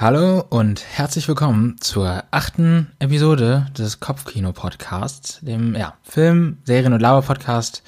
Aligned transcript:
Hallo 0.00 0.44
und 0.48 0.84
herzlich 0.84 1.26
willkommen 1.26 1.74
zur 1.80 2.22
achten 2.30 2.86
Episode 3.00 3.66
des 3.76 3.98
Kopfkino-Podcasts, 3.98 5.40
dem 5.40 5.74
ja, 5.74 5.94
Film-, 6.04 6.58
Serien- 6.62 6.92
und 6.92 7.00
Lauer-Podcast 7.00 7.82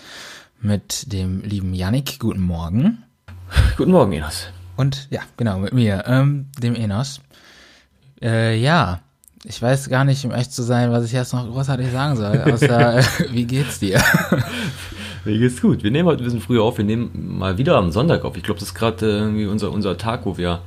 mit 0.60 1.12
dem 1.12 1.42
lieben 1.42 1.72
Yannick. 1.72 2.18
Guten 2.18 2.40
Morgen. 2.40 3.04
Guten 3.76 3.92
Morgen, 3.92 4.10
Enos. 4.10 4.48
Und 4.76 5.06
ja, 5.12 5.20
genau, 5.36 5.60
mit 5.60 5.72
mir, 5.72 6.02
ähm, 6.08 6.46
dem 6.58 6.74
Enos. 6.74 7.20
Äh, 8.20 8.58
ja, 8.58 9.02
ich 9.44 9.62
weiß 9.62 9.88
gar 9.88 10.04
nicht, 10.04 10.24
um 10.24 10.32
echt 10.32 10.52
zu 10.52 10.64
sein, 10.64 10.90
was 10.90 11.04
ich 11.04 11.12
jetzt 11.12 11.32
noch 11.32 11.48
großartig 11.48 11.92
sagen 11.92 12.16
soll, 12.16 12.38
außer 12.52 12.98
äh, 12.98 13.04
wie 13.30 13.44
geht's 13.44 13.78
dir? 13.78 14.02
Mir 15.24 15.38
geht's 15.38 15.60
gut. 15.60 15.84
Wir 15.84 15.90
nehmen 15.90 16.08
heute 16.08 16.22
ein 16.22 16.24
bisschen 16.24 16.40
früher 16.40 16.62
auf. 16.64 16.78
Wir 16.78 16.84
nehmen 16.84 17.38
mal 17.38 17.58
wieder 17.58 17.76
am 17.76 17.92
Sonntag 17.92 18.24
auf. 18.24 18.36
Ich 18.36 18.42
glaube, 18.42 18.58
das 18.58 18.70
ist 18.70 18.74
gerade 18.74 19.06
äh, 19.06 19.18
irgendwie 19.18 19.46
unser, 19.46 19.70
unser 19.70 19.96
Tag, 19.96 20.24
wo 20.24 20.38
wir 20.38 20.62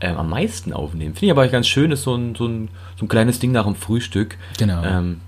ähm, 0.00 0.16
am 0.16 0.30
meisten 0.30 0.72
aufnehmen. 0.72 1.14
Finde 1.14 1.26
ich 1.26 1.32
aber 1.32 1.48
ganz 1.48 1.66
schön, 1.66 1.90
ist 1.92 2.02
so 2.02 2.14
ein, 2.14 2.34
so, 2.34 2.46
ein, 2.46 2.68
so 2.98 3.04
ein 3.04 3.08
kleines 3.08 3.38
Ding 3.38 3.52
nach 3.52 3.64
dem 3.64 3.74
Frühstück. 3.74 4.36
Genau. 4.58 4.82
Ähm, 4.84 5.20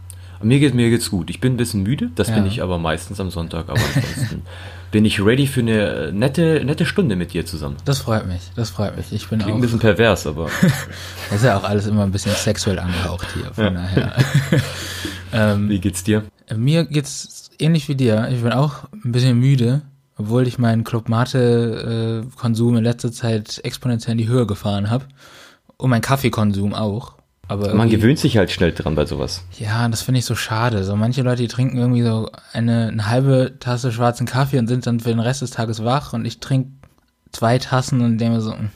mir, 0.42 0.58
geht, 0.58 0.74
mir 0.74 0.88
geht's 0.90 1.10
gut. 1.10 1.28
Ich 1.28 1.40
bin 1.40 1.54
ein 1.54 1.56
bisschen 1.56 1.82
müde, 1.82 2.10
das 2.14 2.28
Ja. 2.28 2.36
bin 2.36 2.46
ich 2.46 2.62
aber 2.62 2.78
meistens 2.78 3.20
am 3.20 3.30
Sonntag. 3.30 3.68
Aber 3.68 3.80
ansonsten 3.94 4.42
bin 4.90 5.04
ich 5.04 5.22
ready 5.22 5.46
für 5.46 5.60
eine 5.60 6.12
nette, 6.12 6.64
nette 6.64 6.86
Stunde 6.86 7.14
mit 7.16 7.32
dir 7.32 7.44
zusammen. 7.44 7.76
Das 7.84 7.98
freut 7.98 8.26
mich, 8.26 8.40
das 8.56 8.70
freut 8.70 8.96
mich. 8.96 9.12
Ich 9.12 9.28
bin 9.28 9.38
Klingt 9.38 9.52
ein 9.52 9.58
auch, 9.58 9.60
bisschen 9.60 9.78
pervers, 9.80 10.26
aber 10.26 10.48
das 11.30 11.40
ist 11.40 11.44
ja 11.44 11.58
auch 11.58 11.64
alles 11.64 11.86
immer 11.86 12.04
ein 12.04 12.12
bisschen 12.12 12.32
sexuell 12.32 12.78
angehaucht 12.78 13.26
hier, 13.34 13.52
von 13.52 13.74
daher. 13.74 14.14
ähm, 15.32 15.68
wie 15.68 15.78
geht's 15.78 16.04
dir? 16.04 16.24
Mir 16.56 16.84
geht's 16.84 17.50
ähnlich 17.58 17.88
wie 17.88 17.94
dir. 17.94 18.28
Ich 18.32 18.42
bin 18.42 18.52
auch 18.52 18.84
ein 19.04 19.12
bisschen 19.12 19.38
müde, 19.38 19.82
obwohl 20.20 20.46
ich 20.46 20.58
meinen 20.58 20.84
Club 20.84 21.08
Mate 21.08 22.22
äh, 22.28 22.46
in 22.46 22.84
letzter 22.84 23.10
Zeit 23.10 23.60
exponentiell 23.64 24.12
in 24.12 24.18
die 24.18 24.28
Höhe 24.28 24.46
gefahren 24.46 24.90
habe 24.90 25.06
und 25.78 25.88
meinen 25.88 26.02
Kaffeekonsum 26.02 26.74
auch. 26.74 27.14
Aber 27.48 27.74
Man 27.74 27.88
gewöhnt 27.88 28.18
sich 28.18 28.36
halt 28.36 28.50
schnell 28.50 28.72
dran 28.72 28.94
bei 28.94 29.06
sowas. 29.06 29.42
ja, 29.58 29.88
das 29.88 30.02
finde 30.02 30.18
ich 30.20 30.24
so 30.26 30.34
schade. 30.36 30.84
So 30.84 30.94
manche 30.94 31.22
Leute, 31.22 31.42
die 31.42 31.48
trinken 31.48 31.78
irgendwie 31.78 32.02
so 32.02 32.30
eine, 32.52 32.88
eine 32.88 33.06
halbe 33.08 33.54
Tasse 33.58 33.90
schwarzen 33.92 34.26
Kaffee 34.26 34.58
und 34.58 34.68
sind 34.68 34.86
dann 34.86 35.00
für 35.00 35.08
den 35.08 35.20
Rest 35.20 35.42
des 35.42 35.50
Tages 35.50 35.82
wach 35.84 36.12
und 36.12 36.24
ich 36.26 36.38
trinke 36.38 36.70
zwei 37.32 37.58
Tassen 37.58 38.02
und 38.02 38.18
denke 38.18 38.36
mir 38.36 38.40
so, 38.42 38.52
hm, 38.52 38.68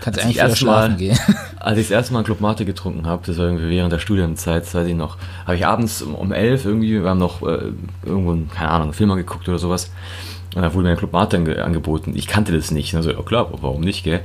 kannst 0.00 0.18
eigentlich 0.20 0.30
ich 0.30 0.36
wieder 0.36 0.48
erst 0.48 0.58
schlafen 0.58 0.90
mal- 0.92 0.98
gehen. 0.98 1.18
Als 1.60 1.78
ich 1.78 1.86
das 1.86 1.92
erste 1.92 2.12
Mal 2.12 2.24
Club 2.24 2.40
Mate 2.40 2.64
getrunken 2.64 3.06
habe, 3.06 3.22
das 3.26 3.38
war 3.38 3.46
irgendwie 3.46 3.68
während 3.70 3.92
der 3.92 3.98
Studienzeit, 4.00 4.62
das 4.62 4.74
weiß 4.74 4.86
ich 4.86 4.94
noch, 4.94 5.16
habe 5.46 5.56
ich 5.56 5.66
abends 5.66 6.02
um, 6.02 6.14
um 6.14 6.32
elf 6.32 6.64
irgendwie, 6.66 7.02
wir 7.02 7.08
haben 7.08 7.18
noch 7.18 7.42
äh, 7.42 7.72
irgendwo, 8.04 8.36
keine 8.54 8.70
Ahnung, 8.70 8.82
einen 8.88 8.92
Film 8.94 9.08
mal 9.08 9.16
geguckt 9.16 9.48
oder 9.48 9.58
sowas. 9.58 9.90
Und 10.54 10.62
da 10.62 10.72
wurde 10.72 10.84
mir 10.86 10.92
ein 10.92 10.96
Club 10.96 11.12
Mate 11.12 11.36
ange 11.36 11.62
angeboten. 11.62 12.12
Ich 12.16 12.26
kannte 12.26 12.52
das 12.52 12.70
nicht. 12.70 12.94
Also, 12.94 13.10
ja 13.12 13.22
klar, 13.22 13.48
warum 13.60 13.82
nicht, 13.82 14.02
gell? 14.02 14.20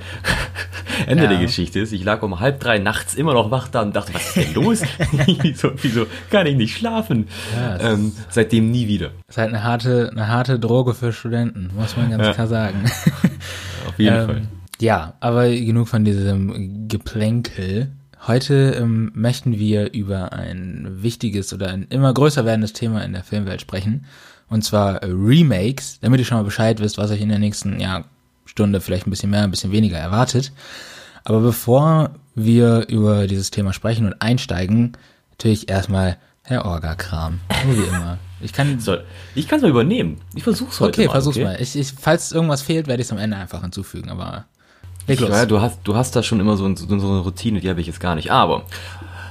Ende 1.07 1.23
Ja. 1.25 1.29
der 1.29 1.39
Geschichte 1.39 1.79
ist, 1.79 1.91
ich 1.91 2.03
lag 2.03 2.21
um 2.21 2.39
halb 2.39 2.59
drei 2.61 2.79
nachts 2.79 3.13
immer 3.13 3.33
noch 3.33 3.51
wach 3.51 3.67
da 3.67 3.81
und 3.81 3.95
dachte, 3.95 4.13
was 4.13 4.35
ist 4.35 4.37
denn 4.37 4.53
los? 4.53 4.81
wieso, 5.41 5.71
wieso 5.81 6.05
kann 6.29 6.47
ich 6.47 6.55
nicht 6.55 6.77
schlafen? 6.77 7.27
Ja, 7.55 7.77
das 7.77 7.93
ähm, 7.93 8.11
seitdem 8.29 8.71
nie 8.71 8.87
wieder. 8.87 9.11
ist 9.27 9.37
halt 9.37 9.49
eine 9.49 9.63
harte, 9.63 10.09
eine 10.11 10.27
harte 10.29 10.59
Droge 10.59 10.93
für 10.93 11.11
Studenten, 11.11 11.71
muss 11.75 11.97
man 11.97 12.09
ganz 12.09 12.23
Ja. 12.23 12.33
klar 12.33 12.47
sagen. 12.47 12.83
Auf 13.87 13.99
jeden 13.99 14.15
Ähm, 14.15 14.25
Fall. 14.25 14.41
Ja, 14.79 15.13
aber 15.19 15.49
genug 15.49 15.87
von 15.87 16.03
diesem 16.05 16.87
Geplänkel. 16.87 17.91
Heute 18.25 18.75
ähm, 18.79 19.11
möchten 19.13 19.59
wir 19.59 19.91
über 19.91 20.31
ein 20.31 21.03
wichtiges 21.03 21.53
oder 21.53 21.67
ein 21.69 21.87
immer 21.89 22.13
größer 22.13 22.45
werdendes 22.45 22.71
Thema 22.71 23.03
in 23.03 23.11
der 23.11 23.23
Filmwelt 23.23 23.59
sprechen. 23.59 24.05
Und 24.47 24.63
zwar 24.63 25.03
äh, 25.03 25.07
Remakes, 25.11 25.99
damit 25.99 26.21
ihr 26.21 26.25
schon 26.25 26.37
mal 26.37 26.43
Bescheid 26.43 26.79
wisst, 26.79 26.97
was 26.97 27.11
euch 27.11 27.19
in 27.19 27.27
der 27.27 27.39
nächsten 27.39 27.81
ja, 27.81 28.05
Stunde 28.45 28.79
vielleicht 28.79 29.07
ein 29.07 29.09
bisschen 29.09 29.29
mehr, 29.29 29.43
ein 29.43 29.51
bisschen 29.51 29.73
weniger 29.73 29.97
erwartet. 29.97 30.53
Aber 31.25 31.41
bevor 31.41 32.11
wir 32.33 32.87
über 32.87 33.27
dieses 33.27 33.51
Thema 33.51 33.73
sprechen 33.73 34.05
und 34.05 34.21
einsteigen, 34.21 34.93
natürlich 35.31 35.69
erstmal 35.69 36.17
Herr 36.43 36.65
Orga-Kram. 36.65 37.39
Wie 37.65 37.83
immer. 37.83 38.19
Ich 38.41 38.53
kann. 38.53 38.79
So, 38.79 38.97
ich 39.35 39.47
kann 39.47 39.57
es 39.57 39.63
mal 39.63 39.69
übernehmen. 39.69 40.21
Ich 40.33 40.43
versuch's 40.43 40.79
heute 40.79 41.01
okay, 41.01 41.07
mal. 41.07 41.13
versuch's 41.13 41.39
mal. 41.39 41.57
Ich, 41.59 41.75
ich, 41.75 41.93
falls 41.99 42.31
irgendwas 42.31 42.61
fehlt, 42.61 42.87
werde 42.87 43.01
ich 43.01 43.07
es 43.07 43.11
am 43.11 43.17
Ende 43.17 43.35
einfach 43.35 43.61
hinzufügen, 43.61 44.09
aber. 44.09 44.45
Los. 45.07 45.29
Ja, 45.29 45.45
du 45.45 45.59
hast, 45.61 45.79
du 45.83 45.95
hast 45.95 46.15
da 46.15 46.23
schon 46.23 46.39
immer 46.39 46.55
so, 46.57 46.65
ein- 46.65 46.75
so 46.75 46.85
eine 46.87 47.19
Routine, 47.19 47.59
die 47.59 47.69
habe 47.69 47.81
ich 47.81 47.87
jetzt 47.87 47.99
gar 47.99 48.15
nicht. 48.15 48.31
Aber 48.31 48.63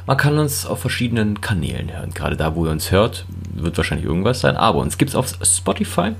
man 0.06 0.16
kann 0.16 0.38
uns 0.38 0.66
auf 0.66 0.80
verschiedenen 0.80 1.40
Kanälen 1.40 1.92
hören. 1.96 2.10
Gerade 2.12 2.36
da, 2.36 2.54
wo 2.54 2.66
ihr 2.66 2.72
uns 2.72 2.90
hört, 2.90 3.24
wird 3.54 3.76
wahrscheinlich 3.76 4.06
irgendwas 4.06 4.40
sein. 4.40 4.56
Aber 4.56 4.78
uns 4.80 4.98
gibt's 4.98 5.14
auf 5.14 5.32
Spotify. 5.42 6.12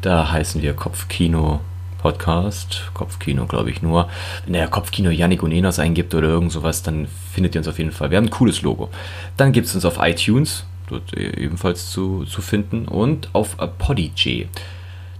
Da 0.00 0.30
heißen 0.32 0.62
wir 0.62 0.74
Kopfkino 0.74 1.60
Podcast. 1.98 2.82
Kopfkino, 2.94 3.46
glaube 3.46 3.70
ich 3.70 3.82
nur. 3.82 4.08
Wenn 4.46 4.54
ihr 4.54 4.66
Kopfkino 4.68 5.10
Yannick 5.10 5.42
und 5.42 5.52
Enos 5.52 5.78
eingibt 5.78 6.14
oder 6.14 6.28
irgend 6.28 6.52
sowas, 6.52 6.82
dann 6.82 7.08
findet 7.32 7.54
ihr 7.54 7.60
uns 7.60 7.68
auf 7.68 7.78
jeden 7.78 7.90
Fall. 7.92 8.10
Wir 8.10 8.16
haben 8.18 8.26
ein 8.26 8.30
cooles 8.30 8.62
Logo. 8.62 8.88
Dann 9.36 9.52
gibt's 9.52 9.74
uns 9.74 9.84
auf 9.84 9.98
iTunes. 10.00 10.64
Dort 10.88 11.12
ebenfalls 11.14 11.90
zu, 11.90 12.24
zu 12.24 12.40
finden. 12.40 12.86
Und 12.88 13.28
auf 13.34 13.56
Podigy. 13.78 14.48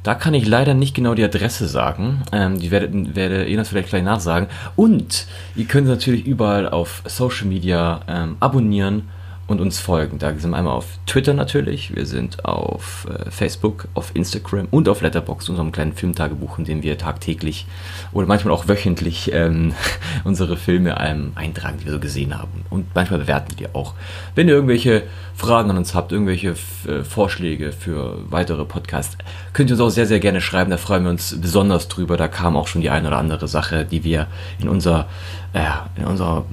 Da 0.02 0.14
kann 0.14 0.34
ich 0.34 0.46
leider 0.46 0.74
nicht 0.74 0.94
genau 0.94 1.14
die 1.14 1.24
Adresse 1.24 1.68
sagen. 1.68 2.22
Ähm, 2.32 2.58
die 2.58 2.70
werde, 2.70 3.14
werde 3.14 3.46
Enas 3.46 3.68
vielleicht 3.68 3.90
gleich 3.90 4.04
nachsagen. 4.04 4.48
Und 4.76 5.26
ihr 5.56 5.66
könnt 5.66 5.86
natürlich 5.86 6.26
überall 6.26 6.68
auf 6.68 7.02
Social 7.06 7.46
Media 7.46 8.00
ähm, 8.08 8.36
abonnieren 8.40 9.08
und 9.48 9.60
uns 9.60 9.80
folgen. 9.80 10.18
Da 10.18 10.32
sind 10.36 10.50
wir 10.50 10.58
einmal 10.58 10.74
auf 10.74 10.86
Twitter 11.06 11.32
natürlich, 11.32 11.96
wir 11.96 12.06
sind 12.06 12.44
auf 12.44 13.06
äh, 13.10 13.30
Facebook, 13.30 13.88
auf 13.94 14.14
Instagram 14.14 14.68
und 14.70 14.88
auf 14.88 15.00
Letterboxd, 15.00 15.48
unserem 15.48 15.72
kleinen 15.72 15.94
Filmtagebuch, 15.94 16.58
in 16.58 16.64
dem 16.66 16.82
wir 16.82 16.98
tagtäglich 16.98 17.66
oder 18.12 18.26
manchmal 18.26 18.52
auch 18.52 18.68
wöchentlich 18.68 19.32
ähm, 19.32 19.72
unsere 20.24 20.58
Filme 20.58 20.96
ähm, 21.00 21.32
eintragen, 21.34 21.78
die 21.80 21.86
wir 21.86 21.92
so 21.92 21.98
gesehen 21.98 22.38
haben. 22.38 22.66
Und 22.68 22.94
manchmal 22.94 23.20
bewerten 23.20 23.54
wir 23.58 23.74
auch. 23.74 23.94
Wenn 24.34 24.48
ihr 24.48 24.54
irgendwelche 24.54 25.04
Fragen 25.34 25.70
an 25.70 25.78
uns 25.78 25.94
habt, 25.94 26.12
irgendwelche 26.12 26.54
äh, 26.86 27.02
Vorschläge 27.02 27.72
für 27.72 28.18
weitere 28.30 28.66
Podcasts, 28.66 29.16
könnt 29.54 29.70
ihr 29.70 29.74
uns 29.74 29.80
auch 29.80 29.90
sehr, 29.90 30.06
sehr 30.06 30.20
gerne 30.20 30.42
schreiben. 30.42 30.70
Da 30.70 30.76
freuen 30.76 31.04
wir 31.04 31.10
uns 31.10 31.40
besonders 31.40 31.88
drüber. 31.88 32.18
Da 32.18 32.28
kam 32.28 32.54
auch 32.54 32.66
schon 32.66 32.82
die 32.82 32.90
eine 32.90 33.08
oder 33.08 33.16
andere 33.16 33.48
Sache, 33.48 33.86
die 33.86 34.04
wir 34.04 34.26
in 34.58 34.68
unser, 34.68 35.08
äh, 35.54 35.64
in 35.96 36.04
unserer, 36.04 36.44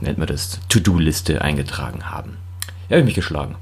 nennt 0.00 0.18
man 0.18 0.26
das, 0.26 0.58
To-Do-Liste 0.68 1.42
eingetragen 1.42 2.10
haben. 2.10 2.39
Ja, 2.90 2.96
habe 2.96 3.02
ich 3.02 3.06
mich 3.06 3.14
geschlagen. 3.14 3.54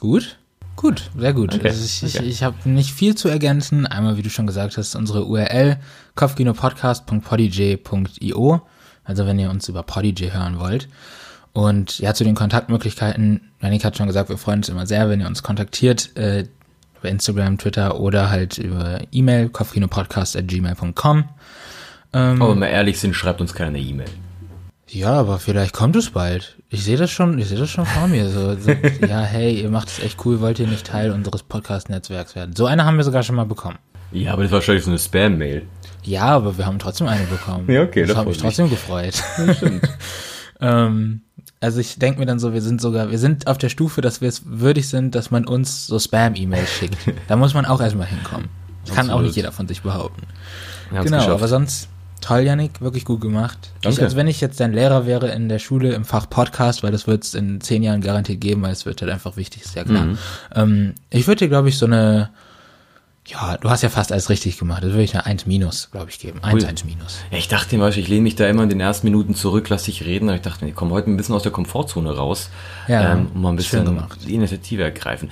Gut, 0.00 0.38
gut, 0.74 1.08
sehr 1.16 1.32
gut. 1.32 1.54
Okay, 1.54 1.68
Also 1.68 1.84
ich 1.84 2.02
okay. 2.16 2.26
ich 2.26 2.42
habe 2.42 2.68
nicht 2.68 2.92
viel 2.92 3.14
zu 3.14 3.28
ergänzen. 3.28 3.86
Einmal, 3.86 4.16
wie 4.16 4.22
du 4.22 4.30
schon 4.30 4.48
gesagt 4.48 4.76
hast, 4.76 4.96
unsere 4.96 5.24
URL 5.24 5.76
kopfkinopodcast.podigy.io. 6.16 8.62
Also 9.04 9.24
wenn 9.24 9.38
ihr 9.38 9.50
uns 9.50 9.68
über 9.68 9.84
Podigy 9.84 10.30
hören 10.30 10.58
wollt. 10.58 10.88
Und 11.52 12.00
ja, 12.00 12.12
zu 12.12 12.24
den 12.24 12.34
Kontaktmöglichkeiten, 12.34 13.52
Janik 13.62 13.84
hat 13.84 13.96
schon 13.96 14.08
gesagt, 14.08 14.30
wir 14.30 14.36
freuen 14.36 14.58
uns 14.58 14.68
immer 14.68 14.88
sehr, 14.88 15.08
wenn 15.08 15.20
ihr 15.20 15.28
uns 15.28 15.44
kontaktiert, 15.44 16.16
äh, 16.16 16.48
über 16.98 17.08
Instagram, 17.08 17.58
Twitter 17.58 18.00
oder 18.00 18.30
halt 18.30 18.58
über 18.58 18.98
E-Mail, 19.12 19.48
kopfkinopodcast.gmail.com. 19.48 21.24
Aber 22.10 22.50
wenn 22.50 22.58
wir 22.58 22.68
ehrlich 22.68 22.98
sind, 22.98 23.14
schreibt 23.14 23.40
uns 23.40 23.54
keiner 23.54 23.68
eine 23.68 23.78
E-Mail. 23.78 24.08
Ja, 24.88 25.12
aber 25.14 25.38
vielleicht 25.38 25.72
kommt 25.72 25.96
es 25.96 26.10
bald. 26.10 26.56
Ich 26.68 26.84
sehe 26.84 26.96
das 26.96 27.10
schon, 27.10 27.38
ich 27.38 27.48
sehe 27.48 27.58
das 27.58 27.70
schon 27.70 27.86
vor 27.86 28.06
mir. 28.06 28.28
So, 28.28 28.56
so, 28.56 28.70
ja, 29.06 29.20
hey, 29.20 29.60
ihr 29.60 29.70
macht 29.70 29.88
es 29.88 29.98
echt 29.98 30.24
cool, 30.24 30.40
wollt 30.40 30.58
ihr 30.60 30.68
nicht 30.68 30.86
Teil 30.86 31.10
unseres 31.10 31.42
Podcast-Netzwerks 31.42 32.36
werden? 32.36 32.54
So 32.54 32.66
eine 32.66 32.84
haben 32.84 32.96
wir 32.96 33.04
sogar 33.04 33.22
schon 33.22 33.34
mal 33.34 33.46
bekommen. 33.46 33.78
Ja, 34.12 34.32
aber 34.32 34.42
das 34.42 34.52
war 34.52 34.58
wahrscheinlich 34.58 34.84
so 34.84 34.90
eine 34.90 34.98
Spam-Mail. 34.98 35.66
Ja, 36.04 36.26
aber 36.26 36.56
wir 36.56 36.66
haben 36.66 36.78
trotzdem 36.78 37.08
eine 37.08 37.24
bekommen. 37.24 37.68
Ja, 37.68 37.82
okay, 37.82 38.06
Das 38.06 38.16
hat 38.16 38.28
mich 38.28 38.38
trotzdem 38.38 38.70
gefreut. 38.70 39.20
ähm, 40.60 41.22
also 41.60 41.80
ich 41.80 41.98
denke 41.98 42.20
mir 42.20 42.26
dann 42.26 42.38
so, 42.38 42.52
wir 42.52 42.62
sind 42.62 42.80
sogar, 42.80 43.10
wir 43.10 43.18
sind 43.18 43.48
auf 43.48 43.58
der 43.58 43.70
Stufe, 43.70 44.02
dass 44.02 44.20
wir 44.20 44.28
es 44.28 44.42
würdig 44.46 44.88
sind, 44.88 45.16
dass 45.16 45.32
man 45.32 45.46
uns 45.46 45.88
so 45.88 45.98
Spam-E-Mails 45.98 46.70
schickt. 46.70 46.96
Da 47.28 47.34
muss 47.34 47.54
man 47.54 47.66
auch 47.66 47.80
erstmal 47.80 48.06
hinkommen. 48.06 48.48
Das 48.84 48.94
kann 48.94 49.10
auch 49.10 49.20
nicht 49.20 49.34
jeder 49.34 49.50
von 49.50 49.66
sich 49.66 49.82
behaupten. 49.82 50.22
Genau, 50.92 51.28
aber 51.32 51.48
sonst 51.48 51.88
toll, 52.20 52.40
Janik, 52.40 52.80
wirklich 52.80 53.04
gut 53.04 53.20
gemacht. 53.20 53.58
Ich, 53.76 53.80
Danke. 53.82 54.02
also 54.02 54.16
wenn 54.16 54.26
ich 54.28 54.40
jetzt 54.40 54.60
dein 54.60 54.72
Lehrer 54.72 55.06
wäre 55.06 55.28
in 55.28 55.48
der 55.48 55.58
Schule 55.58 55.92
im 55.94 56.04
Fach 56.04 56.28
Podcast, 56.28 56.82
weil 56.82 56.92
das 56.92 57.06
wird 57.06 57.24
es 57.24 57.34
in 57.34 57.60
zehn 57.60 57.82
Jahren 57.82 58.00
garantiert 58.00 58.40
geben, 58.40 58.62
weil 58.62 58.72
es 58.72 58.86
wird 58.86 59.00
halt 59.02 59.10
einfach 59.12 59.36
wichtig, 59.36 59.62
ist 59.64 59.74
ja 59.76 59.84
klar. 59.84 60.04
Mhm. 60.06 60.18
Ähm, 60.54 60.94
ich 61.10 61.26
würde 61.26 61.40
dir, 61.40 61.48
glaube 61.48 61.68
ich, 61.68 61.78
so 61.78 61.86
eine, 61.86 62.30
ja, 63.26 63.56
du 63.56 63.68
hast 63.70 63.82
ja 63.82 63.88
fast 63.88 64.12
alles 64.12 64.30
richtig 64.30 64.58
gemacht. 64.58 64.82
Das 64.84 64.90
würde 64.90 65.02
ich 65.02 65.14
eine 65.14 65.26
1 65.26 65.46
minus, 65.46 65.90
glaube 65.90 66.10
ich, 66.10 66.18
geben. 66.18 66.42
1, 66.42 66.62
Ui. 66.62 66.68
1 66.68 66.84
minus. 66.84 67.18
Ja, 67.30 67.38
ich 67.38 67.48
dachte 67.48 67.74
immer, 67.74 67.88
ich 67.88 68.08
lehne 68.08 68.22
mich 68.22 68.36
da 68.36 68.46
immer 68.46 68.62
in 68.62 68.68
den 68.68 68.80
ersten 68.80 69.06
Minuten 69.06 69.34
zurück, 69.34 69.68
lass 69.68 69.84
dich 69.84 70.04
reden. 70.04 70.28
Aber 70.28 70.36
ich 70.36 70.42
dachte, 70.42 70.64
ich 70.66 70.74
komme 70.74 70.92
heute 70.92 71.10
ein 71.10 71.16
bisschen 71.16 71.34
aus 71.34 71.42
der 71.42 71.52
Komfortzone 71.52 72.14
raus, 72.16 72.50
Ja, 72.86 73.12
ähm, 73.14 73.28
um 73.34 73.42
mal 73.42 73.48
ein 73.50 73.56
bisschen 73.56 74.00
die 74.26 74.34
Initiative 74.34 74.84
ergreifen. 74.84 75.30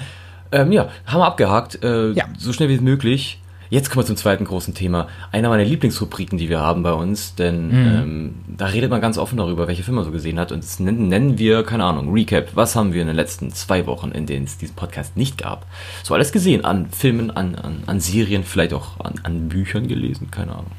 Ähm, 0.50 0.72
ja, 0.72 0.88
haben 1.06 1.20
wir 1.20 1.26
abgehakt. 1.26 1.84
Äh, 1.84 2.10
Ja. 2.12 2.24
So 2.38 2.52
schnell 2.52 2.68
wie 2.68 2.78
möglich. 2.78 3.40
Jetzt 3.70 3.90
kommen 3.90 4.02
wir 4.02 4.06
zum 4.06 4.16
zweiten 4.16 4.44
großen 4.44 4.74
Thema. 4.74 5.08
Einer 5.32 5.48
meiner 5.48 5.64
Lieblingsrubriken, 5.64 6.38
die 6.38 6.48
wir 6.48 6.60
haben 6.60 6.82
bei 6.82 6.92
uns, 6.92 7.34
denn 7.34 7.68
Mhm. 7.68 7.74
ähm, 7.74 8.34
da 8.56 8.66
redet 8.66 8.90
man 8.90 9.00
ganz 9.00 9.18
offen 9.18 9.38
darüber, 9.38 9.66
welche 9.66 9.82
Filme 9.82 9.96
man 9.96 10.04
so 10.04 10.10
gesehen 10.12 10.38
hat. 10.38 10.52
Und 10.52 10.62
das 10.62 10.78
nennen, 10.80 11.08
nennen 11.08 11.38
wir, 11.38 11.62
keine 11.64 11.84
Ahnung, 11.84 12.12
Recap. 12.12 12.48
Was 12.54 12.76
haben 12.76 12.92
wir 12.92 13.00
in 13.00 13.06
den 13.08 13.16
letzten 13.16 13.52
zwei 13.52 13.86
Wochen, 13.86 14.10
in 14.12 14.26
denen 14.26 14.44
es 14.44 14.58
diesen 14.58 14.76
Podcast 14.76 15.16
nicht 15.16 15.38
gab? 15.38 15.66
So 16.02 16.14
alles 16.14 16.30
gesehen. 16.32 16.64
An 16.64 16.86
Filmen, 16.90 17.30
an, 17.30 17.54
an, 17.54 17.82
an 17.86 18.00
Serien, 18.00 18.44
vielleicht 18.44 18.74
auch 18.74 19.00
an, 19.00 19.14
an 19.22 19.48
Büchern 19.48 19.88
gelesen, 19.88 20.30
keine 20.30 20.52
Ahnung. 20.52 20.72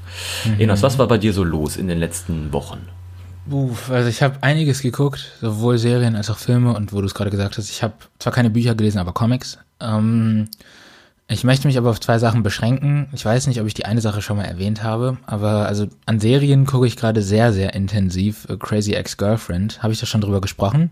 Mhm. 0.45 0.59
Enos, 0.59 0.81
was 0.83 0.97
war 0.99 1.07
bei 1.07 1.17
dir 1.17 1.33
so 1.33 1.43
los 1.43 1.77
in 1.77 1.87
den 1.87 1.99
letzten 1.99 2.53
Wochen? 2.53 2.79
Uff, 3.49 3.91
also 3.91 4.09
ich 4.09 4.23
habe 4.23 4.37
einiges 4.41 4.81
geguckt, 4.81 5.31
sowohl 5.39 5.77
Serien 5.77 6.15
als 6.15 6.31
auch 6.31 6.37
Filme 6.37 6.73
und 6.75 6.93
wo 6.93 6.99
du 7.01 7.05
es 7.05 7.13
gerade 7.13 7.29
gesagt 7.29 7.57
hast, 7.59 7.69
ich 7.69 7.83
habe 7.83 7.93
zwar 8.17 8.33
keine 8.33 8.49
Bücher 8.49 8.73
gelesen, 8.73 8.97
aber 8.97 9.11
Comics. 9.13 9.59
Ähm, 9.79 10.47
ich 11.27 11.43
möchte 11.43 11.67
mich 11.67 11.77
aber 11.77 11.89
auf 11.89 11.99
zwei 11.99 12.19
Sachen 12.19 12.43
beschränken. 12.43 13.07
Ich 13.11 13.25
weiß 13.25 13.47
nicht, 13.47 13.59
ob 13.59 13.65
ich 13.65 13.73
die 13.73 13.85
eine 13.85 14.01
Sache 14.01 14.21
schon 14.21 14.37
mal 14.37 14.43
erwähnt 14.43 14.83
habe, 14.83 15.17
aber 15.25 15.65
also 15.65 15.87
an 16.05 16.19
Serien 16.19 16.65
gucke 16.65 16.85
ich 16.85 16.97
gerade 16.97 17.21
sehr, 17.23 17.51
sehr 17.51 17.73
intensiv. 17.73 18.47
Äh, 18.47 18.57
Crazy 18.57 18.93
Ex-Girlfriend. 18.93 19.81
Habe 19.81 19.93
ich 19.93 19.99
da 19.99 20.05
schon 20.05 20.21
drüber 20.21 20.39
gesprochen? 20.39 20.91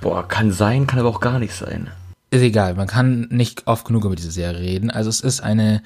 Boah, 0.00 0.26
kann 0.26 0.52
sein, 0.52 0.86
kann 0.86 1.00
aber 1.00 1.10
auch 1.10 1.20
gar 1.20 1.38
nicht 1.38 1.54
sein. 1.54 1.90
Ist 2.30 2.42
egal, 2.42 2.74
man 2.74 2.86
kann 2.86 3.28
nicht 3.30 3.66
oft 3.66 3.86
genug 3.86 4.04
über 4.06 4.16
diese 4.16 4.30
Serie 4.30 4.60
reden. 4.60 4.90
Also 4.90 5.10
es 5.10 5.20
ist 5.20 5.40
eine 5.40 5.82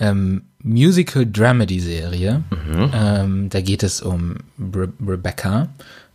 ähm, 0.00 0.42
Musical-Dramedy-Serie. 0.62 2.42
Mhm. 2.50 2.90
Ähm, 2.92 3.48
da 3.50 3.60
geht 3.60 3.82
es 3.82 4.02
um 4.02 4.36
Re 4.58 4.92
Rebecca 5.06 5.68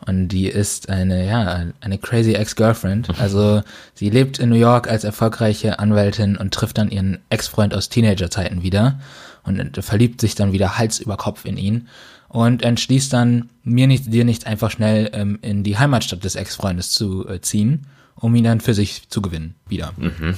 und 0.06 0.28
die 0.28 0.48
ist 0.48 0.90
eine, 0.90 1.26
ja, 1.26 1.66
eine 1.80 1.98
crazy 1.98 2.34
Ex-Girlfriend. 2.34 3.10
Also 3.20 3.64
sie 3.94 4.10
lebt 4.10 4.40
in 4.40 4.50
New 4.50 4.56
York 4.56 4.90
als 4.90 5.04
erfolgreiche 5.04 5.80
Anwältin 5.80 6.36
und 6.36 6.54
trifft 6.54 6.78
dann 6.78 6.92
ihren 6.92 7.20
Ex-Freund 7.30 7.74
aus 7.74 7.90
Teenagerzeiten 7.90 8.62
wieder 8.62 9.00
und 9.44 9.84
verliebt 9.84 10.20
sich 10.20 10.36
dann 10.36 10.52
wieder 10.52 10.78
Hals 10.78 11.00
über 11.00 11.18
Kopf 11.18 11.46
in 11.46 11.58
ihn 11.58 11.88
und 12.28 12.64
entschließt 12.64 13.14
dann, 13.14 13.50
mir 13.64 13.88
nicht, 13.88 14.12
dir 14.12 14.26
nicht 14.26 14.46
einfach 14.48 14.70
schnell 14.72 15.10
ähm, 15.14 15.40
in 15.42 15.64
die 15.64 15.78
Heimatstadt 15.78 16.24
des 16.24 16.36
Ex-Freundes 16.36 16.92
zu 16.92 17.28
äh, 17.28 17.40
ziehen, 17.42 17.88
um 18.16 18.36
ihn 18.36 18.44
dann 18.44 18.62
für 18.62 18.74
sich 18.74 19.10
zu 19.10 19.22
gewinnen, 19.22 19.56
wieder. 19.68 19.94
Mhm. 19.98 20.36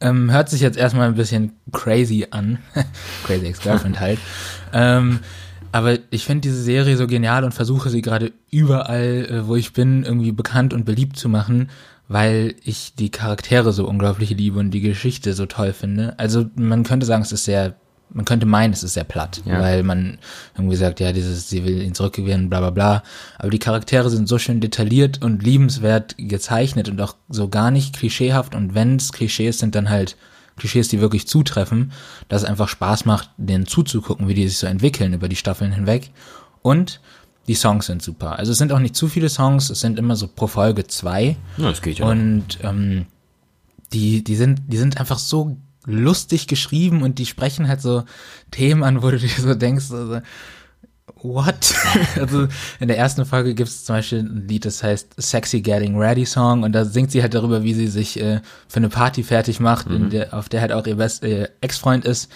Ähm, 0.00 0.30
hört 0.30 0.48
sich 0.48 0.60
jetzt 0.60 0.78
erstmal 0.78 1.08
ein 1.08 1.16
bisschen 1.16 1.52
crazy 1.72 2.26
an. 2.30 2.58
crazy 3.24 3.46
Ex-Girlfriend 3.46 4.00
halt. 4.00 4.18
Ähm, 4.72 5.20
aber 5.72 5.98
ich 6.10 6.24
finde 6.24 6.42
diese 6.42 6.62
Serie 6.62 6.96
so 6.96 7.06
genial 7.06 7.44
und 7.44 7.52
versuche 7.52 7.90
sie 7.90 8.00
gerade 8.00 8.32
überall, 8.50 9.26
äh, 9.30 9.46
wo 9.46 9.56
ich 9.56 9.72
bin, 9.72 10.04
irgendwie 10.04 10.32
bekannt 10.32 10.72
und 10.72 10.84
beliebt 10.84 11.16
zu 11.16 11.28
machen, 11.28 11.70
weil 12.08 12.54
ich 12.64 12.94
die 12.94 13.10
Charaktere 13.10 13.72
so 13.72 13.86
unglaublich 13.86 14.30
liebe 14.30 14.58
und 14.58 14.70
die 14.70 14.80
Geschichte 14.80 15.34
so 15.34 15.46
toll 15.46 15.72
finde. 15.72 16.18
Also 16.18 16.46
man 16.54 16.84
könnte 16.84 17.04
sagen, 17.04 17.22
es 17.22 17.32
ist 17.32 17.44
sehr, 17.44 17.74
man 18.10 18.24
könnte 18.24 18.46
meinen, 18.46 18.72
es 18.72 18.82
ist 18.82 18.94
sehr 18.94 19.04
platt, 19.04 19.42
ja. 19.44 19.60
weil 19.60 19.82
man 19.82 20.18
irgendwie 20.56 20.76
sagt, 20.76 21.00
ja, 21.00 21.12
dieses, 21.12 21.48
sie 21.48 21.64
will 21.64 21.82
ihn 21.82 21.94
zurückgewinnen, 21.94 22.48
bla 22.48 22.60
bla 22.60 22.70
bla. 22.70 23.02
Aber 23.38 23.50
die 23.50 23.58
Charaktere 23.58 24.10
sind 24.10 24.28
so 24.28 24.38
schön 24.38 24.60
detailliert 24.60 25.22
und 25.22 25.42
liebenswert 25.42 26.14
gezeichnet 26.18 26.88
und 26.88 27.00
auch 27.00 27.16
so 27.28 27.48
gar 27.48 27.70
nicht 27.70 27.96
klischeehaft 27.96 28.54
und 28.54 28.74
wenn 28.74 28.96
es 28.96 29.12
Klischees 29.12 29.58
sind, 29.58 29.74
dann 29.74 29.90
halt 29.90 30.16
Klischees, 30.56 30.88
die 30.88 31.00
wirklich 31.00 31.26
zutreffen, 31.26 31.92
dass 32.28 32.42
es 32.42 32.48
einfach 32.48 32.68
Spaß 32.68 33.04
macht, 33.04 33.30
denen 33.36 33.66
zuzugucken, 33.66 34.28
wie 34.28 34.34
die 34.34 34.48
sich 34.48 34.58
so 34.58 34.66
entwickeln 34.66 35.12
über 35.12 35.28
die 35.28 35.36
Staffeln 35.36 35.72
hinweg. 35.72 36.10
Und 36.62 37.00
die 37.46 37.54
Songs 37.54 37.86
sind 37.86 38.02
super. 38.02 38.38
Also 38.38 38.52
es 38.52 38.58
sind 38.58 38.72
auch 38.72 38.78
nicht 38.78 38.94
zu 38.94 39.08
viele 39.08 39.28
Songs, 39.28 39.70
es 39.70 39.80
sind 39.80 39.98
immer 39.98 40.16
so 40.16 40.28
pro 40.28 40.46
Folge 40.46 40.86
zwei. 40.86 41.36
Ja, 41.56 41.70
das 41.70 41.80
geht 41.80 41.98
ja. 41.98 42.06
Und 42.06 42.58
ähm, 42.62 43.06
die, 43.92 44.22
die 44.22 44.36
sind, 44.36 44.60
die 44.66 44.76
sind 44.76 44.98
einfach 44.98 45.18
so 45.18 45.56
lustig 45.88 46.46
geschrieben 46.46 47.02
und 47.02 47.18
die 47.18 47.26
sprechen 47.26 47.68
halt 47.68 47.80
so 47.80 48.04
Themen 48.50 48.84
an, 48.84 49.02
wo 49.02 49.10
du 49.10 49.18
dir 49.18 49.28
so 49.28 49.54
denkst, 49.54 49.90
also, 49.90 50.20
what? 51.22 51.74
also 52.20 52.46
in 52.80 52.88
der 52.88 52.98
ersten 52.98 53.24
Folge 53.24 53.54
gibt 53.54 53.68
es 53.68 53.84
zum 53.84 53.96
Beispiel 53.96 54.20
ein 54.20 54.46
Lied, 54.48 54.64
das 54.64 54.82
heißt 54.82 55.20
Sexy 55.20 55.60
Getting 55.60 55.98
Ready 55.98 56.26
Song 56.26 56.62
und 56.62 56.72
da 56.72 56.84
singt 56.84 57.10
sie 57.10 57.22
halt 57.22 57.34
darüber, 57.34 57.62
wie 57.62 57.74
sie 57.74 57.88
sich 57.88 58.20
äh, 58.20 58.40
für 58.68 58.76
eine 58.76 58.88
Party 58.88 59.22
fertig 59.22 59.60
macht, 59.60 59.88
mhm. 59.88 60.10
der, 60.10 60.34
auf 60.34 60.48
der 60.48 60.60
halt 60.60 60.72
auch 60.72 60.86
ihr 60.86 60.96
best, 60.96 61.24
äh, 61.24 61.48
Ex-Freund 61.60 62.04
ist. 62.04 62.30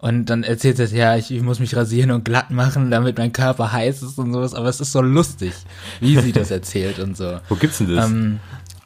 Und 0.00 0.26
dann 0.26 0.44
erzählt 0.44 0.76
sie, 0.76 0.96
ja, 0.96 1.16
ich, 1.16 1.32
ich 1.32 1.42
muss 1.42 1.58
mich 1.58 1.74
rasieren 1.74 2.12
und 2.12 2.24
glatt 2.24 2.52
machen, 2.52 2.88
damit 2.88 3.18
mein 3.18 3.32
Körper 3.32 3.72
heiß 3.72 4.02
ist 4.02 4.16
und 4.16 4.32
sowas. 4.32 4.54
Aber 4.54 4.68
es 4.68 4.80
ist 4.80 4.92
so 4.92 5.02
lustig, 5.02 5.52
wie 5.98 6.16
sie 6.20 6.30
das 6.30 6.50
erzählt 6.52 7.00
und 7.00 7.16
so. 7.16 7.40
Wo 7.48 7.56
gibt's 7.56 7.78
denn 7.78 7.96
das? 7.96 8.06
Ähm, 8.08 8.38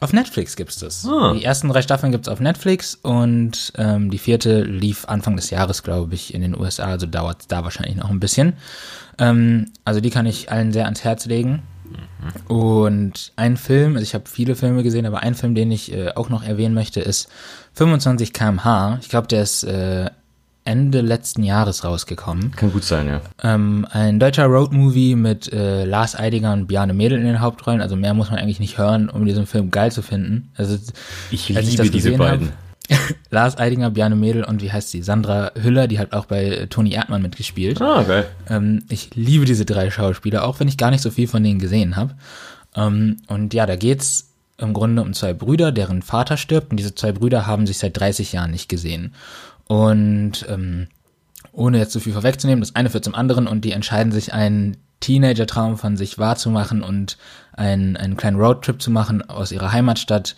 auf 0.03 0.13
Netflix 0.13 0.55
gibt's 0.55 0.79
das. 0.79 1.07
Ah. 1.07 1.33
Die 1.33 1.43
ersten 1.43 1.69
drei 1.69 1.81
Staffeln 1.81 2.11
gibt's 2.11 2.27
auf 2.27 2.39
Netflix 2.39 2.95
und 2.95 3.71
ähm, 3.77 4.11
die 4.11 4.17
vierte 4.17 4.61
lief 4.61 5.05
Anfang 5.05 5.35
des 5.35 5.49
Jahres, 5.49 5.81
glaube 5.81 6.13
ich, 6.13 6.33
in 6.33 6.41
den 6.41 6.59
USA. 6.59 6.85
Also 6.85 7.07
dauert 7.07 7.51
da 7.51 7.63
wahrscheinlich 7.63 7.95
noch 7.95 8.09
ein 8.09 8.19
bisschen. 8.19 8.53
Ähm, 9.17 9.71
also 9.85 10.01
die 10.01 10.09
kann 10.09 10.25
ich 10.25 10.51
allen 10.51 10.73
sehr 10.73 10.85
ans 10.85 11.03
Herz 11.03 11.25
legen. 11.25 11.63
Mhm. 12.49 12.55
Und 12.55 13.31
ein 13.37 13.55
Film, 13.55 13.93
also 13.93 14.03
ich 14.03 14.13
habe 14.13 14.25
viele 14.27 14.55
Filme 14.55 14.83
gesehen, 14.83 15.05
aber 15.05 15.21
ein 15.21 15.35
Film, 15.35 15.55
den 15.55 15.71
ich 15.71 15.93
äh, 15.93 16.11
auch 16.15 16.29
noch 16.29 16.43
erwähnen 16.43 16.75
möchte, 16.75 16.99
ist 16.99 17.29
25 17.73 18.33
kmh. 18.33 18.99
Ich 19.01 19.09
glaube, 19.09 19.27
der 19.27 19.43
ist 19.43 19.63
äh, 19.63 20.09
Ende 20.65 21.01
letzten 21.01 21.43
Jahres 21.43 21.83
rausgekommen. 21.83 22.51
Kann 22.51 22.71
gut 22.71 22.83
sein, 22.83 23.07
ja. 23.07 23.21
Ähm, 23.43 23.85
ein 23.91 24.19
deutscher 24.19 24.45
Roadmovie 24.45 25.15
mit 25.15 25.51
äh, 25.51 25.83
Lars 25.83 26.15
Eidinger 26.15 26.53
und 26.53 26.67
Bjarne 26.67 26.93
Mädel 26.93 27.19
in 27.19 27.25
den 27.25 27.41
Hauptrollen. 27.41 27.81
Also 27.81 27.95
mehr 27.95 28.13
muss 28.13 28.29
man 28.29 28.39
eigentlich 28.39 28.59
nicht 28.59 28.77
hören, 28.77 29.09
um 29.09 29.25
diesen 29.25 29.45
Film 29.45 29.71
geil 29.71 29.91
zu 29.91 30.01
finden. 30.01 30.51
Also 30.55 30.77
ich 31.31 31.49
liebe 31.49 31.83
ich 31.83 31.91
diese 31.91 32.11
beiden. 32.13 32.49
Hab, 32.49 32.53
Lars 33.29 33.57
Eidinger, 33.57 33.89
Bjarne 33.91 34.15
Mädel 34.15 34.43
und 34.43 34.61
wie 34.61 34.71
heißt 34.71 34.91
sie? 34.91 35.01
Sandra 35.01 35.51
Hüller, 35.55 35.87
die 35.87 35.99
hat 35.99 36.13
auch 36.13 36.25
bei 36.25 36.67
Toni 36.69 36.93
Erdmann 36.93 37.21
mitgespielt. 37.21 37.81
Ah, 37.81 38.01
okay. 38.01 38.23
Ähm, 38.49 38.83
ich 38.89 39.15
liebe 39.15 39.45
diese 39.45 39.65
drei 39.65 39.89
Schauspieler, 39.89 40.45
auch 40.45 40.59
wenn 40.59 40.67
ich 40.67 40.77
gar 40.77 40.91
nicht 40.91 41.01
so 41.01 41.11
viel 41.11 41.27
von 41.27 41.43
denen 41.43 41.59
gesehen 41.59 41.95
habe. 41.95 42.15
Ähm, 42.75 43.17
und 43.27 43.53
ja, 43.53 43.65
da 43.65 43.75
geht's 43.75 44.29
im 44.57 44.73
Grunde 44.73 45.01
um 45.01 45.13
zwei 45.13 45.33
Brüder, 45.33 45.71
deren 45.71 46.01
Vater 46.01 46.37
stirbt 46.37 46.71
und 46.71 46.77
diese 46.77 46.95
zwei 46.95 47.11
Brüder 47.11 47.47
haben 47.47 47.67
sich 47.67 47.79
seit 47.79 47.97
30 47.97 48.33
Jahren 48.33 48.51
nicht 48.51 48.69
gesehen. 48.69 49.13
Und 49.67 50.45
ähm, 50.49 50.87
ohne 51.51 51.77
jetzt 51.77 51.91
zu 51.91 51.99
viel 51.99 52.13
vorwegzunehmen, 52.13 52.61
das 52.61 52.75
eine 52.75 52.89
führt 52.89 53.03
zum 53.03 53.15
anderen 53.15 53.47
und 53.47 53.63
die 53.63 53.71
entscheiden 53.71 54.11
sich 54.11 54.33
einen 54.33 54.77
Teenager-Traum 54.99 55.77
von 55.77 55.97
sich 55.97 56.17
wahrzumachen 56.17 56.81
und 56.81 57.17
einen, 57.51 57.97
einen 57.97 58.17
kleinen 58.17 58.37
Roadtrip 58.37 58.81
zu 58.81 58.89
machen 58.89 59.21
aus 59.29 59.51
ihrer 59.51 59.71
Heimatstadt 59.71 60.35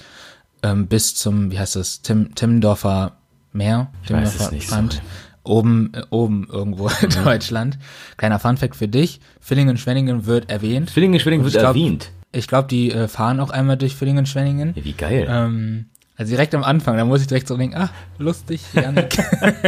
ähm, 0.64 0.88
bis 0.88 1.16
zum, 1.16 1.52
wie 1.52 1.60
heißt 1.60 1.76
das, 1.76 2.02
Tim, 2.02 2.34
Timmendorfer 2.36 3.14
Meer, 3.54 3.92
ich 4.02 4.08
Timmendorfer 4.08 4.62
Strand. 4.62 4.94
So. 4.94 5.00
Oben, 5.44 5.92
äh, 5.94 6.02
oben 6.10 6.48
irgendwo 6.52 6.88
in 7.02 7.10
mhm. 7.10 7.24
Deutschland. 7.24 7.78
Kleiner 8.18 8.40
Funfact 8.40 8.76
für 8.76 8.88
dich. 8.88 9.22
Villingen-Schwenningen 9.40 10.26
wird 10.26 10.50
erwähnt. 10.50 10.90
Villingen-Schwenningen 10.90 11.46
wird 11.46 11.54
glaub, 11.54 11.76
erwähnt. 11.76 12.12
Ich 12.32 12.48
glaube, 12.48 12.68
die 12.68 12.92
äh, 12.92 13.08
fahren 13.08 13.40
auch 13.40 13.52
einmal 13.52 13.78
durch 13.78 13.96
Villingen-Schwenningen. 13.96 14.74
Ja, 14.76 14.84
wie 14.84 14.94
geil. 14.94 15.28
Ähm, 15.30 15.86
also 16.18 16.30
direkt 16.30 16.56
am 16.56 16.64
Anfang, 16.64 16.98
da 16.98 17.06
muss 17.06 17.22
ich 17.22 17.28
direkt 17.28 17.48
so 17.48 17.58
denken, 17.58 17.78
ah, 17.78 17.90
lustig, 18.18 18.62
Janik. 18.74 19.18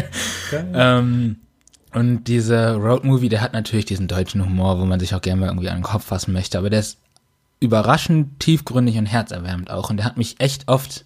ähm, 0.73 1.37
und 1.93 2.25
dieser 2.25 2.75
Roadmovie, 2.75 3.29
der 3.29 3.41
hat 3.41 3.53
natürlich 3.53 3.85
diesen 3.85 4.07
deutschen 4.07 4.43
Humor, 4.45 4.79
wo 4.79 4.85
man 4.85 4.99
sich 4.99 5.15
auch 5.15 5.21
gerne 5.21 5.41
mal 5.41 5.47
irgendwie 5.47 5.69
an 5.69 5.77
den 5.77 5.83
Kopf 5.83 6.05
fassen 6.05 6.33
möchte, 6.33 6.57
aber 6.57 6.69
der 6.69 6.79
ist 6.79 6.99
überraschend 7.59 8.39
tiefgründig 8.39 8.97
und 8.97 9.07
herzerwärmend 9.07 9.71
auch. 9.71 9.89
Und 9.89 9.97
der 9.97 10.05
hat 10.05 10.17
mich 10.17 10.39
echt 10.39 10.67
oft 10.67 11.05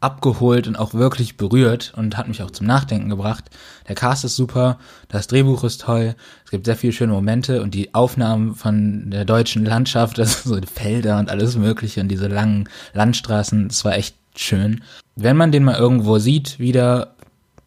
abgeholt 0.00 0.66
und 0.66 0.76
auch 0.76 0.94
wirklich 0.94 1.36
berührt 1.36 1.92
und 1.96 2.16
hat 2.16 2.26
mich 2.26 2.42
auch 2.42 2.50
zum 2.50 2.66
Nachdenken 2.66 3.08
gebracht. 3.08 3.50
Der 3.88 3.94
Cast 3.94 4.24
ist 4.24 4.34
super, 4.34 4.78
das 5.08 5.28
Drehbuch 5.28 5.62
ist 5.62 5.82
toll, 5.82 6.16
es 6.44 6.50
gibt 6.50 6.66
sehr 6.66 6.76
viele 6.76 6.92
schöne 6.92 7.12
Momente 7.12 7.62
und 7.62 7.72
die 7.72 7.94
Aufnahmen 7.94 8.56
von 8.56 9.10
der 9.10 9.24
deutschen 9.24 9.64
Landschaft, 9.64 10.18
das 10.18 10.42
so 10.44 10.58
Felder 10.62 11.18
und 11.18 11.30
alles 11.30 11.56
mögliche 11.56 12.00
und 12.00 12.08
diese 12.08 12.26
langen 12.26 12.68
Landstraßen, 12.94 13.68
das 13.68 13.84
war 13.84 13.96
echt 13.96 14.16
schön. 14.36 14.82
Wenn 15.16 15.36
man 15.36 15.52
den 15.52 15.64
mal 15.64 15.76
irgendwo 15.76 16.18
sieht, 16.18 16.58
wieder 16.58 17.14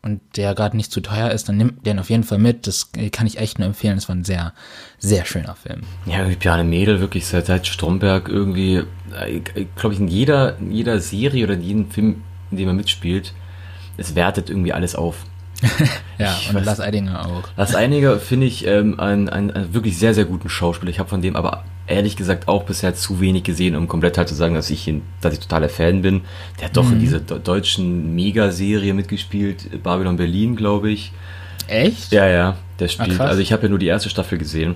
und 0.06 0.22
der 0.38 0.54
gerade 0.54 0.78
nicht 0.78 0.92
zu 0.92 1.02
teuer 1.02 1.32
ist, 1.32 1.50
dann 1.50 1.58
nimmt 1.58 1.86
den 1.86 1.98
auf 1.98 2.12
jeden 2.12 2.24
Fall 2.24 2.38
mit. 2.38 2.68
Das 2.68 2.92
kann 3.12 3.26
ich 3.26 3.40
echt 3.40 3.58
nur 3.58 3.68
empfehlen. 3.68 3.98
Es 3.98 4.08
war 4.08 4.16
ein 4.16 4.24
sehr, 4.24 4.54
sehr 5.00 5.26
schöner 5.26 5.56
Film. 5.56 5.82
Ja, 6.06 6.30
wie 6.30 6.36
Bjarne 6.36 6.64
Mädel 6.64 7.00
wirklich 7.00 7.26
seit, 7.26 7.48
seit 7.48 7.66
Stromberg 7.66 8.30
irgendwie, 8.30 8.84
äh, 9.20 9.42
glaube 9.76 9.96
ich, 9.96 10.00
in 10.00 10.08
jeder, 10.08 10.58
in 10.60 10.72
jeder 10.72 11.00
Serie 11.00 11.46
oder 11.46 11.56
in 11.56 11.62
jedem 11.62 11.92
Film, 11.92 12.22
in 12.52 12.58
dem 12.58 12.68
er 12.68 12.76
mitspielt, 12.76 13.34
es 13.98 14.14
wertet 14.14 14.52
irgendwie 14.52 14.74
alles 14.74 14.94
auf. 14.94 15.26
ja, 16.20 16.38
ich 16.40 16.50
und 16.50 16.56
weiß, 16.56 16.66
Lars 16.66 16.80
Eidinger 16.82 17.26
auch. 17.26 17.50
Lars 17.58 17.76
Eidinger 17.76 18.20
finde 18.20 18.46
ich 18.46 18.68
ähm, 18.68 19.00
einen, 19.00 19.28
einen, 19.28 19.50
einen 19.50 19.74
wirklich 19.74 19.98
sehr, 19.98 20.14
sehr 20.14 20.26
guten 20.26 20.50
Schauspieler. 20.50 20.92
Ich 20.92 21.00
habe 21.00 21.10
von 21.10 21.24
dem 21.24 21.36
aber 21.36 21.64
ehrlich 21.88 22.16
gesagt 22.16 22.48
auch 22.48 22.64
bisher 22.64 22.96
zu 22.96 23.20
wenig 23.20 23.44
gesehen, 23.44 23.76
um 23.76 23.88
komplett 23.88 24.18
halt 24.18 24.28
zu 24.28 24.36
sagen, 24.36 24.56
dass 24.56 24.70
ich, 24.70 24.88
ihn, 24.88 25.04
dass 25.22 25.34
ich 25.34 25.40
totaler 25.40 25.70
Fan 25.70 26.02
bin. 26.02 26.22
Der 26.60 26.66
hat 26.66 26.78
doch 26.78 26.86
mhm. 26.86 26.94
in 26.94 27.00
dieser 27.00 27.20
deutschen 27.20 28.16
Megaserie 28.16 28.94
mitgespielt, 28.94 29.84
Babylon 29.84 30.18
Berlin, 30.18 30.56
glaube 30.56 30.92
ich. 30.92 31.12
Echt? 31.68 32.12
Ja, 32.12 32.28
ja. 32.28 32.58
Der 32.80 32.88
spielt, 32.88 33.20
Ach, 33.20 33.28
also 33.28 33.42
ich 33.42 33.54
habe 33.54 33.64
ja 33.64 33.70
nur 33.70 33.80
die 33.80 33.88
erste 33.88 34.10
Staffel 34.10 34.38
gesehen, 34.38 34.76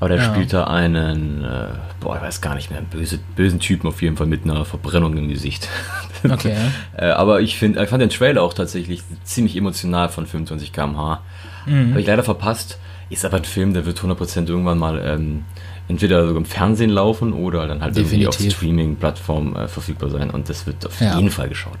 aber 0.00 0.08
der 0.10 0.18
ja. 0.18 0.24
spielt 0.24 0.52
da 0.52 0.64
einen, 0.64 1.44
äh, 1.44 1.66
boah, 2.00 2.16
ich 2.16 2.22
weiß 2.22 2.40
gar 2.40 2.54
nicht 2.54 2.70
mehr, 2.70 2.78
einen 2.78 2.88
böse, 2.88 3.18
bösen 3.36 3.60
Typen 3.60 3.88
auf 3.88 4.00
jeden 4.00 4.16
Fall 4.16 4.26
mit 4.26 4.44
einer 4.44 4.64
Verbrennung 4.64 5.16
im 5.16 5.28
Gesicht. 5.28 5.68
Okay. 6.26 6.54
äh, 6.96 7.04
aber 7.04 7.42
ich 7.42 7.58
finde, 7.58 7.82
ich 7.82 7.90
fand 7.90 8.00
den 8.00 8.08
Trailer 8.08 8.40
auch 8.40 8.54
tatsächlich 8.54 9.02
ziemlich 9.24 9.56
emotional 9.58 10.08
von 10.08 10.26
25 10.26 10.72
km/h. 10.72 11.20
Mhm. 11.66 11.90
Habe 11.90 12.00
ich 12.00 12.06
leider 12.06 12.22
verpasst. 12.22 12.78
Ist 13.10 13.26
aber 13.26 13.36
ein 13.36 13.44
Film, 13.44 13.74
der 13.74 13.84
wird 13.84 13.98
100% 14.00 14.48
irgendwann 14.48 14.78
mal 14.78 15.02
ähm, 15.04 15.44
entweder 15.88 16.22
sogar 16.22 16.38
im 16.38 16.44
Fernsehen 16.44 16.90
laufen 16.90 17.32
oder 17.32 17.66
dann 17.66 17.82
halt 17.82 17.96
Definitiv. 17.96 18.28
irgendwie 18.34 18.48
auf 18.48 18.56
Streaming-Plattformen 18.56 19.56
äh, 19.56 19.68
verfügbar 19.68 20.10
sein 20.10 20.30
und 20.30 20.48
das 20.48 20.66
wird 20.66 20.86
auf 20.86 21.00
ja. 21.00 21.16
jeden 21.16 21.30
Fall 21.30 21.48
geschaut. 21.48 21.78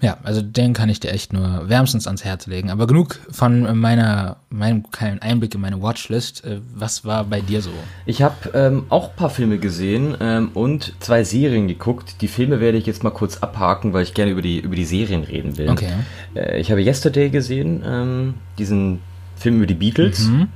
Ja, 0.00 0.18
also 0.22 0.42
den 0.42 0.74
kann 0.74 0.88
ich 0.88 1.00
dir 1.00 1.10
echt 1.10 1.32
nur 1.32 1.68
wärmstens 1.68 2.06
ans 2.06 2.24
Herz 2.24 2.46
legen. 2.46 2.70
Aber 2.70 2.86
genug 2.86 3.18
von 3.30 3.76
meiner, 3.76 4.36
meinem 4.48 4.88
kleinen 4.92 5.18
Einblick 5.20 5.56
in 5.56 5.60
meine 5.60 5.82
Watchlist. 5.82 6.44
Äh, 6.44 6.60
was 6.72 7.04
war 7.04 7.24
bei 7.24 7.40
dir 7.40 7.62
so? 7.62 7.70
Ich 8.06 8.22
habe 8.22 8.36
ähm, 8.54 8.84
auch 8.90 9.10
ein 9.10 9.16
paar 9.16 9.30
Filme 9.30 9.58
gesehen 9.58 10.16
ähm, 10.20 10.50
und 10.54 10.94
zwei 11.00 11.24
Serien 11.24 11.66
geguckt. 11.66 12.16
Die 12.20 12.28
Filme 12.28 12.60
werde 12.60 12.78
ich 12.78 12.86
jetzt 12.86 13.02
mal 13.02 13.10
kurz 13.10 13.38
abhaken, 13.38 13.92
weil 13.92 14.04
ich 14.04 14.14
gerne 14.14 14.30
über 14.30 14.42
die, 14.42 14.60
über 14.60 14.76
die 14.76 14.84
Serien 14.84 15.24
reden 15.24 15.58
will. 15.58 15.68
Okay. 15.68 15.90
Äh, 16.36 16.60
ich 16.60 16.70
habe 16.70 16.80
Yesterday 16.80 17.28
gesehen, 17.28 17.82
ähm, 17.84 18.34
diesen 18.56 19.00
Film 19.34 19.56
über 19.56 19.66
die 19.66 19.74
Beatles. 19.74 20.28
Mhm. 20.28 20.48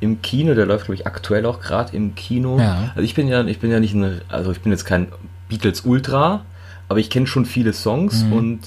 Im 0.00 0.22
Kino, 0.22 0.54
der 0.54 0.66
läuft, 0.66 0.86
glaube 0.86 0.94
ich, 0.96 1.06
aktuell 1.06 1.44
auch 1.46 1.60
gerade 1.60 1.94
im 1.96 2.14
Kino. 2.14 2.58
Ja. 2.58 2.90
Also 2.94 3.02
ich 3.02 3.14
bin 3.14 3.28
ja, 3.28 3.44
ich 3.44 3.58
bin 3.58 3.70
ja 3.70 3.80
nicht 3.80 3.94
ein, 3.94 4.20
also 4.28 4.50
ich 4.50 4.60
bin 4.60 4.72
jetzt 4.72 4.84
kein 4.84 5.08
Beatles 5.48 5.82
Ultra, 5.82 6.44
aber 6.88 6.98
ich 7.00 7.10
kenne 7.10 7.26
schon 7.26 7.44
viele 7.44 7.72
Songs 7.72 8.24
Mhm. 8.24 8.32
und 8.32 8.60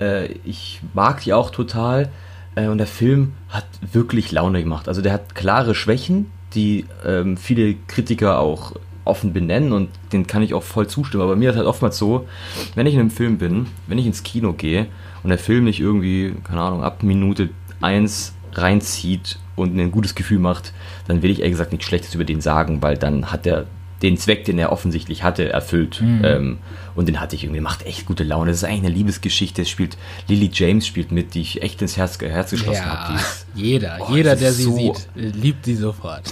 äh, 0.00 0.26
ich 0.44 0.80
mag 0.92 1.22
die 1.22 1.32
auch 1.32 1.50
total. 1.50 2.10
Äh, 2.54 2.68
und 2.68 2.78
der 2.78 2.86
Film 2.86 3.32
hat 3.48 3.64
wirklich 3.92 4.30
Laune 4.30 4.62
gemacht. 4.62 4.88
Also 4.88 5.00
der 5.02 5.12
hat 5.12 5.34
klare 5.34 5.74
Schwächen, 5.74 6.30
die 6.54 6.84
ähm, 7.04 7.36
viele 7.36 7.74
Kritiker 7.88 8.38
auch 8.38 8.72
offen 9.06 9.32
benennen 9.32 9.72
und 9.72 9.88
den 10.12 10.26
kann 10.26 10.42
ich 10.42 10.54
auch 10.54 10.62
voll 10.62 10.86
zustimmen. 10.86 11.22
Aber 11.24 11.36
mir 11.36 11.50
ist 11.50 11.56
halt 11.56 11.66
oftmals 11.66 11.98
so, 11.98 12.26
wenn 12.74 12.86
ich 12.86 12.94
in 12.94 13.00
einem 13.00 13.10
Film 13.10 13.38
bin, 13.38 13.66
wenn 13.86 13.98
ich 13.98 14.06
ins 14.06 14.22
Kino 14.22 14.52
gehe 14.52 14.86
und 15.22 15.30
der 15.30 15.38
Film 15.38 15.64
nicht 15.64 15.80
irgendwie, 15.80 16.34
keine 16.44 16.60
Ahnung, 16.60 16.82
ab 16.82 17.02
Minute 17.02 17.50
1 17.80 18.34
reinzieht 18.54 19.38
und 19.56 19.76
ein 19.78 19.90
gutes 19.90 20.14
Gefühl 20.14 20.38
macht, 20.38 20.72
dann 21.08 21.22
will 21.22 21.30
ich 21.30 21.38
ehrlich 21.40 21.52
gesagt 21.52 21.72
nichts 21.72 21.86
Schlechtes 21.86 22.14
über 22.14 22.24
den 22.24 22.40
sagen, 22.40 22.82
weil 22.82 22.96
dann 22.96 23.30
hat 23.30 23.46
er 23.46 23.66
den 24.02 24.18
Zweck, 24.18 24.44
den 24.44 24.58
er 24.58 24.70
offensichtlich 24.70 25.22
hatte, 25.22 25.48
erfüllt. 25.50 26.02
Ähm, 26.02 26.58
und 26.94 27.08
den 27.08 27.20
hatte 27.20 27.36
ich 27.36 27.44
irgendwie, 27.44 27.60
macht 27.62 27.86
echt 27.86 28.04
gute 28.04 28.22
Laune. 28.22 28.50
Das 28.50 28.58
ist 28.58 28.64
eigentlich 28.64 28.84
eine 28.84 28.94
Liebesgeschichte. 28.94 29.62
Es 29.62 29.70
spielt, 29.70 29.96
Lily 30.28 30.50
James 30.52 30.86
spielt 30.86 31.10
mit, 31.10 31.32
die 31.34 31.40
ich 31.40 31.62
echt 31.62 31.80
ins 31.80 31.96
Herz, 31.96 32.20
Herz 32.20 32.50
geschlossen 32.50 32.84
habe. 32.84 33.14
Ja, 33.14 33.18
ist 33.20 33.46
jeder, 33.54 33.98
Oh, 34.00 34.12
jeder, 34.12 34.36
der 34.36 34.52
sie 34.52 34.64
so- 34.64 34.76
sieht, 34.76 35.08
äh, 35.16 35.28
liebt 35.28 35.64
sie 35.64 35.76
sofort. 35.76 36.30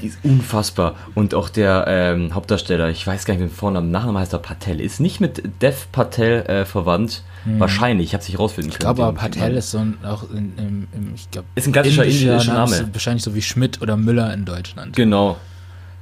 Die 0.00 0.06
ist 0.06 0.18
unfassbar. 0.22 0.94
Und 1.16 1.34
auch 1.34 1.48
der 1.48 1.86
ähm, 1.88 2.34
Hauptdarsteller, 2.34 2.88
ich 2.90 3.04
weiß 3.04 3.24
gar 3.24 3.34
nicht, 3.34 3.42
wie 3.42 3.48
Vornamen, 3.48 3.90
Nachname 3.90 4.20
heißt 4.20 4.34
er 4.34 4.38
Patel, 4.38 4.80
ist 4.80 5.00
nicht 5.00 5.20
mit 5.20 5.42
Dev 5.60 5.86
Patel 5.90 6.42
äh, 6.46 6.64
verwandt. 6.66 7.22
Wahrscheinlich, 7.44 8.08
ich 8.08 8.12
habe 8.14 8.22
es 8.22 8.28
nicht 8.28 8.38
rausfinden 8.38 8.68
Mhm. 8.68 8.72
Ich 8.72 8.78
können. 8.78 8.94
glaube 8.96 9.08
aber 9.08 9.16
Patel 9.18 9.54
ist 9.56 9.70
so 9.70 9.78
ein, 9.78 9.96
auch 10.04 10.24
in, 10.30 10.52
im, 10.58 10.88
im, 10.92 11.14
ich 11.14 11.30
glaube, 11.30 11.48
Ist 11.54 11.66
ein 11.66 11.72
klassischer 11.72 12.04
indischer 12.04 12.52
Name. 12.52 12.72
ist 12.74 12.92
Wahrscheinlich 12.94 13.22
so 13.22 13.34
wie 13.34 13.42
Schmidt 13.42 13.80
oder 13.80 13.96
Müller 13.96 14.32
in 14.34 14.44
Deutschland. 14.44 14.96
Genau. 14.96 15.36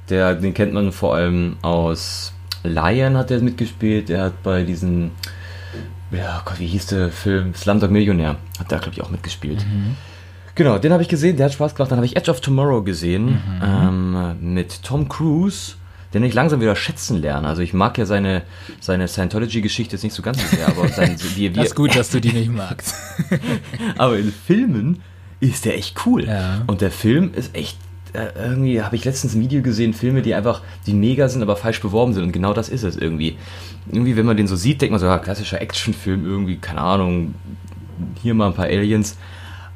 Der, 0.09 0.35
den 0.35 0.53
kennt 0.53 0.73
man 0.73 0.91
vor 0.91 1.15
allem 1.15 1.57
aus 1.61 2.33
Lion 2.63 3.15
hat 3.17 3.31
er 3.31 3.39
mitgespielt. 3.39 4.09
Der 4.09 4.23
hat 4.23 4.43
bei 4.43 4.63
diesem, 4.63 5.11
ja 6.11 6.41
Gott, 6.45 6.59
wie 6.59 6.67
hieß 6.67 6.87
der 6.87 7.11
Film? 7.11 7.53
Slumdog 7.53 7.91
Millionär. 7.91 8.35
Hat 8.59 8.71
der, 8.71 8.79
glaube 8.79 8.93
ich, 8.95 9.01
auch 9.01 9.09
mitgespielt. 9.09 9.65
Genau, 10.55 10.79
den 10.79 10.91
habe 10.91 11.03
ich 11.03 11.09
gesehen, 11.09 11.37
der 11.37 11.45
hat 11.45 11.53
Spaß 11.53 11.75
gemacht. 11.75 11.91
Dann 11.91 11.97
habe 11.97 12.05
ich 12.07 12.15
Edge 12.17 12.31
of 12.31 12.41
Tomorrow 12.41 12.81
gesehen 12.83 13.39
ähm, 13.63 14.35
mit 14.53 14.81
Tom 14.83 15.07
Cruise, 15.07 15.73
den 16.21 16.29
ich 16.29 16.33
langsam 16.33 16.61
wieder 16.61 16.75
schätzen 16.75 17.21
lerne. 17.21 17.47
Also 17.47 17.61
ich 17.61 17.73
mag 17.73 17.97
ja 17.97 18.05
seine, 18.05 18.43
seine 18.79 19.07
Scientology-Geschichte 19.07 19.95
jetzt 19.95 20.03
nicht 20.03 20.13
so 20.13 20.21
ganz 20.21 20.41
so 20.41 20.55
sehr, 20.55 20.67
aber 20.67 20.87
sein, 20.89 21.15
wie, 21.35 21.35
wie, 21.35 21.49
Das 21.49 21.67
ist 21.67 21.75
gut, 21.75 21.95
dass 21.95 22.09
du 22.09 22.21
die 22.21 22.33
nicht 22.33 22.51
magst. 22.51 22.95
aber 23.97 24.17
in 24.17 24.31
Filmen 24.31 25.01
ist 25.39 25.65
der 25.65 25.77
echt 25.77 26.05
cool. 26.05 26.25
Ja. 26.25 26.63
Und 26.67 26.81
der 26.81 26.91
Film 26.91 27.31
ist 27.33 27.55
echt, 27.55 27.77
äh, 28.13 28.27
irgendwie 28.37 28.81
habe 28.81 28.95
ich 28.95 29.05
letztens 29.05 29.35
ein 29.35 29.41
Video 29.41 29.61
gesehen, 29.61 29.93
Filme, 29.93 30.21
die 30.21 30.33
einfach, 30.33 30.61
die 30.85 30.93
mega 30.93 31.29
sind, 31.29 31.41
aber 31.41 31.55
falsch 31.55 31.81
beworben 31.81 32.13
sind. 32.13 32.23
Und 32.23 32.31
genau 32.31 32.53
das 32.53 32.69
ist 32.69 32.83
es 32.83 32.95
irgendwie. 32.95 33.37
Irgendwie, 33.91 34.15
wenn 34.15 34.25
man 34.25 34.37
den 34.37 34.47
so 34.47 34.55
sieht, 34.55 34.81
denkt 34.81 34.91
man 34.91 34.99
so, 34.99 35.05
ja, 35.05 35.17
klassischer 35.19 35.61
Actionfilm, 35.61 36.25
irgendwie, 36.25 36.57
keine 36.57 36.81
Ahnung, 36.81 37.35
hier 38.21 38.33
mal 38.33 38.47
ein 38.47 38.53
paar 38.53 38.65
Aliens. 38.65 39.17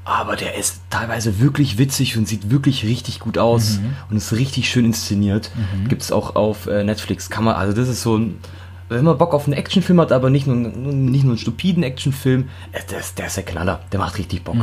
Aber 0.04 0.36
der 0.36 0.56
ist 0.56 0.82
teilweise 0.90 1.40
wirklich 1.40 1.78
witzig 1.78 2.18
und 2.18 2.28
sieht 2.28 2.50
wirklich 2.50 2.84
richtig 2.86 3.20
gut 3.20 3.38
aus 3.38 3.80
und 4.10 4.18
ist 4.18 4.32
richtig 4.34 4.70
schön 4.70 4.86
inszeniert. 4.86 5.52
Gibt 5.88 6.02
es 6.02 6.12
auch 6.12 6.36
auf 6.36 6.66
äh, 6.68 6.84
Netflix. 6.84 7.30
Kann 7.30 7.44
man, 7.44 7.56
also 7.56 7.74
das 7.74 7.88
ist 7.88 8.02
so 8.02 8.18
ein, 8.18 8.40
wenn 8.90 9.06
man 9.06 9.18
Bock 9.18 9.34
auf 9.34 9.46
einen 9.46 9.54
Actionfilm 9.54 10.02
hat, 10.02 10.12
aber 10.12 10.30
nicht 10.30 10.48
nur, 10.48 10.56
nicht 10.56 11.24
nur 11.24 11.34
einen 11.34 11.38
stupiden 11.38 11.84
Actionfilm, 11.84 12.50
äh, 12.72 12.80
der 12.90 13.00
ist, 13.00 13.20
der 13.20 13.28
ist 13.28 13.38
der 13.38 13.44
Knaller. 13.44 13.82
Der 13.92 14.00
macht 14.00 14.18
richtig 14.18 14.44
Bock. 14.44 14.58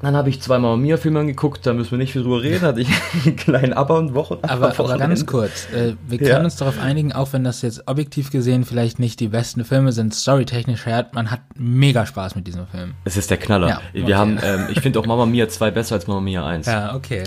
Dann 0.00 0.14
habe 0.14 0.30
ich 0.30 0.40
zwei 0.40 0.58
Mamma 0.58 0.76
Mia-Filme 0.76 1.18
angeguckt, 1.18 1.66
da 1.66 1.72
müssen 1.72 1.90
wir 1.90 1.98
nicht 1.98 2.12
viel 2.12 2.22
drüber 2.22 2.40
reden. 2.40 2.60
Hatte 2.62 2.80
ich 2.80 2.88
einen 3.26 3.34
kleinen 3.34 3.72
Aber 3.72 3.98
und 3.98 4.14
Wochen. 4.14 4.38
Aber, 4.42 4.78
aber 4.78 4.96
ganz 4.96 5.26
kurz, 5.26 5.66
äh, 5.72 5.94
wir 6.06 6.18
können 6.18 6.30
Ja. 6.30 6.44
uns 6.44 6.54
darauf 6.56 6.78
einigen, 6.80 7.12
auch 7.12 7.32
wenn 7.32 7.42
das 7.42 7.62
jetzt 7.62 7.82
objektiv 7.88 8.30
gesehen 8.30 8.64
vielleicht 8.64 9.00
nicht 9.00 9.18
die 9.18 9.26
besten 9.28 9.64
Filme 9.64 9.90
sind, 9.92 10.14
storytechnisch 10.14 10.86
her, 10.86 11.08
man 11.12 11.30
hat 11.32 11.40
mega 11.56 12.06
Spaß 12.06 12.36
mit 12.36 12.46
diesem 12.46 12.66
Film. 12.68 12.94
Es 13.04 13.16
ist 13.16 13.28
der 13.30 13.38
Knaller. 13.38 13.68
Ja, 13.68 13.80
Wir 13.92 14.02
okay. 14.04 14.14
haben, 14.14 14.38
ähm, 14.42 14.66
ich 14.70 14.80
finde 14.80 15.00
auch 15.00 15.06
Mama 15.06 15.26
Mia 15.26 15.48
2 15.48 15.72
besser 15.72 15.96
als 15.96 16.06
Mama 16.06 16.20
Mia 16.20 16.46
1. 16.46 16.66
Ja, 16.78 16.94
okay. 16.94 17.24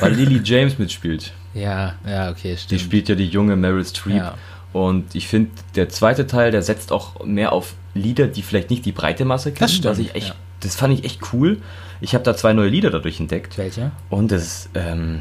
Weil 0.00 0.12
Lily 0.14 0.40
James 0.44 0.78
mitspielt. 0.78 1.32
Ja, 1.54 1.94
ja, 2.08 2.30
okay, 2.30 2.52
Die 2.52 2.58
stimmt. 2.58 2.80
spielt 2.80 3.08
ja 3.08 3.14
die 3.16 3.26
junge 3.26 3.56
Meryl 3.56 3.84
Streep. 3.84 4.16
Ja. 4.16 4.34
Und 4.72 5.14
ich 5.14 5.26
finde, 5.26 5.50
der 5.74 5.88
zweite 5.88 6.26
Teil, 6.26 6.50
der 6.52 6.62
setzt 6.62 6.92
auch 6.92 7.24
mehr 7.24 7.52
auf 7.52 7.74
Lieder, 7.94 8.26
die 8.28 8.42
vielleicht 8.42 8.70
nicht 8.70 8.84
die 8.84 8.92
breite 8.92 9.24
Masse 9.24 9.50
kennen. 9.50 9.60
Das 9.60 9.72
stimmt, 9.72 9.86
was 9.86 9.98
ich 9.98 10.14
echt, 10.14 10.28
ja. 10.28 10.34
Das 10.60 10.76
fand 10.76 10.94
ich 10.94 11.04
echt 11.04 11.32
cool. 11.32 11.60
Ich 12.00 12.14
habe 12.14 12.24
da 12.24 12.36
zwei 12.36 12.52
neue 12.52 12.68
Lieder 12.68 12.90
dadurch 12.90 13.20
entdeckt. 13.20 13.58
Welche? 13.58 13.92
Und 14.10 14.32
das 14.32 14.42
ist, 14.42 14.70
ähm, 14.74 15.20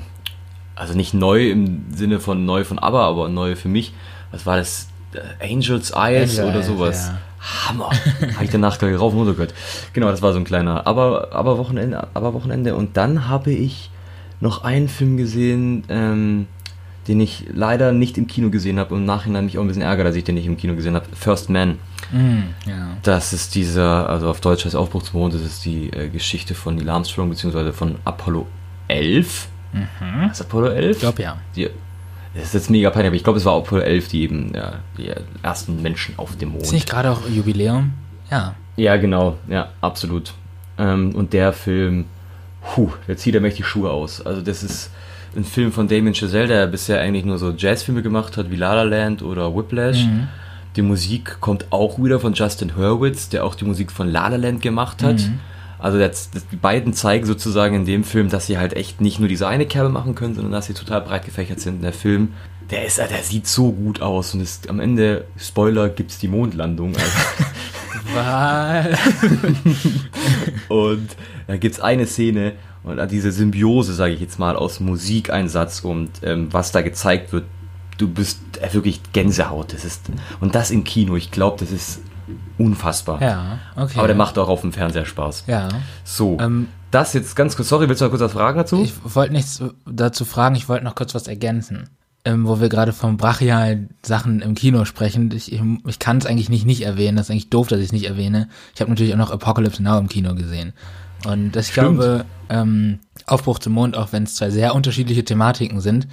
also 0.75 0.93
nicht 0.93 1.13
neu 1.13 1.49
im 1.49 1.85
Sinne 1.93 2.19
von 2.19 2.45
neu 2.45 2.63
von 2.63 2.79
ABBA, 2.79 3.07
aber 3.07 3.29
neu 3.29 3.55
für 3.55 3.69
mich. 3.69 3.93
Was 4.31 4.45
war 4.45 4.57
das? 4.57 4.89
Äh, 5.13 5.53
Angel's 5.53 5.91
Eyes 5.91 6.37
Angel 6.39 6.51
oder 6.51 6.63
sowas. 6.63 7.07
ja. 7.07 7.17
Hammer. 7.39 7.91
habe 8.35 8.43
ich 8.43 8.49
danach 8.49 8.77
gleich 8.77 8.99
rauf 8.99 9.13
und 9.13 9.19
runter 9.19 9.33
gehört. 9.33 9.53
Genau, 9.93 10.09
das 10.09 10.21
war 10.21 10.33
so 10.33 10.39
ein 10.39 10.43
kleiner 10.43 10.85
aber, 10.85 11.29
aber 11.31 11.57
Wochenende, 11.57 12.07
aber 12.13 12.33
Wochenende. 12.33 12.75
Und 12.75 12.97
dann 12.97 13.27
habe 13.27 13.51
ich 13.51 13.89
noch 14.39 14.63
einen 14.63 14.87
Film 14.87 15.17
gesehen, 15.17 15.83
ähm, 15.89 16.47
den 17.07 17.19
ich 17.21 17.45
leider 17.53 17.91
nicht 17.91 18.17
im 18.17 18.27
Kino 18.27 18.49
gesehen 18.49 18.79
habe 18.79 18.93
und 18.93 19.01
im 19.01 19.05
Nachhinein 19.05 19.45
mich 19.45 19.57
auch 19.57 19.61
ein 19.61 19.67
bisschen 19.67 19.81
ärgert, 19.81 20.07
dass 20.07 20.15
ich 20.15 20.23
den 20.23 20.35
nicht 20.35 20.45
im 20.45 20.57
Kino 20.57 20.75
gesehen 20.75 20.95
habe. 20.95 21.05
First 21.13 21.49
Man. 21.49 21.79
Mm, 22.11 22.69
ja. 22.69 22.97
Das 23.03 23.33
ist 23.33 23.55
dieser, 23.55 24.09
also 24.09 24.29
auf 24.29 24.39
Deutsch 24.41 24.65
heißt 24.65 24.75
Aufbruch 24.75 25.03
zum 25.03 25.19
Mond, 25.19 25.33
das 25.33 25.41
ist 25.41 25.65
die 25.65 25.91
äh, 25.91 26.09
Geschichte 26.09 26.55
von 26.55 26.75
Neil 26.75 26.89
Armstrong, 26.89 27.29
beziehungsweise 27.29 27.73
von 27.73 27.95
Apollo 28.05 28.47
11. 28.87 29.47
Mhm. 29.73 30.29
Ist 30.31 30.41
Apollo 30.41 30.69
11? 30.69 30.91
Ich 30.95 30.99
glaube 30.99 31.21
ja. 31.21 31.37
Die, 31.55 31.69
das 32.33 32.45
ist 32.45 32.53
jetzt 32.53 32.69
mega 32.69 32.89
peinlich, 32.89 33.07
aber 33.07 33.15
ich 33.15 33.23
glaube, 33.23 33.39
es 33.39 33.45
war 33.45 33.57
Apollo 33.57 33.81
11, 33.81 34.07
die 34.09 34.21
eben 34.21 34.53
ja, 34.55 34.73
die 34.97 35.11
ersten 35.43 35.81
Menschen 35.81 36.15
auf 36.17 36.35
dem 36.37 36.49
Mond. 36.49 36.63
Ist 36.63 36.73
nicht 36.73 36.89
gerade 36.89 37.11
auch 37.11 37.27
Jubiläum? 37.27 37.93
Ja. 38.29 38.55
Ja, 38.75 38.95
genau, 38.97 39.37
ja, 39.47 39.69
absolut. 39.81 40.33
Ähm, 40.77 41.15
und 41.15 41.33
der 41.33 41.51
Film, 41.51 42.05
puh, 42.61 42.91
der 43.07 43.17
zieht 43.17 43.33
ja 43.33 43.41
mächtig 43.41 43.65
Schuhe 43.65 43.89
aus. 43.89 44.23
Also 44.23 44.41
das 44.41 44.63
ist 44.63 44.91
ein 45.35 45.43
Film 45.43 45.71
von 45.71 45.87
Damien 45.87 46.13
Chazelle, 46.13 46.47
der 46.47 46.67
bisher 46.67 46.99
eigentlich 47.01 47.25
nur 47.25 47.37
so 47.37 47.51
Jazzfilme 47.51 48.01
gemacht 48.01 48.37
hat, 48.37 48.51
wie 48.51 48.55
La 48.55 48.73
La 48.75 48.83
Land 48.83 49.21
oder 49.23 49.55
Whiplash. 49.55 50.05
Mhm. 50.05 50.27
Die 50.77 50.83
Musik 50.83 51.41
kommt 51.41 51.71
auch 51.71 52.01
wieder 52.01 52.19
von 52.19 52.33
Justin 52.33 52.75
Hurwitz, 52.77 53.29
der 53.29 53.43
auch 53.43 53.55
die 53.55 53.65
Musik 53.65 53.91
von 53.91 54.07
La 54.07 54.27
La 54.27 54.37
Land 54.37 54.61
gemacht 54.61 55.01
hat. 55.03 55.17
Mhm. 55.17 55.39
Also 55.79 55.97
das, 55.99 56.31
das, 56.31 56.47
die 56.47 56.55
beiden 56.55 56.93
zeigen 56.93 57.25
sozusagen 57.25 57.75
in 57.75 57.85
dem 57.85 58.03
Film, 58.03 58.29
dass 58.29 58.45
sie 58.45 58.57
halt 58.57 58.73
echt 58.73 59.01
nicht 59.01 59.19
nur 59.19 59.27
diese 59.27 59.47
eine 59.47 59.65
Kerbe 59.65 59.89
machen 59.89 60.15
können, 60.15 60.35
sondern 60.35 60.53
dass 60.53 60.67
sie 60.67 60.73
total 60.73 61.01
breit 61.01 61.25
gefächert 61.25 61.59
sind. 61.59 61.77
Und 61.77 61.81
der 61.81 61.93
Film, 61.93 62.33
der 62.69 62.85
ist, 62.85 62.99
der 62.99 63.09
sieht 63.23 63.47
so 63.47 63.71
gut 63.71 64.01
aus 64.01 64.33
und 64.33 64.41
ist, 64.41 64.69
am 64.69 64.79
Ende, 64.79 65.25
Spoiler, 65.37 65.89
gibt's 65.89 66.19
die 66.19 66.27
Mondlandung. 66.27 66.93
Also? 66.95 67.07
Und 70.69 71.09
da 71.47 71.57
gibt 71.57 71.75
es 71.75 71.81
eine 71.81 72.07
Szene 72.07 72.53
und 72.83 73.11
diese 73.11 73.31
Symbiose, 73.31 73.93
sage 73.93 74.13
ich 74.13 74.21
jetzt 74.21 74.39
mal, 74.39 74.55
aus 74.55 74.79
Musikeinsatz 74.79 75.81
und 75.81 76.09
ähm, 76.23 76.47
was 76.51 76.71
da 76.71 76.81
gezeigt 76.81 77.33
wird, 77.33 77.43
du 77.97 78.07
bist 78.07 78.39
äh, 78.61 78.73
wirklich 78.73 79.01
Gänsehaut. 79.13 79.73
Das 79.73 79.83
ist, 79.85 80.05
und 80.39 80.55
das 80.55 80.71
im 80.71 80.83
Kino, 80.83 81.15
ich 81.15 81.31
glaube, 81.31 81.57
das 81.59 81.71
ist 81.71 81.99
unfassbar. 82.57 83.21
ja, 83.21 83.59
okay. 83.75 83.97
Aber 83.97 84.07
der 84.07 84.15
macht 84.15 84.37
auch 84.37 84.49
auf 84.49 84.61
dem 84.61 84.73
Fernseher 84.73 85.05
Spaß. 85.05 85.45
Ja. 85.47 85.69
So, 86.03 86.37
Ähm, 86.39 86.67
das 86.91 87.13
jetzt 87.13 87.35
ganz 87.35 87.55
kurz, 87.55 87.69
sorry, 87.69 87.87
willst 87.89 88.01
du 88.01 88.05
noch 88.05 88.11
kurz 88.11 88.21
was 88.21 88.31
fragen 88.33 88.57
dazu? 88.57 88.81
Ich 88.83 88.93
wollte 89.15 89.33
nichts 89.33 89.61
dazu 89.85 90.25
fragen, 90.25 90.55
ich 90.55 90.69
wollte 90.69 90.85
noch 90.85 90.95
kurz 90.95 91.13
was 91.15 91.27
ergänzen. 91.27 91.89
Ähm, 92.25 92.45
wo 92.45 92.59
wir 92.59 92.67
gerade 92.67 92.91
von 92.91 93.15
brachialen 93.15 93.91
Sachen 94.03 94.41
im 94.41 94.53
Kino 94.55 94.83
sprechen. 94.83 95.31
Ich, 95.31 95.51
ich, 95.53 95.61
ich 95.85 95.99
kann 95.99 96.17
es 96.17 96.25
eigentlich 96.25 96.49
nicht 96.49 96.65
nicht 96.65 96.81
erwähnen. 96.81 97.15
Das 97.15 97.27
ist 97.27 97.31
eigentlich 97.31 97.49
doof, 97.49 97.67
dass 97.67 97.79
ich 97.79 97.85
es 97.85 97.91
nicht 97.93 98.05
erwähne. 98.05 98.49
Ich 98.75 98.81
habe 98.81 98.89
natürlich 98.91 99.13
auch 99.13 99.17
noch 99.17 99.31
Apocalypse 99.31 99.81
Now 99.81 99.97
im 99.97 100.09
Kino 100.09 100.35
gesehen. 100.35 100.73
Und 101.25 101.53
das, 101.55 101.67
ich 101.67 101.71
Stimmt. 101.71 101.99
glaube, 101.99 102.25
ähm, 102.49 102.99
Aufbruch 103.27 103.59
zum 103.59 103.73
Mond, 103.73 103.95
auch 103.95 104.11
wenn 104.11 104.23
es 104.23 104.35
zwei 104.35 104.49
sehr 104.49 104.75
unterschiedliche 104.75 105.23
Thematiken 105.23 105.79
sind, 105.79 106.07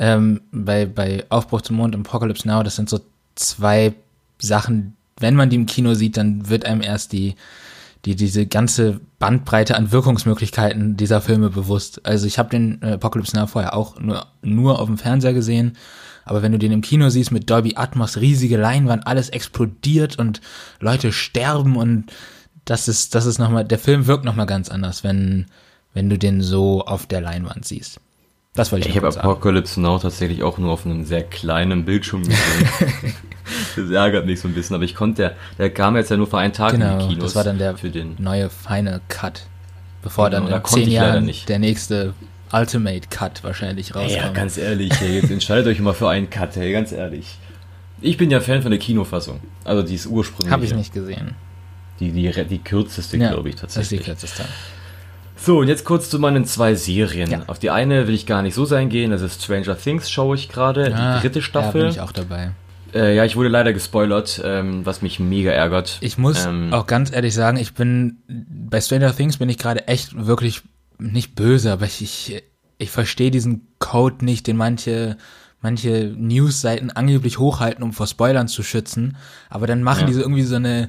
ähm, 0.00 0.40
bei, 0.50 0.86
bei 0.86 1.26
Aufbruch 1.28 1.60
zum 1.60 1.76
Mond 1.76 1.94
und 1.94 2.08
Apocalypse 2.08 2.48
Now, 2.48 2.62
das 2.62 2.76
sind 2.76 2.88
so 2.88 3.00
zwei 3.34 3.94
Sachen, 4.38 4.96
wenn 5.18 5.36
man 5.36 5.50
die 5.50 5.56
im 5.56 5.66
Kino 5.66 5.92
sieht, 5.92 6.16
dann 6.16 6.48
wird 6.48 6.64
einem 6.64 6.80
erst 6.80 7.12
die, 7.12 7.36
die 8.06 8.16
diese 8.16 8.46
ganze 8.46 9.00
Bandbreite 9.18 9.76
an 9.76 9.92
Wirkungsmöglichkeiten 9.92 10.96
dieser 10.96 11.20
Filme 11.20 11.50
bewusst. 11.50 12.06
Also 12.06 12.26
ich 12.26 12.38
habe 12.38 12.48
den 12.48 12.80
äh, 12.80 12.92
Apocalypse 12.92 13.36
Now 13.36 13.46
vorher 13.46 13.74
auch 13.74 14.00
nur, 14.00 14.26
nur 14.40 14.80
auf 14.80 14.86
dem 14.86 14.96
Fernseher 14.96 15.34
gesehen, 15.34 15.76
aber 16.24 16.40
wenn 16.40 16.52
du 16.52 16.58
den 16.58 16.72
im 16.72 16.80
Kino 16.80 17.10
siehst 17.10 17.30
mit 17.30 17.50
Dolby 17.50 17.74
Atmos, 17.76 18.16
riesige 18.16 18.56
Leinwand, 18.56 19.06
alles 19.06 19.28
explodiert 19.28 20.18
und 20.18 20.40
Leute 20.80 21.12
sterben 21.12 21.76
und 21.76 22.10
das 22.64 22.88
ist, 22.88 23.14
das 23.14 23.26
ist 23.26 23.38
nochmal, 23.38 23.66
der 23.66 23.78
Film 23.78 24.06
wirkt 24.06 24.24
nochmal 24.24 24.46
ganz 24.46 24.70
anders, 24.70 25.04
wenn, 25.04 25.46
wenn 25.92 26.08
du 26.08 26.16
den 26.16 26.40
so 26.40 26.86
auf 26.86 27.04
der 27.04 27.20
Leinwand 27.20 27.66
siehst. 27.66 28.00
Das 28.54 28.72
wollte 28.72 28.88
ich 28.88 28.96
Ich 28.96 29.02
habe 29.02 29.16
Apocalypse 29.16 29.80
Now 29.80 29.98
tatsächlich 29.98 30.42
auch 30.42 30.58
nur 30.58 30.72
auf 30.72 30.84
einem 30.84 31.04
sehr 31.04 31.22
kleinen 31.22 31.84
Bildschirm 31.84 32.22
gesehen. 32.22 33.14
das 33.76 33.90
ärgert 33.90 34.26
mich 34.26 34.40
so 34.40 34.48
ein 34.48 34.54
bisschen, 34.54 34.74
aber 34.74 34.84
ich 34.84 34.94
konnte, 34.94 35.22
der, 35.22 35.36
der 35.58 35.70
kam 35.70 35.96
jetzt 35.96 36.10
ja 36.10 36.16
nur 36.16 36.26
für 36.26 36.38
einen 36.38 36.52
Tag 36.52 36.72
genau, 36.72 36.94
in 36.94 36.98
die 36.98 37.14
Kinos. 37.14 37.24
das 37.24 37.36
war 37.36 37.44
dann 37.44 37.58
der 37.58 37.76
für 37.76 37.90
den. 37.90 38.16
neue 38.18 38.50
Final 38.50 39.00
Cut. 39.08 39.46
Bevor 40.02 40.30
Genau, 40.30 40.42
dann 40.42 40.50
da 40.50 40.56
in 40.56 40.62
konnte 40.62 40.84
zehn 40.84 40.92
Jahren 40.92 41.30
der 41.46 41.58
nächste 41.58 42.14
Ultimate 42.52 43.08
Cut 43.08 43.44
wahrscheinlich 43.44 43.94
rauskommt. 43.94 44.16
Ja, 44.16 44.32
ganz 44.32 44.58
ehrlich, 44.58 44.92
jetzt 45.00 45.30
entscheidet 45.30 45.66
euch 45.66 45.78
mal 45.78 45.94
für 45.94 46.08
einen 46.08 46.28
Cut, 46.28 46.56
ey, 46.56 46.72
ganz 46.72 46.90
ehrlich. 46.90 47.38
Ich 48.00 48.16
bin 48.16 48.30
ja 48.30 48.40
Fan 48.40 48.62
von 48.62 48.70
der 48.70 48.80
Kinofassung. 48.80 49.40
Also 49.62 49.82
die 49.82 49.94
ist 49.94 50.06
ursprünglich. 50.06 50.50
Habe 50.52 50.64
ich 50.64 50.74
nicht 50.74 50.92
gesehen. 50.92 51.34
Die, 52.00 52.12
die, 52.12 52.32
die 52.46 52.58
kürzeste, 52.58 53.18
glaube 53.18 53.50
ich, 53.50 53.56
Das 53.56 53.76
ist 53.76 53.90
die 53.90 53.98
tatsächlich. 53.98 54.06
kürzeste. 54.06 54.44
So, 55.42 55.58
und 55.60 55.68
jetzt 55.68 55.84
kurz 55.84 56.10
zu 56.10 56.18
meinen 56.18 56.44
zwei 56.44 56.74
Serien. 56.74 57.30
Ja. 57.30 57.42
Auf 57.46 57.58
die 57.58 57.70
eine 57.70 58.06
will 58.06 58.14
ich 58.14 58.26
gar 58.26 58.42
nicht 58.42 58.54
so 58.54 58.64
sehr 58.66 58.78
eingehen, 58.78 59.10
das 59.10 59.22
ist 59.22 59.42
Stranger 59.42 59.76
Things, 59.78 60.10
schaue 60.10 60.34
ich 60.36 60.48
gerade, 60.48 60.94
Ah, 60.94 61.16
die 61.16 61.22
dritte 61.22 61.38
Da 61.40 61.44
Staffel. 61.44 61.82
bin 61.82 61.90
ich 61.90 62.00
auch 62.00 62.12
dabei. 62.12 62.50
Äh, 62.92 63.14
ja, 63.16 63.24
ich 63.24 63.36
wurde 63.36 63.48
leider 63.48 63.72
gespoilert, 63.72 64.42
ähm, 64.44 64.84
was 64.84 65.00
mich 65.00 65.18
mega 65.20 65.50
ärgert. 65.52 65.96
Ich 66.00 66.18
muss 66.18 66.44
Ähm, 66.44 66.72
auch 66.72 66.86
ganz 66.86 67.12
ehrlich 67.12 67.34
sagen, 67.34 67.56
ich 67.56 67.72
bin 67.74 68.18
bei 68.28 68.80
Stranger 68.80 69.14
Things 69.16 69.36
bin 69.38 69.48
ich 69.48 69.58
gerade 69.58 69.86
echt 69.88 70.26
wirklich 70.26 70.62
nicht 70.98 71.34
böse, 71.36 71.72
aber 71.72 71.86
ich 71.86 72.02
ich, 72.02 72.42
ich 72.78 72.90
verstehe 72.90 73.30
diesen 73.30 73.68
Code 73.78 74.24
nicht, 74.24 74.46
den 74.46 74.56
manche 74.56 75.16
manche 75.62 76.12
Newsseiten 76.16 76.90
angeblich 76.90 77.38
hochhalten, 77.38 77.84
um 77.84 77.92
vor 77.92 78.06
Spoilern 78.06 78.48
zu 78.48 78.62
schützen, 78.62 79.16
aber 79.50 79.66
dann 79.66 79.82
machen 79.82 80.00
Ja. 80.00 80.06
diese 80.06 80.22
irgendwie 80.22 80.42
so 80.42 80.56
eine 80.56 80.88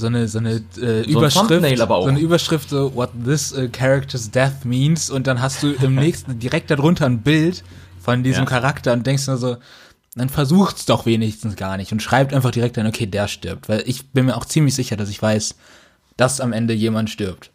so 0.00 0.06
eine 0.08 0.26
so 0.28 0.38
eine 0.38 0.62
äh, 0.80 1.02
ein 1.02 1.04
Überschrift, 1.04 1.52
auch. 1.90 2.02
so 2.02 2.08
eine 2.08 2.18
Überschrift 2.20 2.70
so 2.70 2.94
what 2.94 3.10
this 3.24 3.52
uh, 3.56 3.68
character's 3.70 4.30
death 4.30 4.64
means 4.64 5.10
und 5.10 5.26
dann 5.26 5.40
hast 5.40 5.62
du 5.62 5.72
im 5.72 5.94
nächsten 6.06 6.38
direkt 6.38 6.70
darunter 6.70 7.06
ein 7.06 7.20
Bild 7.22 7.62
von 8.00 8.22
diesem 8.24 8.44
Ja. 8.44 8.50
Charakter 8.50 8.92
und 8.92 9.06
denkst 9.06 9.26
nur 9.28 9.36
so 9.36 9.56
dann 10.16 10.28
versucht's 10.28 10.86
doch 10.86 11.06
wenigstens 11.06 11.54
gar 11.54 11.76
nicht 11.76 11.92
und 11.92 12.02
schreibt 12.02 12.34
einfach 12.34 12.50
direkt 12.50 12.76
dann, 12.76 12.86
okay, 12.88 13.06
der 13.06 13.28
stirbt. 13.28 13.68
Weil 13.68 13.84
ich 13.86 14.08
bin 14.08 14.26
mir 14.26 14.36
auch 14.36 14.44
ziemlich 14.44 14.74
sicher, 14.74 14.96
dass 14.96 15.08
ich 15.08 15.22
weiß, 15.22 15.54
dass 16.16 16.40
am 16.40 16.52
Ende 16.52 16.74
jemand 16.74 17.10
stirbt. 17.10 17.50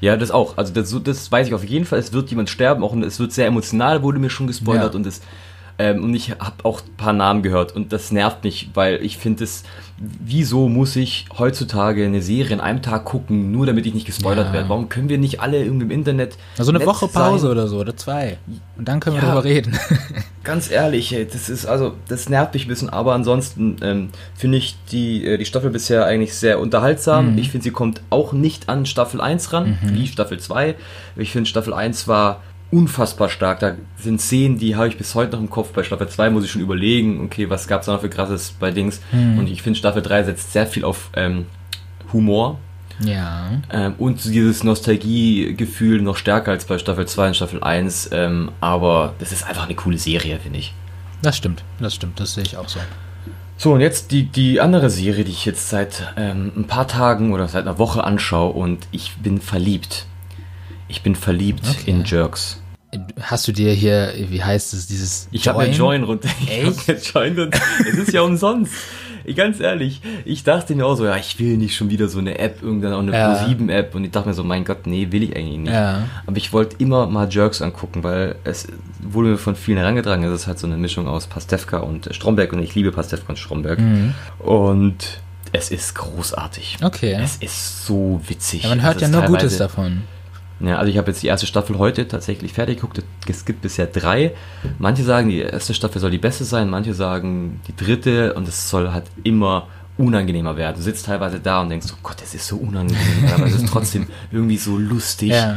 Ja, 0.00 0.16
das 0.16 0.30
auch. 0.30 0.56
Also 0.56 0.72
das, 0.72 0.88
so- 0.88 0.98
das 1.00 1.30
weiß 1.30 1.48
ich 1.48 1.54
auf 1.54 1.62
jeden 1.64 1.84
Fall. 1.84 1.98
Es 1.98 2.14
wird 2.14 2.30
jemand 2.30 2.48
sterben, 2.48 2.82
auch 2.82 2.92
und 2.92 3.02
es 3.02 3.18
wird 3.20 3.32
sehr 3.32 3.46
emotional, 3.46 4.02
wurde 4.02 4.18
mir 4.18 4.30
schon 4.30 4.46
gespoilert 4.46 4.94
Ja. 4.94 4.98
und 4.98 5.06
es 5.06 5.20
ähm, 5.78 6.04
und 6.04 6.14
ich 6.14 6.30
habe 6.30 6.64
auch 6.64 6.80
ein 6.80 6.96
paar 6.96 7.12
Namen 7.12 7.42
gehört 7.42 7.74
und 7.76 7.92
das 7.92 8.10
nervt 8.12 8.44
mich, 8.44 8.70
weil 8.74 9.04
ich 9.04 9.18
finde 9.18 9.44
es, 9.44 9.62
wieso 9.98 10.68
muss 10.68 10.96
ich 10.96 11.26
heutzutage 11.38 12.04
eine 12.04 12.22
Serie 12.22 12.54
in 12.54 12.60
einem 12.60 12.82
Tag 12.82 13.04
gucken, 13.04 13.50
nur 13.52 13.66
damit 13.66 13.86
ich 13.86 13.94
nicht 13.94 14.06
gespoilert 14.06 14.48
Ja. 14.48 14.52
werde? 14.52 14.68
Warum 14.68 14.88
können 14.88 15.08
wir 15.08 15.18
nicht 15.18 15.40
alle 15.40 15.62
irgendwie 15.62 15.84
im 15.84 15.90
Internet 15.90 16.36
Also 16.58 16.70
eine 16.72 16.84
Woche 16.84 17.08
Pause 17.08 17.42
sein? 17.42 17.50
oder 17.50 17.68
so, 17.68 17.78
oder 17.78 17.96
zwei. 17.96 18.38
Und 18.76 18.86
dann 18.88 19.00
können 19.00 19.16
wir 19.16 19.22
Ja. 19.22 19.28
drüber 19.30 19.44
reden. 19.44 19.78
Ganz 20.44 20.70
ehrlich, 20.70 21.12
ey, 21.12 21.26
das 21.26 21.48
ist 21.48 21.66
also, 21.66 21.94
das 22.08 22.28
nervt 22.28 22.54
mich 22.54 22.66
ein 22.66 22.68
bisschen, 22.68 22.88
aber 22.90 23.14
ansonsten 23.14 23.76
ähm, 23.82 24.08
finde 24.34 24.58
ich 24.58 24.76
die, 24.92 25.26
äh, 25.26 25.38
die 25.38 25.44
Staffel 25.44 25.70
bisher 25.70 26.04
eigentlich 26.06 26.34
sehr 26.34 26.60
unterhaltsam. 26.60 27.32
Mhm. 27.32 27.38
Ich 27.38 27.50
finde, 27.50 27.64
sie 27.64 27.70
kommt 27.72 28.00
auch 28.10 28.32
nicht 28.32 28.68
an 28.68 28.86
Staffel 28.86 29.20
1 29.20 29.52
ran, 29.52 29.78
wie 29.82 30.06
Staffel 30.06 30.38
2. 30.38 30.74
Ich 31.16 31.32
finde, 31.32 31.48
Staffel 31.50 31.74
1 31.74 32.06
war 32.06 32.42
unfassbar 32.76 33.28
stark. 33.28 33.60
Da 33.60 33.74
sind 33.98 34.20
Szenen, 34.20 34.58
die 34.58 34.76
habe 34.76 34.88
ich 34.88 34.98
bis 34.98 35.14
heute 35.14 35.32
noch 35.32 35.40
im 35.40 35.50
Kopf. 35.50 35.72
Bei 35.72 35.82
Staffel 35.82 36.08
2 36.08 36.30
muss 36.30 36.44
ich 36.44 36.50
schon 36.50 36.62
überlegen, 36.62 37.24
okay, 37.24 37.48
was 37.48 37.66
gab 37.68 37.80
es 37.80 37.86
da 37.86 37.92
noch 37.92 38.00
für 38.02 38.10
krasses 38.10 38.52
bei 38.58 38.70
Dings. 38.70 39.00
Mhm. 39.12 39.38
Und 39.38 39.48
ich 39.48 39.62
finde, 39.62 39.78
Staffel 39.78 40.02
3 40.02 40.24
setzt 40.24 40.52
sehr 40.52 40.66
viel 40.66 40.84
auf 40.84 41.10
ähm, 41.14 41.46
Humor. 42.12 42.58
ja. 43.00 43.50
Ähm, 43.72 43.94
und 43.98 44.24
dieses 44.24 44.62
Nostalgiegefühl 44.64 46.02
noch 46.02 46.16
stärker 46.16 46.50
als 46.52 46.64
bei 46.66 46.78
Staffel 46.78 47.06
2 47.06 47.28
und 47.28 47.36
Staffel 47.36 47.62
1. 47.62 48.10
Ähm, 48.12 48.52
aber 48.60 49.14
das 49.18 49.32
ist 49.32 49.46
einfach 49.46 49.64
eine 49.66 49.74
coole 49.74 49.98
Serie, 49.98 50.38
finde 50.38 50.58
ich. 50.58 50.74
Das 51.22 51.36
stimmt, 51.36 51.64
das 51.80 51.94
stimmt, 51.94 52.20
das 52.20 52.34
sehe 52.34 52.44
ich 52.44 52.56
auch 52.56 52.68
so. 52.68 52.78
So, 53.58 53.72
und 53.72 53.80
jetzt 53.80 54.10
die, 54.12 54.24
die 54.24 54.60
andere 54.60 54.90
Serie, 54.90 55.24
die 55.24 55.30
ich 55.32 55.46
jetzt 55.46 55.70
seit 55.70 56.12
ähm, 56.18 56.52
ein 56.54 56.64
paar 56.66 56.86
Tagen 56.86 57.32
oder 57.32 57.48
seit 57.48 57.62
einer 57.62 57.78
Woche 57.78 58.04
anschaue 58.04 58.52
und 58.52 58.86
ich 58.90 59.14
bin 59.16 59.40
verliebt. 59.40 60.04
Ich 60.88 61.02
bin 61.02 61.16
verliebt 61.16 61.64
Okay. 61.68 61.90
in 61.90 62.04
Jerks. 62.04 62.60
Hast 63.20 63.46
du 63.48 63.52
dir 63.52 63.72
hier, 63.72 64.12
wie 64.28 64.42
heißt 64.42 64.74
es, 64.74 64.86
dieses 64.86 65.28
Ich 65.30 65.46
habe 65.48 65.58
mir 65.66 65.70
Join 65.70 66.02
runter. 66.04 66.28
Ich 66.42 66.50
Echt? 66.50 66.66
hab 66.78 66.88
mir 66.88 66.96
Join 66.98 67.38
runter. 67.38 67.58
Es 67.80 67.94
ist 67.98 68.12
ja 68.12 68.22
umsonst. 68.22 68.72
Ganz 69.34 69.58
ehrlich, 69.58 70.00
ich 70.24 70.44
dachte 70.44 70.76
mir 70.76 70.86
auch 70.86 70.94
so, 70.94 71.04
ja, 71.04 71.16
ich 71.16 71.36
will 71.40 71.56
nicht 71.56 71.74
schon 71.74 71.90
wieder 71.90 72.06
so 72.06 72.20
eine 72.20 72.38
App, 72.38 72.62
irgendwann 72.62 72.92
auch 72.92 73.00
eine 73.00 73.12
Ja. 73.12 73.34
Pro7-App 73.34 73.96
und 73.96 74.04
ich 74.04 74.12
dachte 74.12 74.28
mir 74.28 74.34
so, 74.34 74.44
mein 74.44 74.64
Gott, 74.64 74.86
nee, 74.86 75.08
will 75.10 75.24
ich 75.24 75.34
eigentlich 75.34 75.58
nicht. 75.58 75.72
Ja. 75.72 76.04
Aber 76.26 76.36
ich 76.36 76.52
wollte 76.52 76.76
immer 76.78 77.06
mal 77.08 77.28
Jerks 77.28 77.60
angucken, 77.60 78.04
weil 78.04 78.36
es 78.44 78.68
wurde 79.00 79.30
mir 79.30 79.36
von 79.36 79.56
vielen 79.56 79.78
herangetragen, 79.78 80.22
es 80.22 80.42
ist 80.42 80.46
halt 80.46 80.60
so 80.60 80.68
eine 80.68 80.76
Mischung 80.76 81.08
aus 81.08 81.26
Pastewka 81.26 81.78
und 81.78 82.08
Stromberg 82.12 82.52
und 82.52 82.62
ich 82.62 82.76
liebe 82.76 82.92
Pastewka 82.92 83.30
und 83.30 83.36
Stromberg. 83.38 83.80
Mhm. 83.80 84.14
Und 84.38 85.20
es 85.52 85.72
ist 85.72 85.96
großartig. 85.96 86.78
Okay. 86.82 87.18
Es 87.20 87.36
ist 87.36 87.84
so 87.84 88.20
witzig. 88.28 88.62
Ja, 88.62 88.68
man 88.68 88.82
hört 88.82 89.00
ja 89.00 89.08
nur 89.08 89.22
Gutes 89.22 89.58
davon. 89.58 90.02
Ja, 90.60 90.76
also 90.78 90.90
ich 90.90 90.96
habe 90.96 91.10
jetzt 91.10 91.22
die 91.22 91.26
erste 91.26 91.46
Staffel 91.46 91.78
heute 91.78 92.08
tatsächlich 92.08 92.52
fertig 92.54 92.76
geguckt. 92.76 93.02
Es 93.28 93.44
gibt 93.44 93.60
bisher 93.60 93.86
drei. 93.86 94.32
Manche 94.78 95.02
sagen, 95.04 95.28
die 95.28 95.40
erste 95.40 95.74
Staffel 95.74 96.00
soll 96.00 96.10
die 96.10 96.18
beste 96.18 96.44
sein, 96.44 96.70
manche 96.70 96.94
sagen 96.94 97.60
die 97.68 97.76
dritte 97.76 98.32
und 98.34 98.48
es 98.48 98.70
soll 98.70 98.90
halt 98.92 99.04
immer 99.22 99.68
unangenehmer 99.98 100.56
werden. 100.56 100.76
Du 100.76 100.82
sitzt 100.82 101.06
teilweise 101.06 101.40
da 101.40 101.60
und 101.60 101.68
denkst, 101.70 101.88
oh 101.92 101.98
Gott, 102.02 102.20
das 102.20 102.34
ist 102.34 102.46
so 102.46 102.56
unangenehm, 102.56 102.98
aber 103.34 103.46
es 103.46 103.54
ist 103.54 103.68
trotzdem 103.68 104.06
irgendwie 104.32 104.56
so 104.56 104.76
lustig. 104.78 105.30
Ja. 105.30 105.56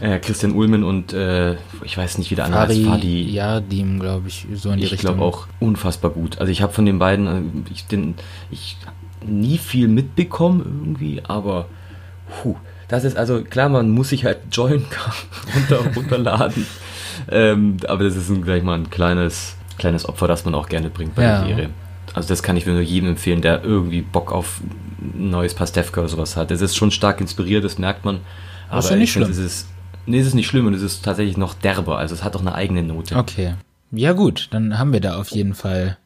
Äh, 0.00 0.18
Christian 0.18 0.52
Ulmen 0.52 0.82
und 0.82 1.12
äh, 1.12 1.54
ich 1.84 1.96
weiß 1.96 2.18
nicht, 2.18 2.28
wie 2.32 2.34
der 2.34 2.46
andere 2.46 2.62
heißt, 2.62 2.82
Fadi, 2.82 3.30
ja, 3.30 3.60
die, 3.60 3.84
glaube 4.00 4.26
ich, 4.26 4.46
so 4.54 4.70
in 4.72 4.78
die 4.78 4.84
Ich 4.84 4.92
Richtung. 4.92 5.14
glaube 5.16 5.24
auch 5.24 5.46
unfassbar 5.60 6.10
gut. 6.10 6.38
Also 6.40 6.50
ich 6.50 6.62
habe 6.62 6.72
von 6.72 6.84
den 6.84 6.98
beiden, 6.98 7.26
äh, 7.28 7.70
ich, 7.72 7.86
den, 7.86 8.14
ich 8.50 8.76
nie 9.24 9.58
viel 9.58 9.86
mitbekommen 9.86 10.60
irgendwie, 10.82 11.22
aber 11.24 11.66
puh, 12.42 12.56
das 12.94 13.04
ist 13.04 13.16
also 13.16 13.42
klar, 13.42 13.68
man 13.68 13.90
muss 13.90 14.08
sich 14.10 14.24
halt 14.24 14.38
Join 14.52 14.84
runter, 15.54 15.84
runterladen. 15.96 16.66
ähm, 17.30 17.76
aber 17.88 18.04
das 18.04 18.16
ist 18.16 18.28
ein, 18.30 18.42
gleich 18.42 18.62
mal 18.62 18.74
ein 18.78 18.90
kleines, 18.90 19.56
kleines 19.78 20.08
Opfer, 20.08 20.28
das 20.28 20.44
man 20.44 20.54
auch 20.54 20.68
gerne 20.68 20.90
bringt 20.90 21.14
bei 21.14 21.22
Ja. 21.22 21.38
der 21.40 21.46
Serie. 21.48 21.70
Also 22.14 22.28
das 22.28 22.42
kann 22.42 22.56
ich 22.56 22.64
nur 22.66 22.80
jedem 22.80 23.10
empfehlen, 23.10 23.40
der 23.42 23.64
irgendwie 23.64 24.02
Bock 24.02 24.30
auf 24.32 24.60
ein 25.00 25.30
neues 25.30 25.54
Pastewka 25.54 26.00
oder 26.00 26.08
sowas 26.08 26.36
hat. 26.36 26.50
Das 26.50 26.60
ist 26.60 26.76
schon 26.76 26.90
stark 26.90 27.20
inspiriert, 27.20 27.64
das 27.64 27.78
merkt 27.78 28.04
man. 28.04 28.20
Aber 28.68 28.78
ist 28.78 28.90
ja 28.90 28.96
nicht 28.96 29.12
schlimm. 29.12 29.28
es 29.30 29.38
ist, 29.38 29.68
nee, 30.06 30.18
es 30.20 30.26
ist 30.26 30.34
nicht 30.34 30.46
schlimm 30.46 30.66
und 30.66 30.74
es 30.74 30.82
ist 30.82 31.04
tatsächlich 31.04 31.36
noch 31.36 31.54
derber. 31.54 31.98
Also 31.98 32.14
es 32.14 32.22
hat 32.22 32.36
auch 32.36 32.40
eine 32.40 32.54
eigene 32.54 32.82
Note. 32.82 33.16
Okay. 33.16 33.54
Ja 33.90 34.12
gut, 34.12 34.48
dann 34.52 34.78
haben 34.78 34.92
wir 34.92 35.00
da 35.00 35.16
auf 35.16 35.28
jeden 35.30 35.54
Fall 35.54 35.98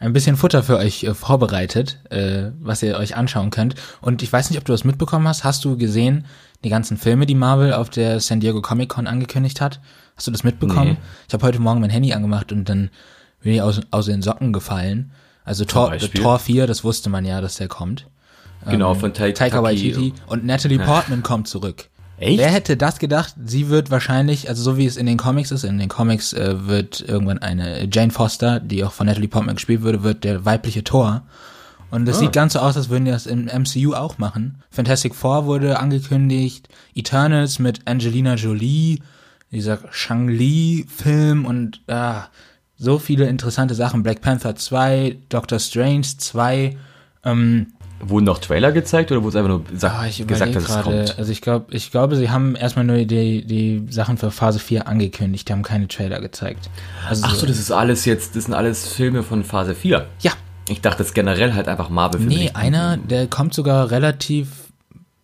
ein 0.00 0.12
bisschen 0.14 0.36
Futter 0.36 0.62
für 0.62 0.78
euch 0.78 1.04
äh, 1.04 1.14
vorbereitet, 1.14 1.98
äh, 2.10 2.50
was 2.58 2.82
ihr 2.82 2.96
euch 2.96 3.16
anschauen 3.16 3.50
könnt. 3.50 3.74
Und 4.00 4.22
ich 4.22 4.32
weiß 4.32 4.50
nicht, 4.50 4.58
ob 4.58 4.64
du 4.64 4.72
das 4.72 4.84
mitbekommen 4.84 5.28
hast. 5.28 5.44
Hast 5.44 5.64
du 5.64 5.76
gesehen, 5.76 6.26
die 6.64 6.70
ganzen 6.70 6.96
Filme, 6.96 7.26
die 7.26 7.34
Marvel 7.34 7.74
auf 7.74 7.90
der 7.90 8.18
San 8.20 8.40
Diego 8.40 8.62
Comic 8.62 8.88
Con 8.88 9.06
angekündigt 9.06 9.60
hat? 9.60 9.80
Hast 10.16 10.26
du 10.26 10.30
das 10.30 10.42
mitbekommen? 10.42 10.92
Nee. 10.92 10.96
Ich 11.28 11.34
habe 11.34 11.46
heute 11.46 11.60
Morgen 11.60 11.80
mein 11.80 11.90
Handy 11.90 12.12
angemacht 12.12 12.50
und 12.50 12.68
dann 12.68 12.90
bin 13.42 13.54
ich 13.54 13.62
aus, 13.62 13.80
aus 13.90 14.06
den 14.06 14.22
Socken 14.22 14.52
gefallen. 14.52 15.12
Also 15.44 15.64
Tor? 15.64 15.96
Tor 15.96 16.38
4, 16.38 16.66
das 16.66 16.82
wusste 16.82 17.10
man 17.10 17.24
ja, 17.24 17.40
dass 17.40 17.56
der 17.56 17.68
kommt. 17.68 18.06
Genau, 18.66 18.94
von 18.94 19.14
Ta 19.14 19.30
Taika 19.30 19.62
Waititi 19.62 20.12
und 20.26 20.44
Natalie 20.44 20.78
Portman 20.78 21.22
kommt 21.22 21.48
zurück. 21.48 21.88
Echt? 22.20 22.38
Wer 22.38 22.50
hätte 22.50 22.76
das 22.76 22.98
gedacht? 22.98 23.34
Sie 23.44 23.68
wird 23.68 23.90
wahrscheinlich, 23.90 24.48
also 24.48 24.62
so 24.62 24.76
wie 24.76 24.86
es 24.86 24.96
in 24.96 25.06
den 25.06 25.16
Comics 25.16 25.50
ist, 25.50 25.64
in 25.64 25.78
den 25.78 25.88
Comics 25.88 26.32
äh, 26.32 26.66
wird 26.68 27.00
irgendwann 27.00 27.38
eine 27.38 27.88
Jane 27.90 28.10
Foster, 28.12 28.60
die 28.60 28.84
auch 28.84 28.92
von 28.92 29.06
Natalie 29.06 29.28
Portman 29.28 29.56
gespielt 29.56 29.80
würde, 29.82 30.02
wird 30.02 30.22
der 30.24 30.44
weibliche 30.44 30.84
Thor. 30.84 31.22
Und 31.90 32.08
es 32.08 32.16
Ah. 32.16 32.20
sieht 32.20 32.32
ganz 32.32 32.52
so 32.52 32.58
aus, 32.60 32.76
als 32.76 32.88
würden 32.90 33.06
die 33.06 33.10
das 33.10 33.26
im 33.26 33.46
MCU 33.46 33.94
auch 33.94 34.18
machen. 34.18 34.62
Fantastic 34.70 35.14
Four 35.14 35.46
wurde 35.46 35.80
angekündigt, 35.80 36.68
Eternals 36.94 37.58
mit 37.58 37.80
Angelina 37.86 38.34
Jolie, 38.34 39.00
dieser 39.50 39.78
Shang-Li-Film 39.90 41.44
und 41.44 41.80
ah, 41.88 42.26
so 42.76 42.98
viele 42.98 43.26
interessante 43.26 43.74
Sachen. 43.74 44.02
Black 44.02 44.20
Panther 44.20 44.54
2, 44.56 45.16
Doctor 45.28 45.58
Strange 45.58 46.06
2, 46.18 46.76
ähm, 47.24 47.72
Wurden 48.02 48.24
noch 48.24 48.38
Trailer 48.38 48.72
gezeigt 48.72 49.12
oder 49.12 49.22
wurde 49.22 49.30
es 49.30 49.36
einfach 49.36 49.48
nur 49.50 49.64
gesagt, 49.64 49.94
Ah, 49.98 50.06
ich 50.06 50.26
gesagt 50.26 50.54
dass 50.54 50.62
es 50.64 50.68
gerade, 50.68 50.82
kommt? 51.04 51.18
also 51.18 51.30
ich 51.32 51.40
glaube, 51.42 51.66
ich 51.74 51.90
glaube, 51.90 52.16
sie 52.16 52.30
haben 52.30 52.56
erstmal 52.56 52.84
nur 52.84 52.96
die, 53.04 53.44
die 53.44 53.86
Sachen 53.90 54.16
für 54.16 54.30
Phase 54.30 54.58
4 54.58 54.88
angekündigt, 54.88 55.48
die 55.48 55.52
haben 55.52 55.62
keine 55.62 55.86
Trailer 55.88 56.20
gezeigt. 56.20 56.70
Also, 57.08 57.22
Ach 57.26 57.34
so, 57.34 57.46
das 57.46 57.58
ist 57.58 57.70
alles 57.70 58.04
jetzt, 58.06 58.36
das 58.36 58.44
sind 58.44 58.54
alles 58.54 58.86
Filme 58.88 59.22
von 59.22 59.44
Phase 59.44 59.74
4. 59.74 60.06
ja, 60.20 60.32
Ich 60.68 60.80
dachte, 60.80 61.02
das 61.02 61.12
generell 61.14 61.52
halt 61.54 61.68
einfach 61.68 61.90
Marvel-Filme. 61.90 62.34
nee, 62.34 62.50
einer, 62.54 62.96
der 62.96 63.26
kommt 63.26 63.52
sogar 63.54 63.90
relativ 63.90 64.48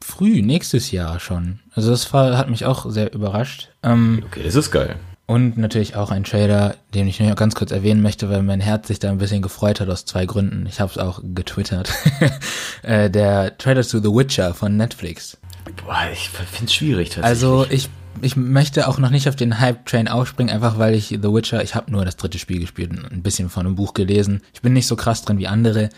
früh, 0.05 0.43
nächstes 0.43 0.91
Jahr 0.93 1.19
schon. 1.19 1.61
Also 1.75 1.91
das 1.91 2.13
war, 2.13 2.37
hat 2.39 2.49
mich 2.51 2.65
auch 2.67 2.89
sehr 2.91 3.13
überrascht. 3.13 3.71
Ähm, 3.83 4.23
Okay, 4.27 4.43
das 4.45 4.55
ist 4.55 4.71
geil. 4.71 4.97
Und 5.27 5.59
natürlich 5.59 5.97
auch 5.97 6.13
ein 6.13 6.23
Trailer, 6.23 6.77
den 6.95 7.09
ich 7.09 7.19
nur 7.19 7.35
ganz 7.35 7.57
kurz 7.57 7.73
erwähnen 7.73 8.01
möchte, 8.01 8.31
weil 8.31 8.43
mein 8.43 8.61
Herz 8.61 8.87
sich 8.87 9.01
da 9.01 9.11
ein 9.11 9.19
bisschen 9.19 9.43
gefreut 9.43 9.81
hat 9.81 9.89
aus 9.89 10.05
zwei 10.05 10.25
Gründen. 10.25 10.67
Ich 10.67 10.81
habe 10.81 10.91
es 10.93 10.99
auch 10.99 11.21
getwittert. 11.23 11.93
äh, 12.83 13.11
der 13.11 13.59
Trailer 13.59 13.83
zu 13.83 13.99
The 13.99 14.09
Witcher 14.09 14.55
von 14.55 14.77
Netflix. 14.77 15.37
Boah, 15.85 16.09
ich 16.13 16.29
finde 16.29 16.67
es 16.67 16.75
schwierig 16.75 17.09
tatsächlich. 17.09 17.29
Also 17.29 17.67
ich, 17.69 17.89
ich 18.23 18.37
möchte 18.37 18.87
auch 18.87 18.99
noch 18.99 19.11
nicht 19.11 19.29
auf 19.29 19.35
den 19.35 19.59
Hype-Train 19.59 20.07
aufspringen, 20.07 20.55
einfach 20.55 20.79
weil 20.79 20.95
ich 20.95 21.09
The 21.09 21.33
Witcher, 21.33 21.61
ich 21.65 21.75
habe 21.75 21.91
nur 21.91 22.05
das 22.05 22.17
dritte 22.17 22.39
Spiel 22.39 22.61
gespielt 22.61 22.91
und 22.91 23.11
ein 23.11 23.23
bisschen 23.25 23.51
von 23.51 23.67
einem 23.67 23.75
Buch 23.75 23.95
gelesen. 23.95 24.43
Ich 24.55 24.63
bin 24.63 24.75
nicht 24.75 24.87
so 24.87 24.95
krass 24.95 25.23
drin 25.23 25.39
wie 25.39 25.49
andere, 25.49 25.89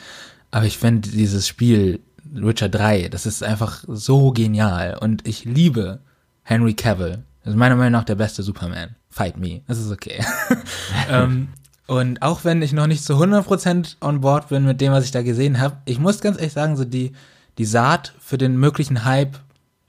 aber 0.51 0.64
ich 0.64 0.79
finde 0.79 1.11
dieses 1.11 1.47
Spiel, 1.47 2.01
The 2.35 2.45
Witcher 2.45 2.71
3, 2.71 3.09
das 3.09 3.27
ist 3.27 3.43
einfach 3.43 3.85
so 3.87 4.33
genial 4.33 4.97
und 4.99 5.29
ich 5.29 5.45
liebe 5.45 6.01
Henry 6.43 6.73
Cavill. 6.73 7.25
Das 7.45 7.53
ist 7.53 7.59
meiner 7.59 7.77
Meinung 7.77 7.93
nach 7.93 8.05
der 8.05 8.14
beste 8.14 8.43
Superman. 8.43 8.97
Fight 9.19 9.37
me. 9.37 9.63
Das 9.67 9.79
ist 9.79 9.91
okay. 9.91 10.25
ähm, 11.11 11.49
und 11.89 12.23
auch 12.23 12.45
wenn 12.45 12.63
ich 12.63 12.73
noch 12.73 12.87
nicht 12.87 13.03
zu 13.03 13.15
100% 13.15 13.97
on 14.01 14.21
board 14.21 14.49
bin 14.49 14.65
mit 14.65 14.81
dem, 14.81 14.93
was 14.93 15.05
ich 15.05 15.11
da 15.11 15.23
gesehen 15.23 15.59
habe, 15.59 15.79
ich 15.87 15.99
muss 15.99 16.21
ganz 16.21 16.37
ehrlich 16.37 16.53
sagen, 16.53 16.77
so 16.77 16.85
die, 16.85 17.15
die 17.59 17.65
Saat 17.65 18.15
für 18.21 18.39
den 18.39 18.57
möglichen 18.57 19.05
Hype 19.05 19.41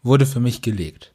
wurde 0.01 0.25
für 0.25 0.39
mich 0.39 0.63
gelegt. 0.63 1.13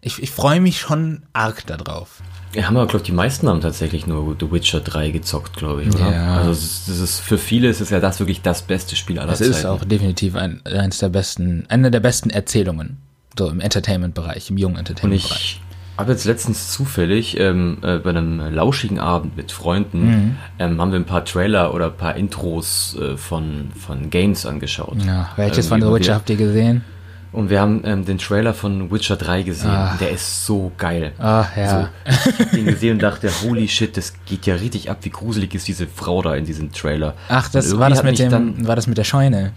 Ich, 0.00 0.22
ich 0.22 0.30
freue 0.30 0.60
mich 0.60 0.78
schon 0.78 1.24
arg 1.32 1.66
darauf. 1.66 2.22
Ja, 2.54 2.68
haben 2.68 2.74
wir, 2.74 2.86
glaube 2.86 2.98
ich, 2.98 3.06
die 3.06 3.12
meisten 3.12 3.48
haben 3.48 3.60
tatsächlich 3.60 4.06
nur 4.06 4.36
The 4.38 4.52
Witcher 4.52 4.78
3 4.78 5.10
gezockt, 5.10 5.56
glaube 5.56 5.82
ich, 5.82 5.92
oder? 5.92 6.12
Ja. 6.12 6.36
Also, 6.36 6.50
das 6.50 6.62
ist, 6.62 6.88
das 6.88 6.98
ist, 7.00 7.18
für 7.18 7.38
viele 7.38 7.68
ist 7.68 7.80
es 7.80 7.90
ja 7.90 7.98
das 7.98 8.20
wirklich 8.20 8.42
das 8.42 8.62
beste 8.62 8.94
Spiel 8.94 9.18
aller 9.18 9.32
Das 9.32 9.40
Zeiten. 9.40 9.50
ist 9.50 9.64
auch 9.64 9.84
definitiv 9.84 10.36
ein, 10.36 10.64
eines 10.64 10.98
der 10.98 11.08
besten, 11.08 11.66
eine 11.68 11.90
der 11.90 11.98
besten 11.98 12.30
Erzählungen. 12.30 12.98
So 13.36 13.48
im 13.48 13.58
Entertainment-Bereich, 13.58 14.50
im 14.50 14.58
jungen 14.58 14.76
Entertainment-Bereich. 14.76 15.60
Habe 15.98 16.12
jetzt 16.12 16.24
letztens 16.24 16.70
zufällig 16.72 17.38
ähm, 17.40 17.78
äh, 17.82 17.98
bei 17.98 18.10
einem 18.10 18.40
lauschigen 18.54 18.98
Abend 18.98 19.36
mit 19.36 19.52
Freunden 19.52 20.06
Mhm. 20.06 20.36
ähm, 20.58 20.80
haben 20.80 20.92
wir 20.92 20.98
ein 20.98 21.04
paar 21.06 21.24
Trailer 21.24 21.72
oder 21.74 21.86
ein 21.86 21.96
paar 21.96 22.16
Intros 22.16 22.96
äh, 23.00 23.16
von, 23.16 23.70
von 23.78 24.10
Games 24.10 24.44
angeschaut. 24.46 24.96
Ja, 25.06 25.30
welches 25.36 25.68
von 25.68 25.80
Irgendwie, 25.80 25.94
The 25.98 26.00
Witcher 26.04 26.14
habt 26.14 26.30
ihr 26.30 26.36
gesehen? 26.36 26.84
Und 27.32 27.50
wir 27.50 27.60
haben 27.60 27.82
ähm, 27.84 28.04
den 28.06 28.16
Trailer 28.18 28.54
von 28.54 28.90
Witcher 28.90 29.16
3 29.16 29.42
gesehen. 29.42 29.68
Ah. 29.70 29.92
Und 29.92 30.00
Der 30.00 30.10
ist 30.10 30.46
so 30.46 30.72
geil. 30.78 31.12
Ah, 31.18 31.44
ja. 31.56 31.80
So, 32.06 32.10
ich 32.30 32.38
hab 32.40 32.50
den 32.52 32.64
gesehen 32.66 32.92
und 32.94 33.02
dachte, 33.02 33.30
holy 33.42 33.68
shit, 33.68 33.94
das 33.96 34.14
geht 34.24 34.46
ja 34.46 34.54
richtig 34.54 34.90
ab, 34.90 34.98
wie 35.02 35.10
gruselig 35.10 35.54
ist 35.54 35.68
diese 35.68 35.86
Frau 35.86 36.22
da 36.22 36.34
in 36.34 36.46
diesem 36.46 36.72
Trailer. 36.72 37.14
Ach, 37.28 37.48
das 37.50 37.76
war 37.78 37.90
das 37.90 38.02
mit 38.02 38.18
dem, 38.18 38.66
war 38.66 38.76
das 38.76 38.86
mit 38.86 38.96
der 38.96 39.04
Scheune? 39.04 39.52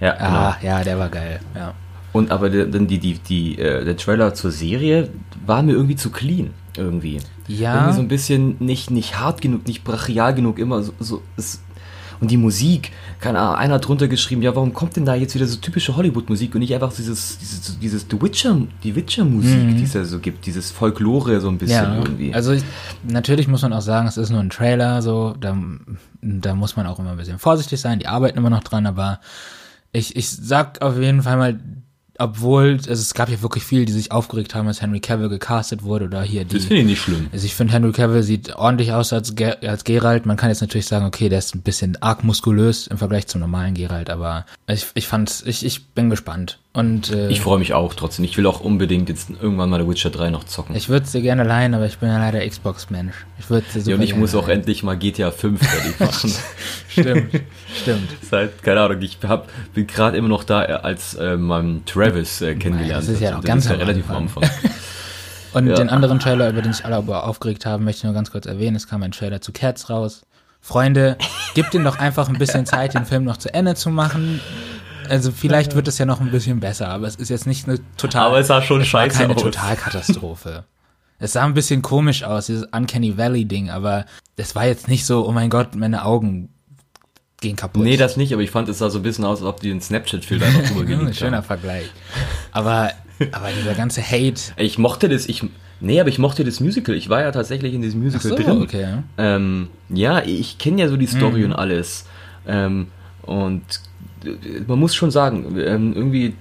ja, 0.00 0.12
genau. 0.14 0.26
Ah, 0.30 0.56
ja, 0.62 0.82
der 0.82 0.98
war 0.98 1.08
geil. 1.10 1.38
Ja. 1.54 1.74
Und 2.12 2.30
aber 2.30 2.50
der, 2.50 2.66
dann 2.66 2.86
die, 2.86 2.98
die, 2.98 3.14
die, 3.14 3.58
äh, 3.58 3.84
der 3.84 3.96
Trailer 3.96 4.34
zur 4.34 4.50
Serie 4.50 5.08
war 5.46 5.62
mir 5.62 5.72
irgendwie 5.72 5.96
zu 5.96 6.10
clean. 6.10 6.50
Irgendwie. 6.76 7.20
Ja. 7.48 7.74
Irgendwie 7.74 7.94
so 7.94 8.00
ein 8.00 8.08
bisschen 8.08 8.56
nicht, 8.60 8.90
nicht 8.90 9.18
hart 9.18 9.40
genug, 9.40 9.66
nicht 9.66 9.84
brachial 9.84 10.34
genug, 10.34 10.58
immer 10.58 10.82
so. 10.82 10.92
so 10.98 11.22
es, 11.36 11.60
und 12.20 12.30
die 12.30 12.36
Musik, 12.36 12.92
keine 13.18 13.40
Ahnung, 13.40 13.56
einer 13.56 13.74
hat 13.74 13.88
drunter 13.88 14.06
geschrieben, 14.06 14.42
ja, 14.42 14.54
warum 14.54 14.72
kommt 14.72 14.94
denn 14.94 15.04
da 15.04 15.16
jetzt 15.16 15.34
wieder 15.34 15.46
so 15.48 15.56
typische 15.56 15.96
Hollywood-Musik 15.96 16.54
und 16.54 16.60
nicht 16.60 16.72
einfach 16.72 16.92
dieses, 16.94 17.36
dieses, 17.38 17.80
dieses 17.80 18.06
The 18.08 18.22
Witcher, 18.22 18.58
die 18.84 18.94
Witcher-Musik, 18.94 19.76
die 19.76 19.82
es 19.82 19.94
ja 19.94 20.04
so 20.04 20.20
gibt, 20.20 20.46
dieses 20.46 20.70
Folklore 20.70 21.40
so 21.40 21.48
ein 21.48 21.58
bisschen 21.58 21.82
Mhm. 21.82 21.96
Ja, 21.96 21.98
irgendwie. 21.98 22.32
also 22.32 22.52
ich, 22.52 22.62
natürlich 23.02 23.48
muss 23.48 23.62
man 23.62 23.72
auch 23.72 23.80
sagen, 23.80 24.06
es 24.06 24.18
ist 24.18 24.30
nur 24.30 24.38
ein 24.38 24.50
Trailer, 24.50 25.02
so, 25.02 25.34
da, 25.40 25.58
da 26.20 26.54
muss 26.54 26.76
man 26.76 26.86
auch 26.86 27.00
immer 27.00 27.10
ein 27.10 27.16
bisschen 27.16 27.40
vorsichtig 27.40 27.80
sein, 27.80 27.98
die 27.98 28.06
arbeiten 28.06 28.38
immer 28.38 28.50
noch 28.50 28.62
dran, 28.62 28.86
aber 28.86 29.18
ich, 29.90 30.14
ich 30.14 30.30
sag 30.30 30.80
auf 30.80 30.96
jeden 30.98 31.22
Fall 31.22 31.36
mal, 31.36 31.58
obwohl, 32.22 32.72
also 32.74 32.92
es 32.92 33.14
gab 33.14 33.28
ja 33.28 33.42
wirklich 33.42 33.64
viele, 33.64 33.84
die 33.84 33.92
sich 33.92 34.12
aufgeregt 34.12 34.54
haben, 34.54 34.68
als 34.68 34.80
Henry 34.80 35.00
Cavill 35.00 35.28
gecastet 35.28 35.82
wurde 35.82 36.04
oder 36.04 36.22
hier 36.22 36.44
die. 36.44 36.56
das 36.56 36.66
finde 36.66 36.82
ich 36.82 36.86
nicht 36.86 37.02
schlimm. 37.02 37.28
Also 37.32 37.44
ich 37.46 37.54
finde, 37.54 37.72
Henry 37.72 37.92
Cavill 37.92 38.22
sieht 38.22 38.54
ordentlich 38.54 38.92
aus 38.92 39.12
als, 39.12 39.34
Ge 39.34 39.56
als 39.66 39.84
Geralt. 39.84 40.24
Man 40.24 40.36
kann 40.36 40.48
jetzt 40.48 40.60
natürlich 40.60 40.86
sagen, 40.86 41.04
okay, 41.04 41.28
der 41.28 41.40
ist 41.40 41.54
ein 41.54 41.62
bisschen 41.62 42.00
arg 42.00 42.24
muskulös 42.24 42.86
im 42.86 42.98
Vergleich 42.98 43.26
zum 43.26 43.40
normalen 43.40 43.74
Geralt, 43.74 44.08
aber 44.08 44.46
ich, 44.66 44.86
ich 44.94 45.08
fand's, 45.08 45.42
ich, 45.44 45.64
ich 45.64 45.86
bin 45.88 46.10
gespannt. 46.10 46.58
Und 46.74 47.10
äh, 47.12 47.28
Ich 47.28 47.42
freue 47.42 47.58
mich 47.58 47.74
auch 47.74 47.92
trotzdem. 47.92 48.24
Ich 48.24 48.38
will 48.38 48.46
auch 48.46 48.60
unbedingt 48.60 49.10
jetzt 49.10 49.28
irgendwann 49.28 49.68
mal 49.68 49.82
The 49.82 49.86
Witcher 49.88 50.08
3 50.08 50.30
noch 50.30 50.44
zocken. 50.44 50.74
ich 50.74 50.88
würde 50.88 51.04
sie 51.06 51.20
gerne 51.20 51.44
leihen, 51.44 51.74
aber 51.74 51.84
ich 51.84 51.98
bin 51.98 52.08
ja 52.08 52.16
leider 52.18 52.46
Xbox-Mensch. 52.48 53.14
Ich 53.38 53.50
würde 53.50 53.66
sie 53.70 53.80
super 53.80 53.90
ja, 53.90 53.96
und 53.96 54.02
ich 54.02 54.16
muss 54.16 54.34
auch 54.34 54.48
leihen. 54.48 54.60
endlich 54.60 54.82
mal 54.82 54.96
GTA 54.96 55.30
5 55.32 55.60
fertig 55.62 56.00
machen. 56.00 56.32
Stimmt, 56.88 57.40
stimmt. 57.82 58.08
Seit, 58.22 58.62
keine 58.62 58.80
Ahnung, 58.80 59.02
ich 59.02 59.18
hab, 59.22 59.48
bin 59.74 59.86
gerade 59.86 60.16
immer 60.16 60.28
noch 60.28 60.44
da, 60.44 60.64
äh, 60.64 60.72
als 60.72 61.12
äh, 61.14 61.36
man 61.36 61.84
Travis 61.84 62.40
äh, 62.40 62.54
kennengelernt 62.54 63.02
Das 63.06 63.08
ist 63.14 63.20
ja 63.20 63.32
hat. 63.32 63.38
Das 63.38 63.44
ganz 63.44 63.64
ist 63.66 63.70
ja 63.70 63.76
relativ 63.76 64.08
am 64.08 64.16
Anfang. 64.16 64.42
Anfang. 64.44 64.70
Und 65.54 65.66
Ja. 65.66 65.74
den 65.74 65.90
anderen 65.90 66.18
Trailer, 66.20 66.48
über 66.48 66.62
den 66.62 66.72
sich 66.72 66.86
alle 66.86 66.96
aber 66.96 67.24
aufgeregt 67.26 67.66
haben, 67.66 67.84
möchte 67.84 67.98
ich 67.98 68.04
nur 68.04 68.14
ganz 68.14 68.30
kurz 68.30 68.46
erwähnen. 68.46 68.76
Es 68.76 68.88
kam 68.88 69.02
ein 69.02 69.12
Trailer 69.12 69.42
zu 69.42 69.52
Cats 69.52 69.90
raus. 69.90 70.22
Freunde, 70.62 71.18
gebt 71.54 71.74
ihm 71.74 71.84
doch 71.84 71.98
einfach 71.98 72.30
ein 72.30 72.38
bisschen 72.38 72.64
Zeit, 72.64 72.94
den 72.94 73.04
Film 73.04 73.24
noch 73.24 73.36
zu 73.36 73.52
Ende 73.52 73.74
zu 73.74 73.90
machen. 73.90 74.40
Also 75.08 75.30
vielleicht 75.32 75.74
wird 75.74 75.88
es 75.88 75.98
ja 75.98 76.06
noch 76.06 76.20
ein 76.20 76.30
bisschen 76.30 76.60
besser, 76.60 76.88
aber 76.88 77.06
es 77.06 77.16
ist 77.16 77.28
jetzt 77.28 77.46
nicht 77.46 77.68
eine 77.68 77.78
total. 77.96 78.26
Aber 78.26 78.38
es 78.38 78.46
sah 78.46 78.62
schon 78.62 78.78
war 78.78 78.84
scheiße 78.84 79.18
keine 79.18 79.34
aus. 79.34 79.42
Totalkatastrophe. 79.42 80.64
es 81.18 81.32
sah 81.34 81.44
ein 81.44 81.54
bisschen 81.54 81.82
komisch 81.82 82.22
aus, 82.24 82.46
dieses 82.46 82.64
Uncanny 82.72 83.16
Valley 83.18 83.44
Ding, 83.44 83.70
aber 83.70 84.06
es 84.36 84.54
war 84.54 84.66
jetzt 84.66 84.88
nicht 84.88 85.04
so, 85.06 85.26
oh 85.26 85.32
mein 85.32 85.50
Gott, 85.50 85.74
meine 85.74 86.04
Augen 86.04 86.48
gehen 87.40 87.56
kaputt. 87.56 87.82
Nee, 87.82 87.96
das 87.96 88.16
nicht, 88.16 88.32
aber 88.32 88.42
ich 88.42 88.50
fand, 88.50 88.68
es 88.68 88.78
sah 88.78 88.88
so 88.90 88.98
ein 89.00 89.02
bisschen 89.02 89.24
aus, 89.24 89.38
als 89.40 89.46
ob 89.48 89.60
die 89.60 89.70
einen 89.70 89.80
Snapchat-Filter 89.80 90.46
einfach 90.46 90.68
drüber 90.68 90.84
gelegt 90.86 91.16
schöner 91.16 91.38
haben. 91.38 91.44
Vergleich. 91.44 91.86
Aber, 92.52 92.90
aber 93.32 93.48
dieser 93.58 93.74
ganze 93.74 94.00
Hate. 94.02 94.52
Ich 94.56 94.78
mochte 94.78 95.08
das, 95.08 95.26
ich, 95.26 95.44
nee, 95.80 95.98
aber 96.00 96.08
ich 96.08 96.18
mochte 96.18 96.44
das 96.44 96.60
Musical. 96.60 96.94
Ich 96.94 97.08
war 97.08 97.20
ja 97.22 97.32
tatsächlich 97.32 97.74
in 97.74 97.82
diesem 97.82 98.00
Musical 98.00 98.30
so, 98.30 98.36
drin. 98.36 98.62
okay. 98.62 98.82
ja. 98.82 99.02
Ähm, 99.18 99.68
ja, 99.88 100.22
ich 100.22 100.58
kenne 100.58 100.82
ja 100.82 100.88
so 100.88 100.96
die 100.96 101.06
Story 101.06 101.40
Mhm. 101.40 101.46
und 101.46 101.52
alles. 101.54 102.06
Ähm, 102.46 102.88
und 103.22 103.62
man 104.66 104.78
muss 104.78 104.94
schon 104.94 105.10
sagen, 105.10 105.56
ähm, 105.58 105.92
irgendwie, 105.94 106.34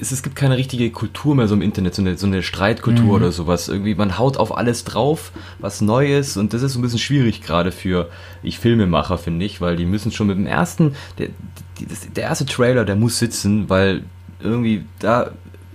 es, 0.00 0.22
gibt 0.22 0.36
keine 0.36 0.56
richtige 0.56 0.90
Kultur 0.90 1.34
mehr 1.34 1.48
so 1.48 1.54
im 1.54 1.62
Internet, 1.62 1.94
so 1.94 2.02
eine, 2.02 2.16
so 2.18 2.26
eine 2.26 2.42
Streitkultur 2.42 3.04
Mhm. 3.04 3.10
oder 3.10 3.32
sowas. 3.32 3.68
Irgendwie, 3.68 3.94
man 3.94 4.18
haut 4.18 4.36
auf 4.36 4.56
alles 4.56 4.84
drauf, 4.84 5.32
was 5.58 5.80
neu 5.80 6.14
ist. 6.16 6.36
Und 6.36 6.52
das 6.52 6.62
ist 6.62 6.74
so 6.74 6.78
ein 6.78 6.82
bisschen 6.82 6.98
schwierig 6.98 7.42
gerade 7.42 7.72
für 7.72 8.10
ich 8.42 8.58
Filmemacher, 8.58 9.18
finde 9.18 9.46
ich, 9.46 9.60
weil 9.60 9.76
die 9.76 9.86
müssen 9.86 10.12
schon 10.12 10.26
mit 10.26 10.36
dem 10.36 10.46
ersten, 10.46 10.94
der, 11.18 11.28
der 12.14 12.24
erste 12.24 12.46
Trailer, 12.46 12.84
der 12.84 12.96
muss 12.96 13.18
sitzen, 13.18 13.68
weil 13.70 14.02
irgendwie 14.40 14.84
da 14.98 15.30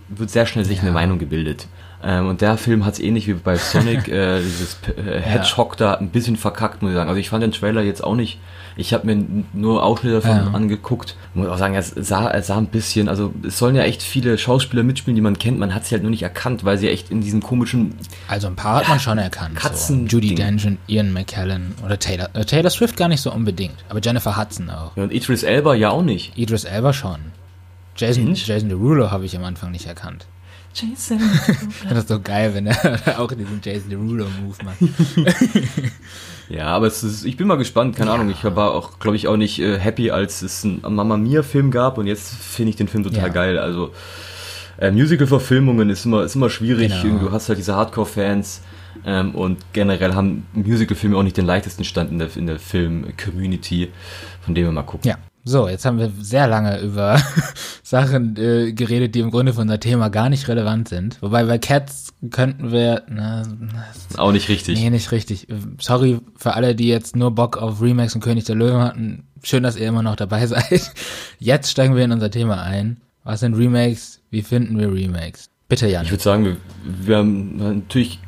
wird 0.10 0.30
sehr 0.30 0.46
schnell 0.46 0.66
sich 0.66 0.82
eine 0.82 0.92
Meinung 0.92 1.18
gebildet. 1.20 1.68
Ähm, 2.04 2.28
und 2.28 2.42
der 2.42 2.58
Film 2.58 2.86
hat 2.86 2.96
es 2.96 3.00
ähnlich 3.00 3.28
wie 3.28 3.34
bei 3.34 3.56
Sonic, 3.58 4.08
äh, 4.08 4.40
dieses 4.42 4.78
äh, 4.98 5.20
Hedgehog 5.22 5.78
da 5.78 5.96
ein 5.96 6.10
bisschen 6.10 6.36
verkackt, 6.36 6.82
muss 6.82 6.92
ich 6.92 6.96
sagen. 6.96 7.10
Also 7.10 7.20
ich 7.20 7.30
fand 7.30 7.44
den 7.44 7.52
Trailer 7.52 7.82
jetzt 7.82 8.04
auch 8.04 8.16
nicht, 8.16 8.40
ich 8.78 8.94
habe 8.94 9.06
mir 9.14 9.26
nur 9.54 9.84
Ausschnitte 9.84 10.16
davon 10.22 10.32
Ja. 10.32 10.52
angeguckt. 10.54 11.16
Muss 11.34 11.48
auch 11.48 11.58
sagen, 11.58 11.76
es 11.76 11.90
sah, 11.90 12.32
es 12.32 12.48
sah 12.48 12.58
ein 12.58 12.68
bisschen, 12.68 13.10
also 13.10 13.34
es 13.46 13.58
sollen 13.58 13.76
ja 13.76 13.84
echt 13.84 14.02
viele 14.04 14.38
Schauspieler 14.38 14.84
mitspielen, 14.84 15.16
die 15.16 15.22
man 15.22 15.38
kennt. 15.40 15.60
Man 15.60 15.74
hat 15.74 15.86
sie 15.86 15.96
halt 15.96 16.04
nur 16.04 16.12
nicht 16.12 16.24
erkannt, 16.24 16.64
weil 16.64 16.78
sie 16.78 16.90
echt 16.90 17.12
in 17.12 17.22
diesem 17.22 17.42
komischen, 17.42 17.96
Also 18.28 18.48
ein 18.48 18.56
paar 18.56 18.78
hat 18.82 18.88
man 18.90 19.00
schon 19.00 19.18
erkannt. 19.18 19.58
Katzen- 19.58 20.02
so. 20.10 20.18
Judy. 20.18 20.36
Dench, 20.36 20.68
Ian 20.88 21.14
McKellen 21.14 21.74
oder 21.86 21.98
Taylor. 22.00 22.30
Äh, 22.34 22.46
Taylor 22.46 22.70
Swift 22.70 22.98
gar 22.98 23.08
nicht 23.08 23.22
so 23.22 23.32
unbedingt, 23.32 23.76
aber 23.90 24.00
Jennifer 24.02 24.38
Hudson 24.38 24.70
auch. 24.70 24.96
ja, 24.96 25.04
und 25.04 25.12
Idris 25.14 25.44
Elba 25.44 25.76
ja 25.76 25.90
auch 25.90 26.04
nicht. 26.04 26.38
Idris 26.38 26.64
Elba 26.64 26.94
schon. 26.94 27.18
Jason? 27.98 28.34
Jason 28.36 28.70
Derulo 28.70 29.12
habe 29.12 29.26
ich 29.26 29.36
am 29.38 29.44
Anfang 29.44 29.72
nicht 29.72 29.86
erkannt. 29.86 30.26
Jason. 30.74 31.20
Das 31.90 32.08
so 32.08 32.20
geil, 32.20 32.54
wenn 32.54 32.68
er 32.68 32.76
auch 33.20 33.32
diesen 33.32 33.60
Jason 33.64 33.90
Derulo-Move 33.90 34.56
macht. 34.64 34.78
Ja, 36.50 36.66
aber 36.68 36.88
es 36.88 37.02
ist, 37.02 37.24
ich 37.24 37.38
bin 37.38 37.48
mal 37.48 37.56
gespannt, 37.56 37.96
keine 37.96 38.12
Ahnung. 38.12 38.30
Ich 38.30 38.44
war 38.44 38.74
auch, 38.74 39.00
glaube 39.00 39.16
ich, 39.16 39.30
auch 39.30 39.38
nicht 39.38 39.60
äh, 39.60 39.80
happy, 39.80 40.12
als 40.12 40.42
es 40.42 40.66
einen 40.66 40.82
Mama 40.82 41.16
Mia-Film 41.16 41.72
gab 41.72 41.98
und 41.98 42.08
jetzt 42.08 42.34
finde 42.34 42.72
ich 42.72 42.76
den 42.76 42.90
Film 42.90 43.06
total 43.06 43.28
Ja. 43.28 43.28
geil. 43.30 43.58
Also 43.58 43.92
äh, 44.78 44.92
Musical-Verfilmungen 44.92 45.90
ist 45.90 46.04
immer, 46.06 46.24
ist 46.24 46.36
immer 46.36 46.50
schwierig. 46.50 46.92
Genau. 47.04 47.20
Du 47.20 47.32
hast 47.32 47.48
halt 47.48 47.58
diese 47.58 47.76
Hardcore-Fans 47.76 48.62
ähm, 49.06 49.34
und 49.34 49.60
generell 49.72 50.14
haben 50.14 50.46
Musical-Filme 50.52 51.16
auch 51.16 51.24
nicht 51.24 51.38
den 51.38 51.46
leichtesten 51.46 51.86
Stand 51.86 52.12
in 52.12 52.20
der, 52.20 52.36
in 52.36 52.48
der 52.48 52.60
Film-Community, 52.60 53.90
von 54.42 54.54
dem 54.54 54.66
wir 54.66 54.72
mal 54.74 54.84
gucken. 54.84 55.10
Ja. 55.10 55.18
So, 55.44 55.68
jetzt 55.68 55.86
haben 55.86 55.98
wir 55.98 56.12
sehr 56.20 56.48
lange 56.48 56.80
über 56.82 57.20
Sachen 57.84 58.38
äh, 58.38 58.74
geredet, 58.74 59.16
die 59.16 59.22
im 59.22 59.32
Grunde 59.32 59.54
für 59.54 59.62
unser 59.62 59.80
Thema 59.80 60.10
gar 60.10 60.30
nicht 60.30 60.48
relevant 60.48 60.90
sind. 60.90 61.22
Wobei 61.22 61.44
bei 61.46 61.58
Cats 61.58 62.14
könnten 62.30 62.72
wir, 62.72 63.04
na, 63.10 63.44
Auch 64.18 64.32
nicht 64.32 64.50
richtig. 64.50 64.80
Nee, 64.80 64.90
nicht 64.92 65.12
richtig. 65.12 65.48
Sorry 65.80 66.20
für 66.36 66.54
alle, 66.54 66.76
die 66.76 66.88
jetzt 66.88 67.16
nur 67.16 67.32
Bock 67.32 67.58
auf 67.58 67.82
Remakes 67.82 68.14
und 68.14 68.22
König 68.22 68.44
der 68.46 68.56
Löwen 68.56 68.82
hatten. 68.82 69.24
Schön, 69.42 69.64
dass 69.64 69.78
ihr 69.78 69.88
immer 69.88 70.04
noch 70.04 70.16
dabei 70.16 70.46
seid. 70.48 70.92
Jetzt 71.40 71.72
steigen 71.72 71.96
wir 71.96 72.06
in 72.06 72.12
unser 72.12 72.30
Thema 72.30 72.62
ein. 72.62 73.02
Was 73.24 73.40
sind 73.40 73.56
Remakes? 73.56 74.22
Wie 74.30 74.44
finden 74.44 74.78
wir 74.78 74.94
Remakes? 74.94 75.50
Bitte, 75.68 75.88
Jan. 75.88 76.06
Ich 76.06 76.12
würde 76.12 76.24
sagen, 76.24 76.46
wir, 76.46 76.58
wir 76.84 77.18
haben 77.18 77.58
natürlich 77.58 78.20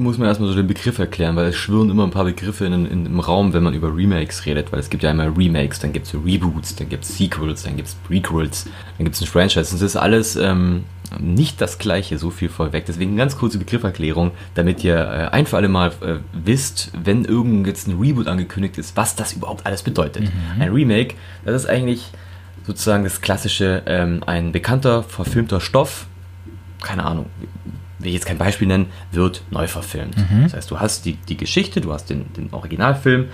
muss 0.00 0.18
man 0.18 0.28
erstmal 0.28 0.48
so 0.48 0.56
den 0.56 0.66
Begriff 0.66 0.98
erklären, 0.98 1.36
weil 1.36 1.48
es 1.48 1.56
schwirren 1.56 1.90
immer 1.90 2.04
ein 2.04 2.10
paar 2.10 2.24
Begriffe 2.24 2.64
in, 2.64 2.86
in, 2.86 3.06
im 3.06 3.20
Raum, 3.20 3.52
wenn 3.52 3.62
man 3.62 3.74
über 3.74 3.94
Remakes 3.94 4.46
redet, 4.46 4.72
weil 4.72 4.80
es 4.80 4.90
gibt 4.90 5.02
ja 5.02 5.10
einmal 5.10 5.28
Remakes, 5.28 5.78
dann 5.78 5.92
gibt 5.92 6.06
es 6.06 6.14
Reboots, 6.14 6.76
dann 6.76 6.88
gibt 6.88 7.04
es 7.04 7.16
Sequels, 7.16 7.62
dann 7.62 7.76
gibt 7.76 7.88
es 7.88 7.94
Prequels, 7.94 8.64
dann 8.96 9.04
gibt 9.04 9.16
es 9.16 9.22
ein 9.22 9.26
Franchise. 9.26 9.72
Und 9.72 9.80
das 9.80 9.82
ist 9.82 9.96
alles 9.96 10.36
ähm, 10.36 10.84
nicht 11.18 11.60
das 11.60 11.78
gleiche, 11.78 12.18
so 12.18 12.30
viel 12.30 12.48
vorweg. 12.48 12.86
Deswegen 12.86 13.16
ganz 13.16 13.36
kurze 13.36 13.58
Begrifferklärung, 13.58 14.32
damit 14.54 14.84
ihr 14.84 14.96
äh, 14.96 15.28
ein 15.32 15.46
für 15.46 15.56
alle 15.56 15.68
Mal 15.68 15.88
äh, 16.00 16.16
wisst, 16.32 16.92
wenn 17.02 17.24
irgend 17.24 17.66
jetzt 17.66 17.88
ein 17.88 17.98
Reboot 18.00 18.26
angekündigt 18.26 18.78
ist, 18.78 18.96
was 18.96 19.16
das 19.16 19.32
überhaupt 19.32 19.66
alles 19.66 19.82
bedeutet. 19.82 20.24
Mhm. 20.24 20.62
Ein 20.62 20.72
Remake, 20.72 21.14
das 21.44 21.62
ist 21.62 21.68
eigentlich 21.68 22.10
sozusagen 22.66 23.04
das 23.04 23.20
klassische, 23.20 23.82
ähm, 23.86 24.22
ein 24.26 24.52
bekannter, 24.52 25.02
verfilmter 25.02 25.60
Stoff, 25.60 26.06
keine 26.82 27.04
Ahnung, 27.04 27.26
will 28.00 28.08
ich 28.08 28.14
jetzt 28.14 28.26
kein 28.26 28.38
Beispiel 28.38 28.66
nennen, 28.66 28.86
wird 29.12 29.42
neu 29.50 29.66
verfilmt. 29.66 30.16
Mhm. 30.16 30.44
Das 30.44 30.54
heißt, 30.54 30.70
du 30.70 30.80
hast 30.80 31.04
die, 31.04 31.14
die 31.14 31.36
Geschichte, 31.36 31.80
du 31.80 31.92
hast 31.92 32.10
den, 32.10 32.32
den 32.34 32.52
Originalfilm 32.52 33.26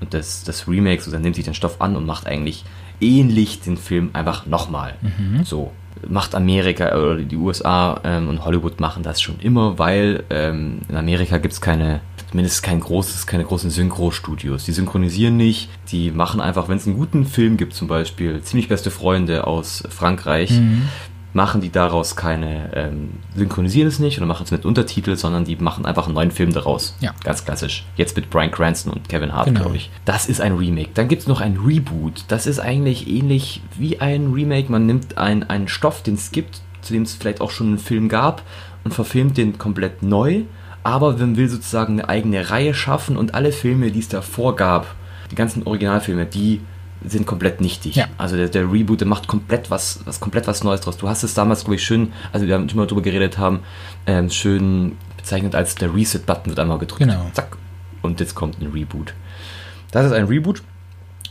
und 0.00 0.14
das, 0.14 0.44
das 0.44 0.68
Remake, 0.68 1.02
so 1.02 1.10
dann 1.10 1.22
nimmt 1.22 1.36
sich 1.36 1.44
den 1.44 1.54
Stoff 1.54 1.80
an 1.80 1.96
und 1.96 2.06
macht 2.06 2.26
eigentlich 2.26 2.64
ähnlich 3.00 3.60
den 3.60 3.76
Film 3.76 4.10
einfach 4.12 4.46
nochmal. 4.46 4.94
Mhm. 5.00 5.44
So 5.44 5.72
macht 6.08 6.34
Amerika 6.34 6.94
oder 6.96 7.16
die 7.16 7.36
USA 7.36 8.00
ähm, 8.04 8.28
und 8.28 8.44
Hollywood 8.44 8.80
machen 8.80 9.02
das 9.02 9.20
schon 9.20 9.38
immer, 9.40 9.78
weil 9.78 10.24
ähm, 10.30 10.80
in 10.88 10.96
Amerika 10.96 11.38
gibt 11.38 11.52
es 11.52 11.60
keine, 11.60 12.00
zumindest 12.30 12.62
kein 12.62 12.80
großes, 12.80 13.26
keine 13.26 13.44
großen 13.44 13.70
Synchro-Studios. 13.70 14.64
Die 14.64 14.72
synchronisieren 14.72 15.36
nicht, 15.36 15.68
die 15.90 16.10
machen 16.10 16.40
einfach, 16.40 16.68
wenn 16.68 16.76
es 16.76 16.86
einen 16.86 16.96
guten 16.96 17.26
Film 17.26 17.56
gibt, 17.56 17.74
zum 17.74 17.88
Beispiel 17.88 18.40
ziemlich 18.42 18.68
beste 18.68 18.90
Freunde 18.90 19.46
aus 19.46 19.82
Frankreich, 19.90 20.52
mhm 20.52 20.88
machen 21.32 21.60
die 21.60 21.70
daraus 21.70 22.16
keine, 22.16 22.70
ähm, 22.74 23.10
synchronisieren 23.36 23.88
es 23.88 23.98
nicht 23.98 24.18
oder 24.18 24.26
machen 24.26 24.44
es 24.44 24.50
mit 24.50 24.64
Untertitel, 24.64 25.16
sondern 25.16 25.44
die 25.44 25.56
machen 25.56 25.86
einfach 25.86 26.06
einen 26.06 26.14
neuen 26.14 26.30
Film 26.30 26.52
daraus. 26.52 26.96
Ja. 27.00 27.14
Ganz 27.22 27.44
klassisch. 27.44 27.84
Jetzt 27.96 28.16
mit 28.16 28.30
Brian 28.30 28.50
Cranston 28.50 28.92
und 28.92 29.08
Kevin 29.08 29.32
Hart, 29.32 29.46
genau. 29.46 29.60
glaube 29.60 29.76
ich. 29.76 29.90
Das 30.04 30.28
ist 30.28 30.40
ein 30.40 30.56
Remake. 30.56 30.90
Dann 30.94 31.08
gibt 31.08 31.22
es 31.22 31.28
noch 31.28 31.40
ein 31.40 31.58
Reboot. 31.64 32.24
Das 32.28 32.46
ist 32.46 32.58
eigentlich 32.58 33.08
ähnlich 33.08 33.62
wie 33.78 34.00
ein 34.00 34.32
Remake. 34.32 34.70
Man 34.70 34.86
nimmt 34.86 35.18
ein, 35.18 35.48
einen 35.48 35.68
Stoff, 35.68 36.02
den 36.02 36.14
es 36.14 36.32
gibt, 36.32 36.60
zu 36.82 36.92
dem 36.92 37.02
es 37.02 37.14
vielleicht 37.14 37.40
auch 37.40 37.50
schon 37.50 37.68
einen 37.68 37.78
Film 37.78 38.08
gab 38.08 38.42
und 38.84 38.92
verfilmt 38.92 39.36
den 39.36 39.58
komplett 39.58 40.02
neu. 40.02 40.42
Aber 40.82 41.12
man 41.12 41.36
will 41.36 41.48
sozusagen 41.48 42.00
eine 42.00 42.08
eigene 42.08 42.50
Reihe 42.50 42.74
schaffen 42.74 43.16
und 43.16 43.34
alle 43.34 43.52
Filme, 43.52 43.90
die 43.90 44.00
es 44.00 44.08
davor 44.08 44.56
gab, 44.56 44.94
die 45.30 45.34
ganzen 45.34 45.62
Originalfilme, 45.64 46.26
die 46.26 46.60
sind 47.04 47.26
komplett 47.26 47.60
nichtig. 47.60 47.96
Ja. 47.96 48.08
Also 48.18 48.36
der, 48.36 48.48
der, 48.48 48.70
Reboot, 48.70 49.00
der 49.00 49.08
macht 49.08 49.26
komplett 49.26 49.70
was, 49.70 50.00
was 50.04 50.20
komplett 50.20 50.46
was 50.46 50.62
Neues 50.64 50.80
draus. 50.82 50.96
Du 50.96 51.08
hast 51.08 51.22
es 51.22 51.34
damals, 51.34 51.60
glaube 51.60 51.76
ich, 51.76 51.84
schön, 51.84 52.12
also 52.32 52.46
wir 52.46 52.54
haben 52.54 52.68
immer 52.68 52.86
darüber 52.86 53.02
geredet 53.02 53.38
haben, 53.38 53.60
ähm, 54.06 54.30
schön 54.30 54.96
bezeichnet 55.16 55.54
als 55.54 55.74
der 55.74 55.94
Reset-Button 55.94 56.50
wird 56.50 56.58
einmal 56.58 56.78
gedrückt. 56.78 57.00
Genau. 57.00 57.30
Zack. 57.32 57.56
Und 58.02 58.20
jetzt 58.20 58.34
kommt 58.34 58.60
ein 58.60 58.68
Reboot. 58.68 59.14
Das 59.90 60.06
ist 60.06 60.12
ein 60.12 60.24
Reboot. 60.24 60.62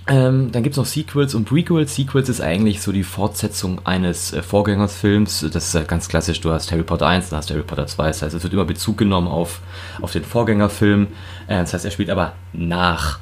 Ähm, 0.08 0.52
dann 0.52 0.64
gibt 0.64 0.74
es 0.74 0.78
noch 0.78 0.88
Sequels 0.88 1.36
und 1.36 1.46
Prequels. 1.46 1.96
Sequels 1.96 2.30
ist 2.30 2.42
eigentlich 2.42 2.82
so 2.82 2.92
die 2.92 3.04
Fortsetzung 3.04 3.86
eines 3.86 4.34
äh, 4.34 4.42
Vorgängersfilms. 4.42 5.46
Das 5.54 5.68
ist 5.68 5.76
halt 5.76 5.88
ganz 5.88 6.08
klassisch. 6.08 6.42
Du 6.42 6.52
hast 6.52 6.72
Harry 6.72 6.82
Potter 6.82 7.06
1, 7.06 7.30
dann 7.30 7.38
hast 7.38 7.50
du 7.50 7.54
Harry 7.54 7.64
Potter 7.64 7.86
2. 7.86 8.08
Das 8.08 8.22
heißt, 8.24 8.34
es 8.34 8.42
wird 8.42 8.54
immer 8.54 8.66
Bezug 8.66 8.98
genommen 8.98 9.28
auf, 9.28 9.62
auf 10.02 10.12
den 10.12 10.24
Vorgängerfilm. 10.24 11.08
Äh, 11.48 11.60
das 11.60 11.74
heißt, 11.74 11.86
er 11.86 11.92
spielt 11.92 12.10
aber 12.10 12.34
nach 12.54 13.20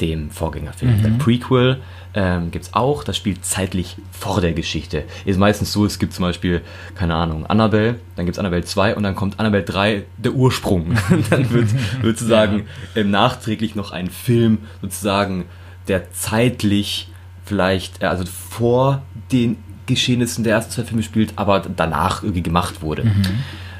dem 0.00 0.30
Vorgängerfilm. 0.30 0.98
Mhm. 0.98 1.02
Der 1.02 1.10
Prequel 1.10 1.80
ähm, 2.14 2.50
gibt 2.50 2.66
es 2.66 2.74
auch, 2.74 3.04
das 3.04 3.16
spielt 3.16 3.44
zeitlich 3.44 3.96
vor 4.10 4.40
der 4.40 4.52
Geschichte. 4.52 5.04
Ist 5.24 5.38
meistens 5.38 5.72
so, 5.72 5.84
es 5.84 5.98
gibt 5.98 6.12
zum 6.12 6.24
Beispiel, 6.24 6.62
keine 6.94 7.14
Ahnung, 7.14 7.46
Annabelle, 7.46 7.96
dann 8.16 8.24
gibt 8.24 8.36
es 8.36 8.38
Annabelle 8.38 8.64
2 8.64 8.96
und 8.96 9.02
dann 9.02 9.14
kommt 9.14 9.40
Annabelle 9.40 9.64
3, 9.64 10.04
der 10.18 10.32
Ursprung. 10.32 10.94
dann 11.30 11.50
wird 11.50 11.68
sozusagen 12.02 12.66
ja. 12.94 13.02
ähm, 13.02 13.10
nachträglich 13.10 13.74
noch 13.74 13.90
ein 13.90 14.10
Film, 14.10 14.58
sozusagen, 14.80 15.44
der 15.88 16.12
zeitlich 16.12 17.08
vielleicht, 17.44 18.02
äh, 18.02 18.06
also 18.06 18.24
vor 18.26 19.02
den 19.32 19.56
Geschehnissen 19.86 20.44
der 20.44 20.54
ersten 20.54 20.72
zwei 20.72 20.84
Filme 20.84 21.02
spielt, 21.02 21.34
aber 21.36 21.60
danach 21.60 22.22
irgendwie 22.22 22.42
gemacht 22.42 22.80
wurde. 22.80 23.04
Mhm. 23.04 23.22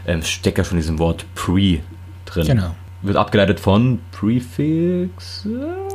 Ähm, 0.06 0.22
steckt 0.22 0.58
ja 0.58 0.64
schon 0.64 0.76
in 0.76 0.82
diesem 0.82 0.98
Wort 0.98 1.24
Pre 1.34 1.78
drin. 2.26 2.46
Genau 2.46 2.74
wird 3.04 3.16
abgeleitet 3.16 3.60
von 3.60 4.00
Prefix. 4.12 5.46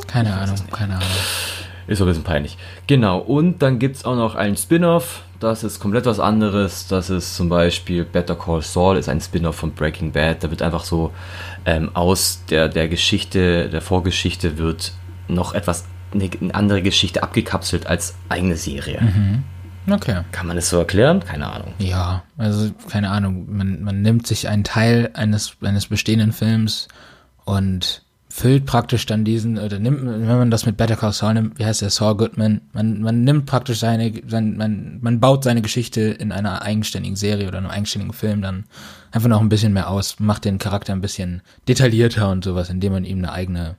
Keine 0.07 0.33
Ahnung, 0.33 0.57
keine 0.71 0.95
Ahnung. 0.95 1.07
Ist 1.87 1.97
so 1.97 2.05
ein 2.05 2.07
bisschen 2.07 2.23
peinlich. 2.23 2.57
Genau, 2.85 3.17
und 3.17 3.63
dann 3.63 3.79
gibt 3.79 3.95
es 3.95 4.05
auch 4.05 4.15
noch 4.15 4.35
einen 4.35 4.55
Spin-off. 4.55 5.23
Das 5.39 5.63
ist 5.63 5.79
komplett 5.79 6.05
was 6.05 6.19
anderes. 6.19 6.87
Das 6.87 7.09
ist 7.09 7.35
zum 7.35 7.49
Beispiel 7.49 8.03
Better 8.03 8.35
Call 8.35 8.61
Saul, 8.61 8.97
ist 8.97 9.09
ein 9.09 9.21
Spin-off 9.21 9.55
von 9.55 9.71
Breaking 9.71 10.11
Bad. 10.11 10.43
Da 10.43 10.51
wird 10.51 10.61
einfach 10.61 10.83
so 10.83 11.11
ähm, 11.65 11.89
aus 11.95 12.43
der, 12.49 12.69
der 12.69 12.87
Geschichte, 12.87 13.69
der 13.69 13.81
Vorgeschichte 13.81 14.59
wird 14.59 14.93
noch 15.27 15.55
etwas, 15.55 15.85
eine, 16.13 16.29
andere 16.53 16.83
Geschichte 16.83 17.23
abgekapselt 17.23 17.87
als 17.87 18.15
eigene 18.29 18.55
Serie. 18.55 19.01
Mhm. 19.01 19.43
Okay. 19.91 20.21
Kann 20.31 20.47
man 20.47 20.55
das 20.55 20.69
so 20.69 20.77
erklären? 20.77 21.19
Keine 21.21 21.51
Ahnung. 21.51 21.73
Ja, 21.79 22.23
also 22.37 22.71
keine 22.89 23.09
Ahnung. 23.09 23.45
Man, 23.49 23.83
man 23.83 24.01
nimmt 24.01 24.27
sich 24.27 24.47
einen 24.47 24.63
Teil 24.63 25.11
eines, 25.13 25.57
eines 25.61 25.87
bestehenden 25.87 26.31
Films 26.31 26.87
und 27.45 28.03
füllt 28.31 28.65
praktisch 28.65 29.05
dann 29.05 29.25
diesen, 29.25 29.57
oder 29.57 29.79
nimmt, 29.79 30.05
wenn 30.05 30.37
man 30.37 30.51
das 30.51 30.65
mit 30.65 30.77
Better 30.77 30.95
Call 30.95 31.13
Saul 31.13 31.33
nimmt, 31.33 31.57
wie 31.57 31.65
heißt 31.65 31.81
der, 31.81 31.89
Saul 31.89 32.15
Goodman, 32.15 32.61
man, 32.73 33.01
man 33.01 33.23
nimmt 33.23 33.47
praktisch 33.47 33.79
seine, 33.79 34.13
sein, 34.27 34.55
man, 34.55 34.99
man 35.01 35.19
baut 35.19 35.43
seine 35.43 35.61
Geschichte 35.61 36.01
in 36.01 36.31
einer 36.31 36.61
eigenständigen 36.61 37.15
Serie 37.15 37.47
oder 37.47 37.57
einem 37.57 37.71
eigenständigen 37.71 38.13
Film 38.13 38.41
dann 38.41 38.65
einfach 39.11 39.29
noch 39.29 39.41
ein 39.41 39.49
bisschen 39.49 39.73
mehr 39.73 39.89
aus, 39.89 40.19
macht 40.19 40.45
den 40.45 40.59
Charakter 40.59 40.93
ein 40.93 41.01
bisschen 41.01 41.41
detaillierter 41.67 42.29
und 42.29 42.43
sowas, 42.43 42.69
indem 42.69 42.93
man 42.93 43.03
ihm 43.03 43.17
eine 43.17 43.31
eigene 43.31 43.77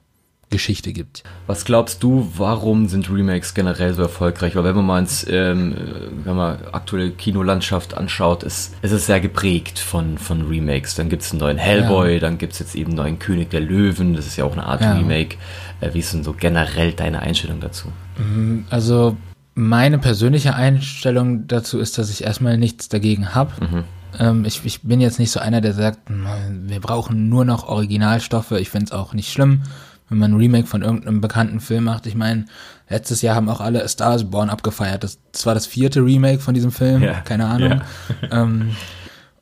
Geschichte 0.51 0.93
gibt. 0.93 1.23
Was 1.47 1.65
glaubst 1.65 2.03
du, 2.03 2.31
warum 2.37 2.87
sind 2.87 3.09
Remakes 3.09 3.53
generell 3.53 3.93
so 3.93 4.03
erfolgreich? 4.03 4.55
Weil 4.55 4.65
wenn 4.65 4.75
man 4.75 4.85
mal 4.85 4.99
ins 4.99 5.25
ähm, 5.27 5.75
wenn 6.23 6.35
man 6.35 6.57
aktuelle 6.71 7.11
Kinolandschaft 7.11 7.95
anschaut, 7.95 8.43
ist, 8.43 8.75
ist 8.81 8.91
es 8.91 9.07
sehr 9.07 9.19
geprägt 9.19 9.79
von, 9.79 10.17
von 10.17 10.47
Remakes. 10.47 10.95
Dann 10.95 11.09
gibt 11.09 11.23
es 11.23 11.31
einen 11.31 11.39
neuen 11.39 11.57
Hellboy, 11.57 12.13
ja. 12.13 12.19
dann 12.19 12.37
gibt 12.37 12.53
es 12.53 12.59
jetzt 12.59 12.75
eben 12.75 12.91
einen 12.91 12.97
neuen 12.97 13.19
König 13.19 13.49
der 13.49 13.61
Löwen, 13.61 14.13
das 14.13 14.27
ist 14.27 14.35
ja 14.35 14.43
auch 14.43 14.53
eine 14.53 14.65
Art 14.65 14.81
ja. 14.81 14.93
Remake. 14.93 15.37
Äh, 15.79 15.93
wie 15.93 15.99
ist 15.99 16.13
denn 16.13 16.23
so 16.23 16.33
generell 16.33 16.91
deine 16.91 17.21
Einstellung 17.21 17.59
dazu? 17.61 17.87
Mhm, 18.17 18.65
also 18.69 19.17
meine 19.55 19.97
persönliche 19.97 20.55
Einstellung 20.55 21.47
dazu 21.47 21.79
ist, 21.79 21.97
dass 21.97 22.09
ich 22.09 22.23
erstmal 22.23 22.57
nichts 22.57 22.89
dagegen 22.89 23.33
habe. 23.33 23.51
Mhm. 23.59 23.83
Ähm, 24.19 24.45
ich, 24.45 24.65
ich 24.65 24.81
bin 24.81 24.99
jetzt 24.99 25.19
nicht 25.19 25.31
so 25.31 25.39
einer, 25.39 25.61
der 25.61 25.73
sagt, 25.73 25.99
wir 26.09 26.79
brauchen 26.81 27.29
nur 27.29 27.45
noch 27.45 27.67
Originalstoffe. 27.67 28.51
Ich 28.51 28.69
finde 28.69 28.85
es 28.87 28.91
auch 28.91 29.13
nicht 29.13 29.31
schlimm 29.31 29.63
wenn 30.11 30.19
man 30.19 30.33
ein 30.33 30.37
Remake 30.37 30.67
von 30.67 30.81
irgendeinem 30.81 31.21
bekannten 31.21 31.61
Film 31.61 31.85
macht. 31.85 32.05
Ich 32.05 32.15
meine, 32.15 32.45
letztes 32.89 33.21
Jahr 33.21 33.35
haben 33.35 33.49
auch 33.49 33.61
alle 33.61 33.87
Stars 33.87 34.29
Born 34.29 34.49
abgefeiert. 34.49 35.03
Das, 35.03 35.19
das 35.31 35.45
war 35.45 35.53
das 35.53 35.65
vierte 35.65 36.05
Remake 36.05 36.39
von 36.39 36.53
diesem 36.53 36.71
Film, 36.71 37.01
ja. 37.01 37.21
keine 37.21 37.45
Ahnung. 37.47 37.81
Ja. 38.21 38.27
ähm, 38.43 38.71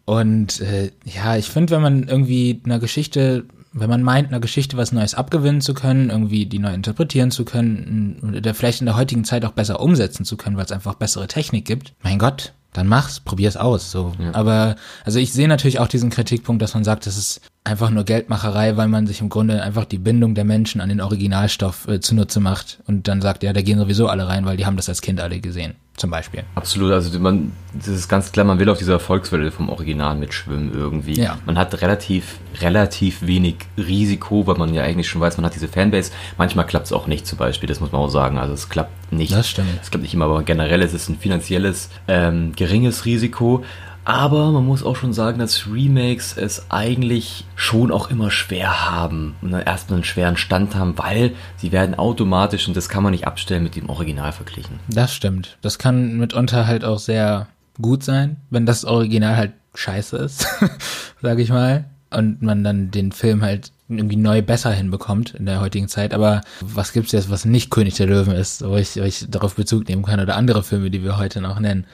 und 0.05 0.61
äh, 0.61 0.91
ja, 1.05 1.35
ich 1.37 1.49
finde, 1.49 1.73
wenn 1.73 1.81
man 1.81 2.07
irgendwie 2.07 2.61
einer 2.63 2.79
Geschichte, 2.79 3.45
wenn 3.73 3.89
man 3.89 4.03
meint, 4.03 4.29
einer 4.29 4.39
Geschichte 4.39 4.77
was 4.77 4.91
Neues 4.91 5.15
abgewinnen 5.15 5.61
zu 5.61 5.73
können, 5.73 6.11
irgendwie 6.11 6.45
die 6.45 6.59
neu 6.59 6.73
interpretieren 6.73 7.31
zu 7.31 7.45
können, 7.45 8.35
oder 8.37 8.53
vielleicht 8.53 8.81
in 8.81 8.85
der 8.85 8.95
heutigen 8.95 9.23
Zeit 9.23 9.43
auch 9.45 9.51
besser 9.51 9.79
umsetzen 9.79 10.23
zu 10.23 10.37
können, 10.37 10.55
weil 10.55 10.65
es 10.65 10.71
einfach 10.71 10.95
bessere 10.95 11.27
Technik 11.27 11.65
gibt, 11.65 11.93
mein 12.03 12.19
Gott, 12.19 12.53
dann 12.73 12.87
mach's, 12.87 13.19
probier's 13.19 13.57
aus. 13.57 13.91
So. 13.91 14.13
Ja. 14.19 14.33
Aber 14.33 14.75
also 15.03 15.19
ich 15.19 15.33
sehe 15.33 15.47
natürlich 15.47 15.79
auch 15.79 15.87
diesen 15.87 16.09
Kritikpunkt, 16.09 16.61
dass 16.61 16.73
man 16.73 16.83
sagt, 16.83 17.05
das 17.05 17.17
ist 17.17 17.41
einfach 17.63 17.89
nur 17.89 18.03
Geldmacherei, 18.03 18.77
weil 18.77 18.87
man 18.87 19.07
sich 19.07 19.21
im 19.21 19.29
Grunde 19.29 19.61
einfach 19.61 19.85
die 19.85 19.97
Bindung 19.97 20.35
der 20.35 20.45
Menschen 20.45 20.81
an 20.81 20.89
den 20.89 21.01
Originalstoff 21.01 21.87
äh, 21.87 21.99
zunutze 21.99 22.39
macht 22.39 22.79
und 22.87 23.07
dann 23.07 23.21
sagt, 23.21 23.43
ja, 23.43 23.53
da 23.53 23.61
gehen 23.61 23.79
sowieso 23.79 24.07
alle 24.07 24.27
rein, 24.27 24.45
weil 24.45 24.57
die 24.57 24.65
haben 24.65 24.77
das 24.77 24.89
als 24.89 25.01
Kind 25.01 25.19
alle 25.19 25.39
gesehen 25.39 25.75
zum 25.99 26.09
Beispiel. 26.09 26.43
Absolut, 26.55 26.91
also 26.91 27.19
man, 27.19 27.51
das 27.73 27.87
ist 27.87 28.07
ganz 28.07 28.31
klar, 28.31 28.45
man 28.45 28.57
will 28.57 28.69
auf 28.69 28.77
dieser 28.77 28.93
Erfolgswelle 28.93 29.51
vom 29.51 29.69
Original 29.69 30.15
mitschwimmen 30.15 30.73
irgendwie. 30.73 31.19
Ja. 31.21 31.37
Man 31.45 31.57
hat 31.57 31.81
relativ, 31.81 32.39
relativ 32.61 33.21
wenig 33.21 33.55
Risiko, 33.77 34.47
weil 34.47 34.55
man 34.55 34.73
ja 34.73 34.83
eigentlich 34.83 35.09
schon 35.09 35.21
weiß, 35.21 35.37
man 35.37 35.45
hat 35.45 35.55
diese 35.55 35.67
Fanbase. 35.67 36.11
Manchmal 36.37 36.65
klappt 36.65 36.87
es 36.87 36.93
auch 36.93 37.07
nicht 37.07 37.27
zum 37.27 37.37
Beispiel, 37.37 37.67
das 37.67 37.79
muss 37.79 37.91
man 37.91 38.01
auch 38.01 38.09
sagen. 38.09 38.37
Also 38.37 38.53
es 38.53 38.69
klappt 38.69 39.11
nicht. 39.11 39.33
Das 39.33 39.49
stimmt. 39.49 39.69
Es 39.81 39.91
klappt 39.91 40.03
nicht 40.03 40.13
immer, 40.13 40.25
aber 40.25 40.43
generell 40.43 40.81
ist 40.81 40.93
es 40.93 41.09
ein 41.09 41.17
finanzielles, 41.17 41.89
ähm, 42.07 42.53
geringes 42.55 43.05
Risiko. 43.05 43.63
Aber 44.05 44.51
man 44.51 44.65
muss 44.65 44.83
auch 44.83 44.95
schon 44.95 45.13
sagen, 45.13 45.39
dass 45.39 45.67
Remakes 45.67 46.35
es 46.35 46.65
eigentlich 46.69 47.45
schon 47.55 47.91
auch 47.91 48.09
immer 48.09 48.31
schwer 48.31 48.89
haben 48.89 49.35
und 49.41 49.51
dann 49.51 49.61
erstmal 49.61 49.97
einen 49.97 50.03
schweren 50.03 50.37
Stand 50.37 50.75
haben, 50.75 50.97
weil 50.97 51.33
sie 51.57 51.71
werden 51.71 51.95
automatisch 51.95 52.67
und 52.67 52.75
das 52.75 52.89
kann 52.89 53.03
man 53.03 53.11
nicht 53.11 53.27
abstellen 53.27 53.63
mit 53.63 53.75
dem 53.75 53.89
Original 53.89 54.31
verglichen. 54.31 54.79
Das 54.87 55.13
stimmt. 55.13 55.57
Das 55.61 55.77
kann 55.77 56.17
mitunter 56.17 56.65
halt 56.65 56.83
auch 56.83 56.99
sehr 56.99 57.47
gut 57.81 58.03
sein, 58.03 58.37
wenn 58.49 58.65
das 58.65 58.85
Original 58.85 59.35
halt 59.37 59.53
scheiße 59.75 60.17
ist, 60.17 60.47
sage 61.21 61.41
ich 61.41 61.49
mal, 61.49 61.85
und 62.09 62.41
man 62.41 62.63
dann 62.63 62.91
den 62.91 63.11
Film 63.11 63.41
halt 63.41 63.71
irgendwie 63.97 64.17
neu 64.17 64.41
besser 64.43 64.71
hinbekommt 64.71 65.33
in 65.33 65.45
der 65.47 65.59
heutigen 65.61 65.87
Zeit. 65.87 66.13
Aber 66.13 66.41
was 66.61 66.93
gibt's 66.93 67.11
jetzt, 67.11 67.29
was 67.31 67.43
nicht 67.45 67.71
König 67.71 67.95
der 67.95 68.05
Löwen 68.07 68.33
ist, 68.33 68.63
wo 68.63 68.75
ich, 68.75 68.95
wo 68.97 69.01
ich 69.01 69.25
darauf 69.29 69.55
Bezug 69.55 69.87
nehmen 69.89 70.03
kann 70.03 70.19
oder 70.19 70.35
andere 70.35 70.61
Filme, 70.63 70.91
die 70.91 71.03
wir 71.03 71.17
heute 71.17 71.41
noch 71.41 71.59
nennen. 71.59 71.85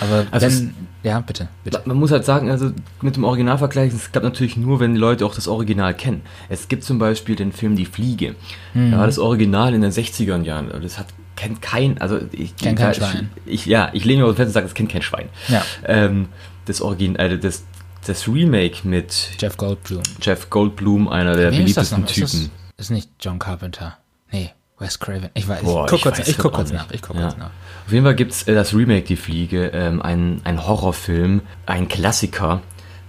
Aber 0.00 0.26
Also 0.32 0.46
es- 0.46 0.60
wenn, 0.60 0.74
ja, 1.04 1.20
bitte, 1.20 1.48
bitte. 1.62 1.80
Man 1.84 1.96
muss 1.96 2.10
halt 2.10 2.24
sagen, 2.24 2.50
also 2.50 2.72
mit 3.02 3.14
dem 3.16 3.24
Originalvergleich, 3.24 3.92
es 3.94 4.10
klappt 4.10 4.24
natürlich 4.24 4.56
nur, 4.56 4.80
wenn 4.80 4.94
die 4.94 5.00
Leute 5.00 5.24
auch 5.24 5.34
das 5.34 5.46
Original 5.46 5.94
kennen. 5.94 6.22
Es 6.48 6.66
gibt 6.68 6.82
zum 6.82 6.98
Beispiel 6.98 7.36
den 7.36 7.52
Film 7.52 7.76
Die 7.76 7.86
Fliege. 7.86 8.34
Mhm. 8.74 8.90
Da 8.90 8.98
war 8.98 9.06
das 9.06 9.18
Original 9.18 9.74
in 9.74 9.82
den 9.82 9.92
60er 9.92 10.42
Jahren. 10.42 10.68
Das 10.82 10.98
hat 10.98 11.06
kennt 11.36 11.60
kein, 11.62 12.00
also 12.00 12.18
ich 12.32 12.56
Kennt 12.56 12.78
kein 12.78 12.94
Schwein. 12.94 13.30
Ich, 13.44 13.66
ja, 13.66 13.90
ich 13.92 14.04
lehne 14.04 14.22
mir 14.22 14.28
aus 14.28 14.34
dem 14.34 14.36
Fenster 14.36 14.48
und 14.50 14.54
sage, 14.54 14.66
das 14.66 14.74
kennt 14.74 14.90
kein 14.90 15.02
Schwein. 15.02 15.28
Ja. 15.48 15.62
Ähm, 15.84 16.26
das 16.66 16.80
Original, 16.80 17.32
äh, 17.32 17.38
das, 17.38 17.64
das 18.06 18.26
Remake 18.28 18.86
mit 18.86 19.30
Jeff 19.38 19.56
Goldblum. 19.56 20.02
Jeff 20.20 20.50
Goldblum, 20.50 21.08
einer 21.08 21.34
der 21.36 21.52
Wem 21.52 21.66
ist 21.66 21.74
beliebtesten 21.76 22.00
noch? 22.02 22.10
Ist, 22.10 22.20
das, 22.22 22.30
Typen. 22.32 22.50
ist 22.76 22.90
nicht 22.90 23.10
John 23.20 23.38
Carpenter. 23.38 23.98
Nee, 24.32 24.50
Wes 24.78 24.98
Craven. 24.98 25.30
Ich 25.34 25.46
weiß. 25.48 25.62
Boah, 25.62 25.84
ich 25.86 25.90
guck 25.90 26.02
kurz, 26.02 26.18
weiß 26.18 26.28
ich 26.28 26.38
guck 26.38 26.52
kurz 26.52 26.70
nicht. 26.70 26.78
nach. 26.78 26.90
Ich 26.90 27.02
guck 27.02 27.16
Ja. 27.16 27.22
kurz 27.22 27.36
nach. 27.38 27.50
Auf 27.86 27.92
jeden 27.92 28.04
Fall 28.04 28.14
gibt's 28.14 28.42
äh, 28.44 28.54
das 28.54 28.74
Remake 28.74 29.02
Die 29.06 29.16
Fliege, 29.16 29.66
ähm, 29.68 30.00
ein, 30.02 30.40
ein 30.44 30.66
Horrorfilm, 30.66 31.42
ein 31.66 31.88
Klassiker. 31.88 32.62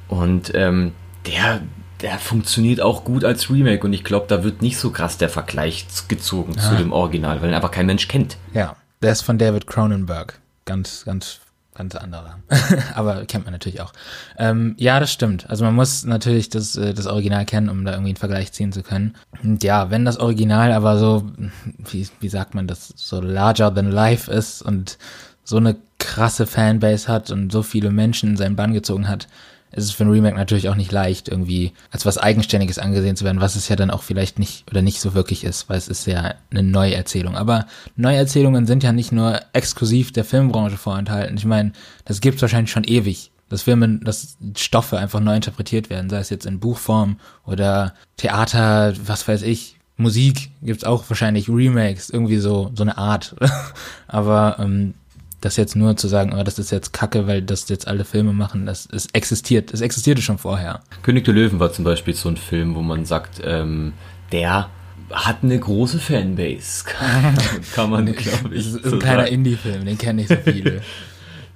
Und 0.08 0.54
ähm, 0.54 0.92
der, 1.26 1.62
der 2.02 2.20
funktioniert 2.20 2.82
auch 2.82 3.04
gut 3.04 3.24
als 3.24 3.50
Remake. 3.50 3.84
Und 3.86 3.94
ich 3.94 4.04
glaube, 4.04 4.26
da 4.28 4.44
wird 4.44 4.62
nicht 4.62 4.78
so 4.78 4.92
krass 4.92 5.18
der 5.18 5.30
Vergleich 5.30 5.86
gezogen 6.08 6.58
zu 6.58 6.70
Ah. 6.72 6.76
dem 6.76 6.92
Original, 6.92 7.42
weil 7.42 7.50
ihn 7.50 7.56
einfach 7.56 7.72
kein 7.72 7.86
Mensch 7.88 8.08
kennt. 8.08 8.38
Ja, 8.54 8.76
der 9.02 9.12
ist 9.14 9.22
von 9.24 9.38
David 9.38 9.66
Cronenberg. 9.66 10.40
Ganz, 10.66 11.04
ganz, 11.06 11.40
ganz 11.76 11.96
anderer. 11.96 12.40
Aber 12.96 13.26
kennt 13.26 13.46
man 13.46 13.54
natürlich 13.54 13.82
auch. 13.82 13.94
Ähm, 14.38 14.76
ja, 14.78 15.00
das 15.00 15.12
stimmt. 15.12 15.50
Also 15.50 15.64
man 15.64 15.76
muss 15.76 16.06
natürlich 16.06 16.50
das, 16.50 16.76
äh, 16.76 16.94
das 16.94 17.06
Original 17.06 17.46
kennen, 17.46 17.70
um 17.70 17.86
da 17.86 17.92
irgendwie 17.92 18.10
einen 18.10 18.18
Vergleich 18.18 18.52
ziehen 18.54 18.72
zu 18.72 18.82
können. 18.82 19.16
Und 19.44 19.64
ja, 19.64 19.92
wenn 19.92 20.06
das 20.06 20.18
Original 20.18 20.72
aber 20.72 20.98
so, 20.98 21.28
wie, 21.78 22.08
wie 22.20 22.30
sagt 22.30 22.56
man 22.56 22.66
das, 22.66 22.94
so 22.96 23.22
larger 23.22 23.74
than 23.74 23.92
life 23.92 24.32
ist 24.32 24.62
und 24.62 24.98
so 25.44 25.58
eine 25.58 25.76
krasse 26.00 26.48
Fanbase 26.48 27.08
hat 27.08 27.30
und 27.30 27.52
so 27.52 27.62
viele 27.62 27.92
Menschen 27.92 28.32
in 28.32 28.38
seinen 28.38 28.56
Bann 28.56 28.74
gezogen 28.74 29.08
hat, 29.08 29.28
ist 29.76 29.86
es 29.86 29.92
für 29.92 30.06
ein 30.06 30.10
Remake 30.10 30.36
natürlich 30.36 30.70
auch 30.70 30.76
nicht 30.76 30.92
leicht, 30.92 31.28
irgendwie 31.28 31.74
als 31.92 32.06
was 32.06 32.18
Eigenständiges 32.18 32.80
angesehen 32.80 33.16
zu 33.16 33.26
werden, 33.26 33.42
was 33.42 33.56
es 33.56 33.68
ja 33.68 33.76
dann 33.76 33.92
auch 33.92 34.04
vielleicht 34.04 34.40
nicht 34.40 34.70
oder 34.72 34.82
nicht 34.82 35.02
so 35.02 35.14
wirklich 35.14 35.44
ist, 35.44 35.70
weil 35.70 35.78
es 35.78 35.88
ist 35.88 36.08
ja 36.08 36.36
eine 36.50 36.64
Neuerzählung. 36.64 37.36
Aber 37.36 37.68
Neuerzählungen 37.96 38.66
sind 38.66 38.84
ja 38.84 38.92
nicht 38.92 39.12
nur 39.12 39.42
exklusiv 39.54 40.12
der 40.12 40.26
Filmbranche 40.26 40.78
vorenthalten. 40.78 41.38
Ich 41.38 41.46
meine, 41.46 41.74
das 42.06 42.22
gibt's 42.22 42.42
wahrscheinlich 42.42 42.72
schon 42.72 42.84
ewig. 42.84 43.32
Dass 43.48 43.62
Filme, 43.62 44.00
dass 44.00 44.38
Stoffe 44.58 44.98
einfach 44.98 45.20
neu 45.20 45.36
interpretiert 45.36 45.92
werden, 45.92 46.10
sei 46.10 46.18
es 46.18 46.32
jetzt 46.32 46.48
in 46.48 46.60
Buchform 46.60 47.20
oder 47.46 47.94
Theater, 48.18 48.94
was 49.06 49.28
weiß 49.28 49.44
ich, 49.44 49.76
Musik 49.98 50.50
gibt's 50.62 50.84
auch 50.84 51.04
wahrscheinlich 51.10 51.48
Remakes, 51.48 52.10
irgendwie 52.10 52.38
so, 52.38 52.72
so 52.74 52.84
eine 52.84 52.98
Art. 52.98 53.36
Aber 54.08 54.58
ähm, 54.60 54.96
das 55.42 55.58
jetzt 55.58 55.76
nur 55.76 55.96
zu 55.98 56.08
sagen, 56.08 56.34
oh, 56.34 56.44
das 56.44 56.60
ist 56.60 56.72
jetzt 56.72 56.94
Kacke, 56.94 57.28
weil 57.28 57.42
das 57.42 57.70
jetzt 57.70 57.88
alle 57.88 58.06
Filme 58.06 58.34
machen, 58.34 58.66
das 58.66 58.88
es 58.92 59.08
existiert, 59.14 59.74
es 59.74 59.82
existierte 59.82 60.22
schon 60.22 60.38
vorher. 60.38 60.82
König 61.04 61.26
der 61.26 61.34
Löwen 61.34 61.60
war 61.60 61.72
zum 61.72 61.86
Beispiel 61.86 62.16
so 62.16 62.30
ein 62.30 62.38
Film, 62.38 62.76
wo 62.76 62.82
man 62.82 63.06
sagt, 63.06 63.42
ähm, 63.44 63.94
der 64.32 64.70
hat 65.12 65.44
eine 65.44 65.60
große 65.60 66.00
Fanbase. 66.00 66.86
Kann 67.76 67.90
man, 67.90 68.06
glaube 68.06 68.56
ich, 68.56 68.62
Es 68.62 68.74
ist 68.74 68.86
so 68.86 68.96
ein 68.96 69.00
kleiner. 69.00 69.28
Indie-Film, 69.28 69.86
den 69.86 69.98
kennen 69.98 70.18
nicht 70.18 70.30
so 70.30 70.38
viele. 70.44 70.82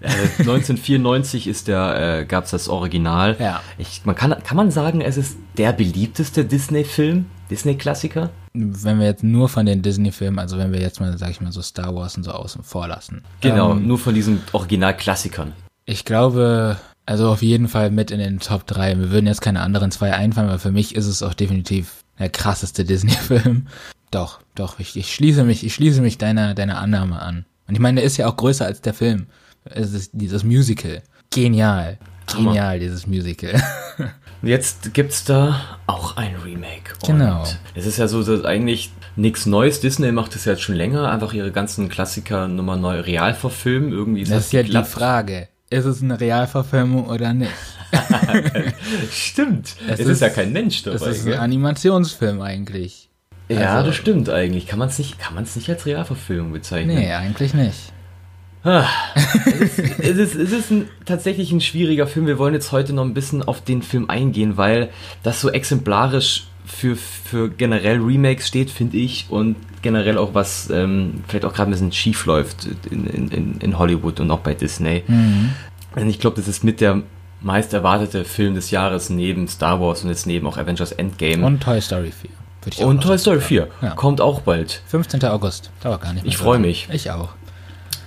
Äh, 0.02 0.08
1994 0.40 1.46
ist 1.46 1.68
der, 1.68 2.20
äh, 2.22 2.26
gab 2.26 2.46
es 2.46 2.52
das 2.52 2.70
Original. 2.70 3.36
Ja. 3.38 3.62
Ich, 3.78 4.06
man 4.06 4.16
kann, 4.16 4.34
kann 4.44 4.56
man 4.56 4.72
sagen, 4.72 5.02
es 5.02 5.18
ist 5.18 5.38
der 5.58 5.74
beliebteste 5.74 6.46
Disney-Film, 6.46 7.26
Disney-Klassiker? 7.52 8.30
Wenn 8.54 9.00
wir 9.00 9.06
jetzt 9.06 9.24
nur 9.24 9.50
von 9.50 9.66
den 9.66 9.82
Disney-Filmen, 9.82 10.40
also 10.40 10.58
wenn 10.58 10.72
wir 10.72 10.80
jetzt 10.82 11.00
mal, 11.00 11.18
sag 11.18 11.32
ich 11.32 11.42
mal, 11.42 11.52
so 11.52 11.62
Star 11.62 11.94
Wars 11.96 12.18
und 12.18 12.24
so 12.24 12.32
außen 12.32 12.64
vor 12.64 12.88
lassen. 12.88 13.24
Genau, 13.42 13.72
Ähm, 13.72 13.88
nur 13.88 13.98
von 14.00 14.14
diesen 14.14 14.42
Original-Klassikern. 14.54 15.54
ich 15.86 16.06
glaube, 16.06 16.78
also 17.06 17.30
auf 17.30 17.42
jeden 17.42 17.68
Fall 17.68 17.90
mit 17.92 18.12
in 18.12 18.20
den 18.20 18.40
Top 18.40 18.68
3. 18.68 18.96
Mir 18.96 19.12
würden 19.12 19.28
jetzt 19.28 19.42
keine 19.42 19.62
anderen 19.62 19.92
zwei 19.92 20.14
einfallen, 20.14 20.50
aber 20.50 20.60
für 20.60 20.72
mich 20.72 20.96
ist 20.96 21.08
es 21.08 21.24
auch 21.24 21.34
definitiv 21.34 22.04
der 22.20 22.30
krasseste 22.30 22.86
Disney-Film. 22.86 23.68
Doch, 24.12 24.40
doch, 24.56 24.80
ich, 24.80 24.96
ich 24.98 25.14
schließe 25.14 25.44
mich, 25.44 25.64
ich 25.66 25.74
schließe 25.74 26.02
mich 26.02 26.18
deiner, 26.18 26.54
deiner 26.56 26.80
Annahme 26.80 27.22
an. 27.22 27.46
Und 27.68 27.74
ich 27.76 27.80
meine, 27.80 27.98
der 27.98 28.06
ist 28.06 28.18
ja 28.18 28.28
auch 28.28 28.36
größer 28.38 28.66
als 28.66 28.82
der 28.82 28.94
Film. 28.96 29.28
Es 29.66 29.94
ist 29.94 30.12
dieses 30.14 30.44
Musical. 30.44 31.04
Genial. 31.30 31.98
Hammer. 32.34 32.52
Genial, 32.52 32.80
dieses 32.80 33.06
Musical. 33.08 33.62
Jetzt 34.42 34.94
gibt's 34.94 35.26
da 35.26 35.60
auch 35.86 36.16
ein 36.16 36.36
Remake. 36.46 36.94
Genau. 37.06 37.44
Es 37.76 37.86
ist 37.86 37.98
ja 37.98 38.08
so, 38.08 38.24
dass 38.24 38.46
eigentlich 38.46 38.90
nichts 39.18 39.46
Neues. 39.46 39.82
Disney 39.82 40.12
macht 40.14 40.36
es 40.36 40.46
ja 40.46 40.54
jetzt 40.54 40.62
schon 40.62 40.76
länger, 40.76 41.12
einfach 41.12 41.34
ihre 41.34 41.52
ganzen 41.52 41.90
Klassiker 41.90 42.48
nochmal 42.48 42.78
neu 42.80 43.02
real 43.02 43.34
verfilmen. 43.34 43.92
Irgendwie 43.92 44.22
ist 44.22 44.32
Das 44.32 44.38
das, 44.38 44.46
ist 44.48 44.54
ja 44.54 44.64
die. 44.64 44.84
Frage. 44.88 45.50
Ist 45.72 45.86
es 45.86 46.02
eine 46.02 46.20
Realverfilmung 46.20 47.08
oder 47.08 47.32
nicht? 47.34 47.52
Stimmt. 49.12 49.76
Es 49.88 49.94
Es, 49.94 50.00
ist, 50.02 50.08
ist- 50.14 50.22
ja 50.22 50.30
kein 50.30 50.52
Mensch 50.52 50.84
dabei. 50.84 50.98
Das 50.98 51.18
ist 51.18 51.28
ein 51.28 51.34
Animationsfilm 51.34 52.42
eigentlich. 52.42 53.10
ja, 53.50 53.76
also- 53.76 53.88
das 53.88 53.96
stimmt 53.96 54.30
eigentlich. 54.30 54.68
Kann 54.68 54.80
man 54.80 54.90
es 54.90 54.98
nicht, 54.98 55.20
kann 55.20 55.36
man's 55.36 55.56
nicht 55.56 55.70
als 55.70 55.86
Realverfilmung 55.86 56.52
bezeichnen? 56.54 56.96
Nee, 56.96 57.14
eigentlich 57.14 57.54
nicht. 57.54 57.78
Es 58.64 60.18
ist, 60.18 60.36
es 60.36 60.52
ist 60.52 60.72
ein, 60.72 60.88
tatsächlich 61.06 61.52
ein 61.52 61.62
schwieriger 61.62 62.08
Film. 62.08 62.28
Wir 62.28 62.38
wollen 62.38 62.54
jetzt 62.54 62.72
heute 62.72 62.94
noch 62.94 63.04
ein 63.06 63.14
bisschen 63.14 63.44
auf 63.44 63.62
den 63.64 63.82
Film 63.82 64.10
eingehen, 64.10 64.58
weil 64.58 64.90
das 65.24 65.42
so 65.42 65.50
exemplarisch 65.50 66.48
für, 66.66 66.96
für 66.96 67.50
generell 67.50 68.00
Remakes 68.00 68.48
steht, 68.48 68.70
finde 68.70 68.98
ich, 68.98 69.28
und 69.30 69.56
generell 69.82 70.18
auch 70.18 70.34
was 70.34 70.70
ähm, 70.70 71.24
vielleicht 71.28 71.46
auch 71.46 71.54
gerade 71.54 71.70
ein 71.70 71.72
bisschen 71.72 71.92
schief 71.92 72.26
läuft 72.26 72.68
in, 72.92 73.08
in- 73.08 73.58
in, 73.60 73.80
Hollywood 73.80 74.20
und 74.20 74.30
auch 74.30 74.40
bei 74.40 74.54
Disney. 74.54 75.04
Mhm. 75.08 75.52
Und 75.96 76.10
ich 76.10 76.20
glaube, 76.20 76.36
das 76.36 76.48
ist 76.48 76.64
mit 76.64 76.82
der 76.82 77.02
meist 77.42 77.74
erwartete 77.74 78.26
Film 78.26 78.54
des 78.56 78.70
Jahres 78.72 79.10
neben 79.10 79.48
Star 79.48 79.80
Wars 79.80 80.04
und 80.04 80.10
jetzt 80.10 80.28
neben 80.28 80.46
auch 80.46 80.58
Avengers 80.58 80.92
Endgame. 80.92 81.46
Und 81.46 81.64
Toy 81.64 81.80
Story 81.82 82.12
4. 82.12 82.30
Würde 82.62 82.76
ich 82.78 82.84
auch 82.84 82.88
Und 82.88 83.02
Toy 83.02 83.18
Story 83.18 83.38
sagen. 83.38 83.48
4 83.48 83.68
Ja. 83.82 83.90
kommt 83.92 84.20
auch 84.22 84.42
bald. 84.42 84.82
15. 84.88 85.24
August. 85.24 85.72
Dauert 85.82 86.02
gar 86.02 86.14
nicht 86.14 86.24
mehr 86.24 86.32
Ich 86.32 86.38
so 86.38 86.44
freu 86.44 86.54
lange. 86.56 86.68
mich. 86.68 86.90
Ich 86.92 87.10
auch. 87.10 87.30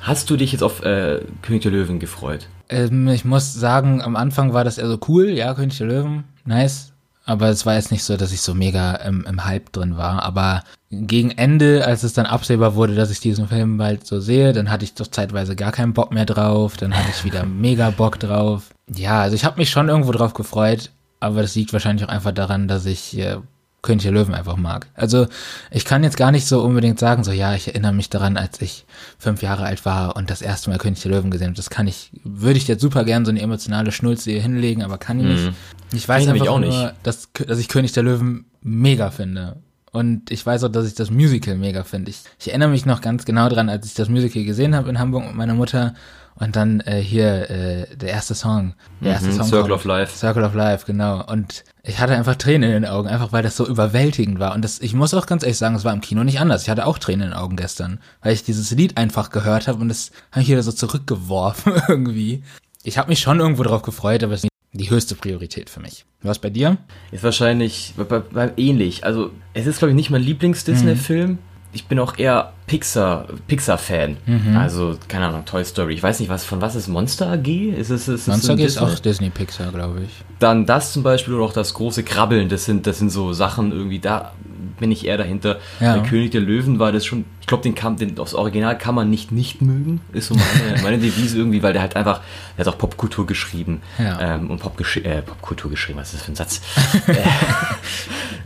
Hast 0.03 0.29
du 0.31 0.37
dich 0.37 0.51
jetzt 0.51 0.63
auf 0.63 0.83
äh, 0.83 1.21
König 1.43 1.63
der 1.63 1.71
Löwen 1.71 2.01
gefreut? 2.01 2.49
Ähm, 2.69 3.07
ich 3.07 3.25
muss 3.25 3.55
sagen, 3.55 4.03
am 4.03 4.17
Anfang 4.17 4.53
war 4.53 4.65
das 4.65 4.77
eher 4.79 4.89
so 4.89 4.99
cool. 5.09 5.29
Ja, 5.29 5.55
König 5.55 5.79
der 5.79 5.87
Löwen. 5.87 6.25
Nice. 6.45 6.93
Aber 7.25 7.49
es 7.51 7.65
war 7.67 7.77
jetzt 7.77 7.93
nicht 7.93 8.03
so, 8.03 8.17
dass 8.17 8.33
ich 8.33 8.41
so 8.41 8.53
mega 8.53 8.97
im, 8.97 9.25
im 9.25 9.45
Hype 9.45 9.71
drin 9.71 9.97
war. 9.97 10.25
Aber 10.25 10.65
gegen 10.91 11.31
Ende, 11.31 11.87
als 11.87 12.03
es 12.03 12.15
dann 12.15 12.27
absehbar 12.27 12.75
wurde, 12.75 12.97
dass 12.97 13.13
ich 13.13 13.21
diesen 13.21 13.47
Film 13.47 13.79
bald 13.79 14.05
so 14.05 14.19
sehe, 14.19 14.53
dann 14.53 14.71
hatte 14.71 14.85
ich 14.85 14.95
doch 14.95 15.07
zeitweise 15.07 15.55
gar 15.55 15.71
keinen 15.71 15.93
Bock 15.93 16.13
mehr 16.13 16.27
drauf. 16.27 16.77
Dann 16.77 16.97
hatte 16.97 17.11
ich 17.11 17.25
wieder 17.25 17.47
mega 17.47 17.91
Bock 17.91 18.19
drauf. 18.19 18.71
Ja, 18.93 19.23
also 19.23 19.37
ich 19.37 19.45
habe 19.45 19.61
mich 19.61 19.71
schon 19.71 19.89
irgendwo 19.89 20.11
drauf 20.11 20.35
gefreut. 20.35 20.91
Aber 21.21 21.43
das 21.43 21.55
liegt 21.55 21.73
wahrscheinlich 21.73 22.05
auch 22.05 22.13
einfach 22.13 22.33
daran, 22.33 22.67
dass 22.67 22.87
ich 22.87 23.17
äh, 23.17 23.37
König 23.83 24.05
der 24.05 24.13
Löwen 24.13 24.33
einfach 24.33 24.57
mag. 24.57 24.87
Also 24.95 25.27
ich 25.73 25.85
kann 25.85 26.05
jetzt 26.05 26.17
gar 26.17 26.31
nicht 26.31 26.47
so 26.47 26.63
unbedingt 26.63 27.01
sagen, 27.01 27.25
so 27.25 27.33
ja, 27.33 27.55
ich 27.55 27.67
erinnere 27.67 27.93
mich 27.93 28.09
daran, 28.09 28.37
als 28.37 28.63
ich 28.63 28.87
fünf 29.19 29.43
Jahre 29.43 29.65
alt 29.65 29.85
war 29.85 30.17
und 30.17 30.31
das 30.31 30.41
erste 30.41 30.71
Mal 30.71 30.79
König 30.79 31.03
der 31.03 31.11
Löwen 31.11 31.33
gesehen 31.33 31.49
habe. 31.49 31.57
Das 31.57 31.69
kann 31.69 31.89
ich, 31.89 32.13
würde 32.23 32.59
ich 32.59 32.69
jetzt 32.69 32.81
super 32.81 33.05
gern 33.05 33.25
so 33.25 33.33
eine 33.33 33.41
emotionale 33.41 33.91
Schnulze 33.91 34.31
hier 34.31 34.41
hinlegen, 34.41 34.85
aber 34.85 34.99
kann 34.99 35.19
ich 35.19 35.27
nicht. 35.27 35.53
Ich 35.93 36.09
weiß 36.09 36.25
Kann 36.25 36.37
ich 36.37 36.43
einfach 36.43 36.55
auch 36.55 36.61
nur, 36.61 36.69
nicht. 36.69 36.95
Dass, 37.03 37.29
dass 37.47 37.59
ich 37.59 37.69
König 37.69 37.93
der 37.93 38.05
Löwen 38.05 38.47
mega 38.63 39.11
finde. 39.11 39.57
Und 39.91 40.31
ich 40.31 40.47
weiß 40.47 40.65
auch, 40.65 40.69
dass 40.71 40.87
ich 40.87 40.95
das 40.95 41.11
Musical 41.11 41.57
mega 41.57 41.85
finde. 41.85 42.11
Ich, 42.11 42.23
ich 42.39 42.49
erinnere 42.49 42.71
mich 42.71 42.87
noch 42.87 43.01
ganz 43.01 43.25
genau 43.25 43.49
dran, 43.49 43.69
als 43.69 43.87
ich 43.87 43.95
das 43.95 44.09
Musical 44.09 44.45
gesehen 44.45 44.75
habe 44.75 44.89
in 44.89 44.99
Hamburg 44.99 45.27
mit 45.27 45.35
meiner 45.35 45.55
Mutter 45.55 45.95
und 46.37 46.57
dann 46.57 46.81
äh, 46.81 47.01
hier 47.01 47.51
äh, 47.51 47.97
der 47.97 48.09
erste 48.11 48.35
Song. 48.35 48.75
Der 49.01 49.13
erste 49.13 49.29
Mhm, 49.29 49.33
Song 49.37 49.47
Circle 49.47 49.63
kommt. 49.71 49.73
of 49.73 49.85
Life. 49.85 50.17
Circle 50.17 50.45
of 50.45 50.55
Life, 50.55 50.87
genau. 50.87 51.25
Und 51.27 51.65
ich 51.83 51.99
hatte 52.01 52.15
einfach 52.15 52.37
Tränen 52.37 52.71
in 52.71 52.83
den 52.83 52.91
Augen, 52.91 53.09
einfach 53.09 53.33
weil 53.33 53.43
das 53.43 53.57
so 53.57 53.67
überwältigend 53.67 54.39
war. 54.39 54.55
Und 54.55 54.63
das, 54.63 54.81
ich 54.81 54.95
muss 54.95 55.15
auch 55.15 55.27
ganz 55.27 55.43
ehrlich 55.43 55.59
sagen, 55.59 55.75
es 55.75 55.85
war 55.85 55.93
im 55.93 56.01
Kino 56.01 56.25
nicht 56.25 56.41
anders. 56.41 56.63
Ich 56.63 56.71
hatte 56.71 56.87
auch 56.87 56.99
Tränen 56.99 57.23
in 57.27 57.31
den 57.31 57.39
Augen 57.39 57.57
gestern, 57.57 57.99
weil 58.23 58.33
ich 58.35 58.45
dieses 58.45 58.71
Lied 58.71 58.97
einfach 58.97 59.31
gehört 59.31 59.69
habe 59.69 59.81
und 59.81 59.89
das 59.89 60.11
habe 60.31 60.43
ich 60.43 60.49
wieder 60.49 60.63
so 60.63 60.73
zurückgeworfen 60.73 61.73
irgendwie. 61.89 62.43
Ich 62.83 62.99
habe 62.99 63.09
mich 63.09 63.21
schon 63.21 63.39
irgendwo 63.41 63.63
drauf 63.63 63.83
gefreut, 63.83 64.25
aber 64.25 64.33
es 64.35 64.41
ist 64.41 64.45
nicht 64.45 64.51
die 64.89 64.91
höchste 64.91 65.15
Priorität 65.15 65.71
für 65.71 65.81
mich. 65.81 66.05
Was 66.23 66.39
bei 66.39 66.51
dir? 66.51 66.79
Ist 67.11 67.23
wahrscheinlich 67.25 67.95
bei, 67.97 68.05
bei, 68.21 68.53
ähnlich. 68.57 69.05
Also, 69.05 69.31
es 69.55 69.67
ist, 69.67 69.79
glaube 69.79 69.91
ich, 69.91 69.97
nicht 69.97 70.11
mein 70.11 70.23
Lieblings-Disney-Film. 70.23 71.39
Ich 71.73 71.87
bin 71.87 71.99
auch 71.99 72.19
eher 72.19 72.53
Pixar, 72.67 73.27
Pixar-Fan. 73.47 74.17
Also, 74.57 74.97
keine 75.09 75.27
Ahnung, 75.27 75.45
Toy 75.45 75.65
Story. 75.65 75.95
Ich 75.95 76.03
weiß 76.03 76.21
nicht, 76.21 76.29
was, 76.29 76.45
von 76.45 76.61
was 76.61 76.75
ist 76.75 76.89
Monster 76.89 77.33
AG? 77.33 77.47
Ist 77.47 77.91
es, 77.91 78.09
ist 78.09 78.23
es 78.23 78.27
Monster 78.27 78.53
ein 78.53 78.59
ist 78.59 78.79
auch 78.79 78.99
Disney 78.99 79.31
Pixar, 79.31 79.73
glaube 79.73 80.03
ich. 80.03 80.11
Dann 80.39 80.67
das 80.67 80.93
zum 80.93 81.03
Beispiel 81.03 81.35
oder 81.35 81.45
auch 81.45 81.53
das 81.53 81.75
große 81.75 82.03
Krabbeln. 82.03 82.49
Das 82.49 82.65
sind, 82.65 82.87
das 82.87 82.99
sind 82.99 83.11
so 83.11 83.33
Sachen 83.33 83.73
irgendwie, 83.73 83.99
da 83.99 84.33
bin 84.79 84.91
ich 84.91 85.07
eher 85.07 85.17
dahinter. 85.17 85.59
Ja. 85.81 85.97
Bei 85.97 86.09
König 86.09 86.33
der 86.33 86.41
Löwen 86.41 86.79
war 86.79 86.93
das 86.93 87.07
schon, 87.07 87.25
ich 87.41 87.47
glaube, 87.47 87.63
den 87.63 87.75
kann, 87.75 87.97
den, 87.97 88.15
das 88.15 88.35
Original 88.35 88.77
kann 88.77 88.95
man 88.95 89.09
nicht 89.09 89.33
nicht 89.33 89.63
mögen. 89.63 90.01
Ist 90.13 90.29
so 90.29 90.35
meine, 90.35 90.83
meine 90.83 90.99
Devise 90.99 91.39
irgendwie, 91.39 91.63
weil 91.63 91.73
der 91.73 91.83
halt 91.83 91.97
einfach, 91.97 92.21
der 92.57 92.67
hat 92.67 92.75
auch 92.75 92.79
Popkultur 92.79 93.27
geschrieben. 93.27 93.81
Ja. 93.99 94.35
Ähm, 94.35 94.51
und 94.51 94.59
Popgesch 94.59 94.99
äh, 94.99 95.23
Popkultur 95.23 95.71
geschrieben, 95.71 95.99
was 95.99 96.13
ist 96.13 96.21
das 96.21 96.23
für 96.23 96.33
ein 96.33 96.37
Satz? 96.37 96.61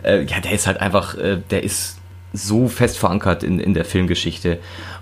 Äh, 0.02 0.22
ja, 0.24 0.38
der 0.38 0.52
ist 0.52 0.68
halt 0.68 0.80
einfach, 0.80 1.16
äh, 1.16 1.38
der 1.50 1.64
ist 1.64 1.96
so 2.36 2.68
fest 2.68 2.98
verankert 2.98 3.42
in, 3.42 3.58
in 3.58 3.74
der 3.74 3.84
Filmgeschichte. 3.84 4.58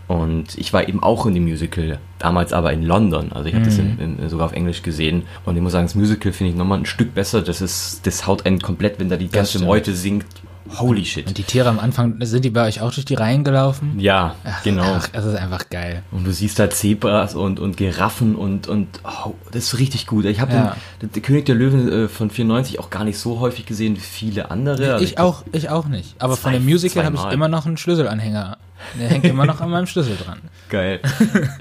Und 0.07 0.59
ich 0.59 0.73
war 0.73 0.87
eben 0.87 1.03
auch 1.03 1.25
in 1.27 1.35
dem 1.35 1.45
Musical, 1.45 1.99
damals 2.19 2.53
aber 2.53 2.73
in 2.73 2.83
London. 2.83 3.33
Also 3.33 3.49
ich 3.49 3.55
habe 3.55 3.65
das 3.65 3.79
in, 3.79 3.99
in, 3.99 4.29
sogar 4.29 4.47
auf 4.47 4.53
Englisch 4.53 4.83
gesehen. 4.83 5.23
Und 5.47 5.57
ich 5.57 5.63
muss 5.63 5.73
sagen, 5.73 5.87
das 5.87 5.95
Musical 5.95 6.33
finde 6.33 6.53
ich 6.53 6.59
nochmal 6.59 6.79
ein 6.79 6.87
Stück 6.87 7.15
besser. 7.15 7.41
Das 7.43 7.61
ist, 7.61 8.07
das 8.07 8.27
haut 8.27 8.45
einen 8.45 8.61
komplett, 8.61 8.99
wenn 9.01 9.09
da 9.09 9.17
die 9.17 9.29
ganze. 9.29 9.65
Meute 9.65 9.95
singt. 9.95 10.27
Holy 10.79 11.05
shit. 11.05 11.27
Und 11.27 11.37
die 11.39 11.43
Tiere 11.43 11.69
am 11.69 11.79
Anfang, 11.79 12.17
sind 12.25 12.45
die 12.45 12.51
bei 12.51 12.67
euch 12.67 12.81
auch 12.81 12.93
durch 12.93 13.05
die 13.05 13.15
Reihen 13.15 13.45
gelaufen? 13.45 13.99
Ja, 13.99 14.35
Ach, 14.45 14.63
genau. 14.63 14.83
Ach, 14.99 15.07
das 15.09 15.25
ist 15.27 15.35
einfach 15.37 15.69
geil. 15.69 16.03
Und 16.11 16.25
du 16.27 16.33
siehst 16.33 16.59
da 16.59 16.71
Zebras 16.71 17.35
und, 17.35 17.61
und 17.61 17.77
Giraffen 17.77 18.35
und, 18.35 18.67
und 18.67 18.89
oh, 19.05 19.35
das 19.53 19.65
ist 19.65 19.79
richtig 19.79 20.07
gut. 20.07 20.25
Ich 20.25 20.41
habe 20.41 20.53
Ja. 20.53 20.77
den, 21.03 21.13
den 21.13 21.23
König 21.23 21.45
der 21.47 21.55
Löwen 21.55 21.91
äh, 21.93 22.09
von 22.09 22.31
94 22.31 22.79
auch 22.81 22.91
gar 22.91 23.05
nicht 23.05 23.19
so 23.19 23.41
häufig 23.41 23.67
gesehen 23.67 23.97
wie 23.97 24.01
viele 24.01 24.51
andere. 24.51 24.95
Also 24.95 25.05
ich 25.05 25.19
auch, 25.19 25.43
ich 25.53 25.69
auch 25.69 25.87
nicht. 25.87 26.15
Aber 26.21 26.37
von 26.37 26.53
Zwei- 26.53 26.59
dem 26.59 26.65
Musical 26.65 27.05
habe 27.05 27.17
ich 27.17 27.25
immer 27.33 27.49
noch 27.49 27.67
einen 27.67 27.77
Schlüsselanhänger. 27.77 28.57
Der 28.99 29.09
hängt 29.09 29.25
immer 29.25 29.47
noch 29.47 29.61
an 29.61 29.71
meinem 29.71 29.87
Schlüssel 29.87 30.17
dran. 30.17 30.41
Geil. 30.69 31.01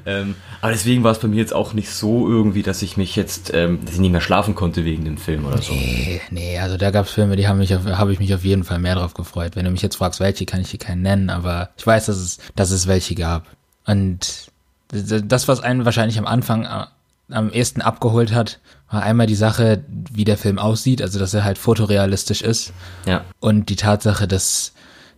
ähm, 0.05 0.35
aber 0.61 0.71
deswegen 0.71 1.03
war 1.03 1.11
es 1.11 1.19
bei 1.19 1.27
mir 1.27 1.37
jetzt 1.37 1.53
auch 1.53 1.73
nicht 1.73 1.89
so 1.89 2.27
irgendwie, 2.27 2.63
dass 2.63 2.81
ich 2.81 2.97
mich 2.97 3.15
jetzt, 3.15 3.53
ähm, 3.53 3.79
dass 3.83 3.95
ich 3.95 3.99
nicht 3.99 4.11
mehr 4.11 4.21
schlafen 4.21 4.55
konnte 4.55 4.85
wegen 4.85 5.05
dem 5.05 5.17
Film 5.17 5.45
oder 5.45 5.61
so. 5.61 5.73
Nee, 5.73 6.21
nee, 6.31 6.59
also 6.59 6.77
da 6.77 6.91
gab's 6.91 7.11
Filme, 7.11 7.35
die 7.35 7.47
haben 7.47 7.57
mich 7.59 7.73
habe 7.73 8.13
ich 8.13 8.19
mich 8.19 8.33
auf 8.33 8.43
jeden 8.43 8.63
Fall 8.63 8.79
mehr 8.79 8.95
drauf 8.95 9.13
gefreut. 9.13 9.55
Wenn 9.55 9.65
du 9.65 9.71
mich 9.71 9.81
jetzt 9.81 9.95
fragst, 9.95 10.19
welche, 10.19 10.45
kann 10.45 10.61
ich 10.61 10.71
dir 10.71 10.79
keinen 10.79 11.01
nennen, 11.01 11.29
aber 11.29 11.69
ich 11.77 11.85
weiß, 11.85 12.05
dass 12.05 12.17
es, 12.17 12.39
dass 12.55 12.71
es 12.71 12.87
welche 12.87 13.15
gab. 13.15 13.47
Und 13.85 14.51
das, 14.89 15.47
was 15.47 15.59
einen 15.59 15.85
wahrscheinlich 15.85 16.17
am 16.19 16.27
Anfang 16.27 16.65
äh, 16.65 16.85
am 17.29 17.51
ehesten 17.51 17.81
abgeholt 17.81 18.33
hat, 18.33 18.59
war 18.89 19.03
einmal 19.03 19.27
die 19.27 19.35
Sache, 19.35 19.83
wie 19.87 20.23
der 20.23 20.37
Film 20.37 20.59
aussieht, 20.59 21.01
also 21.01 21.19
dass 21.19 21.33
er 21.33 21.43
halt 21.43 21.57
fotorealistisch 21.57 22.41
ist. 22.41 22.73
Ja. 23.05 23.25
Und 23.39 23.69
die 23.69 23.75
Tatsache, 23.75 24.27
dass 24.27 24.73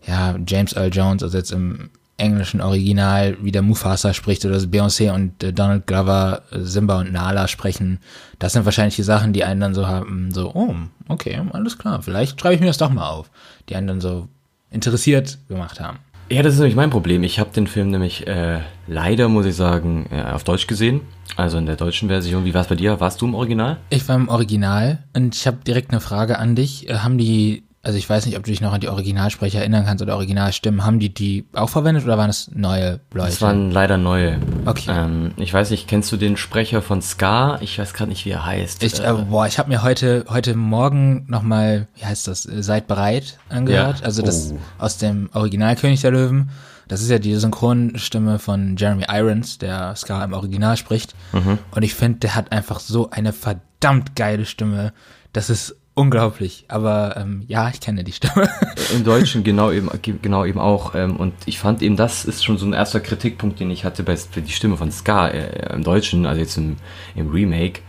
ja 0.08 0.36
James 0.46 0.74
Earl 0.74 0.94
Jones, 0.94 1.24
also 1.24 1.38
jetzt 1.38 1.52
im 1.52 1.90
englischen 2.18 2.62
Original, 2.62 3.38
wie 3.42 3.52
der 3.52 3.62
Mufasa 3.62 4.14
spricht 4.14 4.46
oder 4.46 4.54
dass 4.54 4.68
Beyoncé 4.68 5.12
und 5.14 5.44
äh, 5.44 5.52
Donald 5.52 5.86
Glover 5.86 6.44
äh, 6.52 6.60
Simba 6.62 7.00
und 7.00 7.12
Nala 7.12 7.48
sprechen, 7.48 8.00
das 8.40 8.54
sind 8.54 8.64
wahrscheinlich 8.66 8.96
die 8.96 9.04
Sachen, 9.04 9.34
die 9.34 9.44
einen 9.44 9.60
dann 9.60 9.74
so 9.74 9.88
haben, 9.88 10.32
so, 10.32 10.52
oh, 10.54 10.76
okay, 11.10 11.42
alles 11.52 11.78
klar, 11.78 12.02
vielleicht 12.02 12.40
schreibe 12.40 12.56
ich 12.56 12.62
mir 12.62 12.68
das 12.68 12.78
doch 12.78 12.90
mal 12.90 13.10
auf, 13.10 13.30
die 13.68 13.76
einen 13.76 13.88
dann 13.88 14.02
so 14.02 14.30
interessiert 14.72 15.38
gemacht 15.50 15.80
haben. 15.80 16.00
Ja, 16.30 16.42
das 16.42 16.54
ist 16.54 16.60
nämlich 16.60 16.76
mein 16.76 16.90
Problem. 16.90 17.22
Ich 17.22 17.40
habe 17.40 17.52
den 17.52 17.68
Film 17.68 17.92
nämlich 17.92 18.26
äh, 18.26 18.60
leider, 18.88 19.30
muss 19.30 19.46
ich 19.46 19.56
sagen, 19.56 20.08
äh, 20.12 20.24
auf 20.24 20.44
Deutsch 20.44 20.66
gesehen. 20.66 21.02
Also 21.36 21.60
in 21.60 21.68
der 21.68 21.76
deutschen 21.76 22.08
Version. 22.08 22.46
Wie 22.46 22.54
war 22.56 22.62
es 22.62 22.68
bei 22.68 22.76
dir? 22.76 23.00
Warst 23.00 23.22
du 23.22 23.28
im 23.28 23.36
Original? 23.36 23.78
Ich 23.92 24.08
war 24.08 24.16
im 24.16 24.28
Original 24.28 25.04
und 25.14 25.36
ich 25.36 25.46
habe 25.46 25.58
direkt 25.68 25.92
eine 25.92 26.02
Frage 26.02 26.40
an 26.40 26.56
dich. 26.56 26.90
Äh, 26.90 26.96
Haben 26.96 27.20
die, 27.20 27.64
also 27.86 27.98
ich 28.00 28.10
weiß 28.10 28.26
nicht, 28.26 28.36
ob 28.36 28.44
du 28.44 28.50
dich 28.52 28.62
noch 28.62 28.74
an 28.74 28.82
die 28.82 28.90
Originalsprecher 28.90 29.60
erinnern 29.60 29.86
kannst 29.86 30.02
oder 30.02 30.16
Originalstimmen, 30.16 30.84
haben 30.84 31.00
die 31.00 31.14
die 31.14 31.46
auch 31.54 31.70
verwendet 31.70 32.04
oder 32.04 32.18
waren 32.18 32.30
es 32.32 32.50
neue 32.54 33.00
Leute? 33.14 33.30
Das 33.30 33.42
waren 33.42 33.70
leider 33.70 33.98
neue. 33.98 34.40
Okay. 34.66 34.90
Ähm, 34.90 35.32
ich 35.38 35.54
weiß 35.54 35.70
nicht, 35.70 35.88
kennst 35.88 36.12
du 36.12 36.18
den 36.18 36.36
Sprecher 36.36 36.82
von 36.82 37.02
Ska? 37.02 37.60
Ich 37.62 37.78
weiß 37.78 37.94
gerade 37.94 38.10
nicht, 38.10 38.26
wie 38.26 38.32
er 38.32 38.46
heißt. 38.46 38.82
Ich, 38.84 39.00
äh, 39.00 39.14
boah, 39.30 39.46
ich 39.46 39.60
habe 39.60 39.70
mir 39.70 39.84
heute 39.84 40.26
heute 40.28 40.56
Morgen 40.56 41.26
noch 41.28 41.44
mal, 41.44 41.88
wie 41.96 42.06
heißt 42.06 42.28
das, 42.28 42.46
äh, 42.48 42.64
seid 42.64 42.88
bereit 42.88 43.38
angehört. 43.50 44.00
Ja. 44.00 44.06
Also 44.06 44.22
das 44.24 44.52
Oh. 44.52 44.58
aus 44.84 44.98
dem 44.98 45.30
Original 45.34 45.76
König 45.76 46.02
der 46.02 46.12
Löwen. 46.12 46.50
Das 46.88 47.02
ist 47.02 47.10
ja 47.10 47.20
die 47.20 47.36
Synchronstimme 47.36 48.40
von 48.40 48.76
Jeremy 48.78 49.06
Irons, 49.10 49.58
der 49.58 49.96
Scar 49.96 50.24
im 50.24 50.34
Original 50.34 50.76
spricht. 50.78 51.16
Mhm. 51.34 51.60
Und 51.72 51.84
ich 51.84 51.94
finde, 51.96 52.20
der 52.20 52.36
hat 52.36 52.52
einfach 52.52 52.80
so 52.80 53.10
eine 53.10 53.32
verdammt 53.34 54.16
geile 54.16 54.46
Stimme. 54.46 54.94
Das 55.34 55.50
ist 55.50 55.76
unglaublich. 55.96 56.66
Aber 56.68 57.16
ähm, 57.18 57.44
ja, 57.48 57.70
ich 57.70 57.80
kenne 57.82 58.04
die 58.04 58.12
Stimme. 58.12 58.50
Im 58.94 59.04
Deutschen 59.04 59.44
genau 59.44 59.72
eben, 59.72 59.90
genau 60.22 60.46
eben 60.46 60.60
auch. 60.60 60.94
Ähm, 60.94 61.16
und 61.16 61.34
ich 61.46 61.58
fand 61.60 61.82
eben, 61.82 61.96
das 61.98 62.26
ist 62.26 62.44
schon 62.46 62.58
so 62.58 62.66
ein 62.66 62.74
erster 62.74 63.00
Kritikpunkt, 63.00 63.60
den 63.60 63.72
ich 63.72 63.84
hatte 63.86 64.04
bei 64.04 64.16
für 64.16 64.42
die 64.42 64.52
Stimme 64.52 64.78
von 64.78 64.92
Ska 64.92 65.30
äh, 65.30 65.74
im 65.74 65.84
Deutschen, 65.84 66.26
also 66.26 66.40
jetzt 66.40 66.58
im, 66.58 66.76
im 67.16 67.30
Remake. 67.32 67.82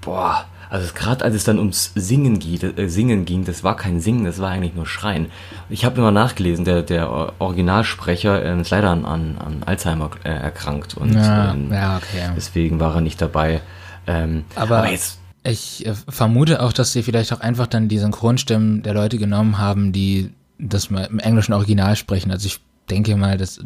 Boah, 0.00 0.46
also 0.70 0.92
gerade 0.94 1.24
als 1.24 1.34
es 1.34 1.44
dann 1.44 1.58
ums 1.58 1.92
Singen, 1.94 2.38
geht, 2.38 2.62
äh, 2.78 2.88
Singen 2.88 3.24
ging, 3.24 3.44
das 3.44 3.62
war 3.64 3.76
kein 3.76 4.00
Singen, 4.00 4.24
das 4.24 4.40
war 4.40 4.50
eigentlich 4.50 4.74
nur 4.74 4.86
Schreien. 4.86 5.26
Ich 5.68 5.84
habe 5.84 5.98
immer 5.98 6.10
nachgelesen, 6.12 6.64
der, 6.64 6.82
der 6.82 7.10
Or- 7.10 7.34
Originalsprecher 7.38 8.42
äh, 8.44 8.60
ist 8.60 8.70
leider 8.70 8.90
an, 8.90 9.04
an, 9.04 9.62
Alzheimer 9.64 10.10
äh, 10.24 10.28
erkrankt 10.30 10.96
und 10.96 11.12
Ja, 11.14 11.52
ähm, 11.52 11.72
ja, 11.72 11.96
okay. 11.98 12.30
deswegen 12.36 12.80
war 12.80 12.94
er 12.96 13.00
nicht 13.00 13.20
dabei. 13.20 13.60
Ähm, 14.06 14.44
Aber- 14.54 14.88
jetzt 14.90 15.18
Ich 15.46 15.86
äh, 15.86 15.94
vermute 15.94 16.62
auch, 16.62 16.72
dass 16.72 16.92
sie 16.92 17.02
vielleicht 17.02 17.32
auch 17.32 17.40
einfach 17.40 17.66
dann 17.66 17.88
die 17.88 17.98
Synchronstimmen 17.98 18.82
der 18.82 18.94
Leute 18.94 19.18
genommen 19.18 19.58
haben, 19.58 19.92
die 19.92 20.32
das 20.58 20.90
mal 20.90 21.04
im 21.04 21.18
englischen 21.18 21.52
Original 21.52 21.96
sprechen. 21.96 22.30
Also 22.30 22.46
ich 22.46 22.60
denke 22.90 23.16
mal, 23.16 23.36
dass 23.36 23.60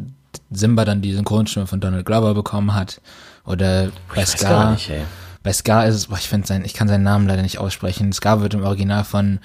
Simba 0.51 0.85
dann 0.85 1.01
die 1.01 1.13
Synchronstimme 1.13 1.67
von 1.67 1.79
Donald 1.79 2.05
Glover 2.05 2.33
bekommen 2.33 2.73
hat. 2.73 3.01
Oder 3.45 3.91
bei 4.09 4.17
weiß 4.17 4.37
gar 4.37 4.49
Scar. 4.49 4.71
nicht, 4.71 4.89
ey. 4.89 5.01
Bei 5.43 5.53
Scar 5.53 5.87
ist 5.87 5.95
es, 5.95 6.07
boah, 6.07 6.17
ich 6.17 6.29
finde 6.29 6.47
sein, 6.47 6.63
ich 6.65 6.73
kann 6.73 6.87
seinen 6.87 7.03
Namen 7.03 7.27
leider 7.27 7.41
nicht 7.41 7.57
aussprechen. 7.57 8.13
Scar 8.13 8.41
wird 8.41 8.53
im 8.53 8.63
Original 8.63 9.03
von 9.03 9.39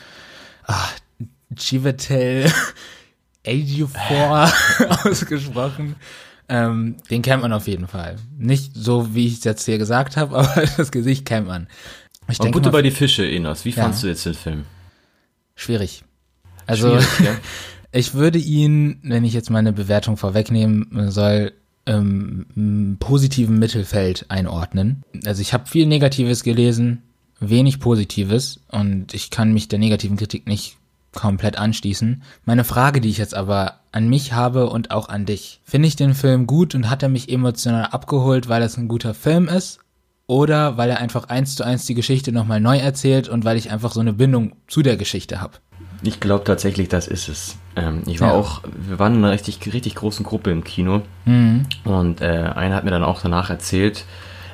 ah, 0.67 0.89
Chiwetel 1.55 2.53
Ejiofor 3.45 4.51
ausgesprochen. 5.05 5.97
Ähm, 6.49 6.97
den 7.11 7.23
kennt 7.23 7.43
man 7.43 7.53
auf 7.53 7.67
jeden 7.67 7.89
Fall. 7.89 8.17
Nicht 8.39 8.73
so, 8.75 9.15
wie 9.15 9.27
ich 9.27 9.39
es 9.39 9.45
jetzt 9.45 9.65
hier 9.65 9.79
gesagt 9.79 10.17
habe, 10.17 10.37
aber 10.39 10.65
das 10.77 10.93
Gesicht 10.93 11.25
kennt 11.25 11.47
man. 11.47 11.67
Ich 12.29 12.39
Und 12.41 12.45
denke 12.47 12.59
Butter 12.59 12.71
bei 12.71 12.83
die 12.83 12.91
Fische, 12.91 13.29
Enos. 13.29 13.65
Wie 13.65 13.71
Ja. 13.71 13.83
fandst 13.85 14.03
du 14.03 14.09
jetzt 14.09 14.27
den 14.27 14.35
Film? 14.35 14.65
schwierig. 15.55 16.05
Also 16.67 16.89
Schwierig, 17.01 17.21
ja? 17.21 17.37
ich 17.93 18.13
würde 18.15 18.39
ihn, 18.39 18.99
wenn 19.03 19.25
ich 19.25 19.33
jetzt 19.33 19.49
meine 19.51 19.73
Bewertung 19.73 20.17
vorwegnehmen 20.17 21.11
soll, 21.11 21.53
ähm, 21.87 22.47
im 22.57 22.97
positiven 22.99 23.59
Mittelfeld 23.59 24.27
einordnen. 24.29 25.03
Also 25.25 25.41
ich 25.41 25.53
habe 25.55 25.67
viel 25.67 25.87
Negatives 25.87 26.43
gelesen, 26.43 27.03
wenig 27.41 27.79
Positives 27.81 28.61
und 28.69 29.15
ich 29.15 29.31
kann 29.31 29.53
mich 29.55 29.69
der 29.69 29.79
negativen 29.79 30.17
Kritik 30.17 30.47
nicht 30.47 30.77
komplett 31.15 31.57
anschließen. 31.57 32.23
Meine 32.45 32.65
Frage, 32.65 33.01
die 33.01 33.09
ich 33.09 33.19
jetzt 33.19 33.35
aber 33.35 33.81
an 33.93 34.09
mich 34.09 34.33
habe 34.35 34.69
und 34.69 34.91
auch 34.91 35.09
an 35.09 35.25
dich. 35.25 35.61
Finde 35.65 35.89
ich 35.89 35.97
den 35.97 36.15
Film 36.15 36.47
gut 36.47 36.75
und 36.75 36.91
hat 36.91 37.03
er 37.03 37.09
mich 37.09 37.31
emotional 37.31 37.87
abgeholt, 37.87 38.49
weil 38.49 38.63
es 38.63 38.77
ein 38.77 38.89
guter 38.89 39.15
Film 39.15 39.49
ist? 39.49 39.79
Oder 40.29 40.77
weil 40.77 40.91
er 40.91 40.99
einfach 40.99 41.25
eins 41.29 41.55
zu 41.55 41.65
eins 41.65 41.87
die 41.87 41.95
Geschichte 41.95 42.33
nochmal 42.33 42.61
neu 42.61 42.79
erzählt 42.79 43.29
und 43.29 43.45
weil 43.45 43.57
ich 43.57 43.71
einfach 43.71 43.93
so 43.93 44.01
eine 44.01 44.13
Bindung 44.13 44.57
zu 44.67 44.83
der 44.83 44.97
Geschichte 44.97 45.41
habe? 45.41 45.55
Ich 46.03 46.19
glaube 46.21 46.45
tatsächlich, 46.45 46.89
das 46.89 47.07
ist 47.07 47.29
es. 47.29 47.57
Ähm, 47.77 48.03
ich 48.07 48.21
war 48.21 48.29
Ja. 48.29 48.35
auch, 48.35 48.63
wir 48.77 48.99
waren 48.99 49.15
in 49.15 49.25
einer 49.25 49.33
richtig, 49.33 49.61
richtig 49.73 49.95
großen 49.95 50.25
Gruppe 50.27 50.51
im 50.51 50.65
Kino 50.65 51.03
und 51.85 52.21
äh, 52.21 52.25
einer 52.55 52.75
hat 52.77 52.85
mir 52.85 52.91
dann 52.91 53.05
auch 53.05 53.23
danach 53.23 53.51
erzählt, 53.51 54.05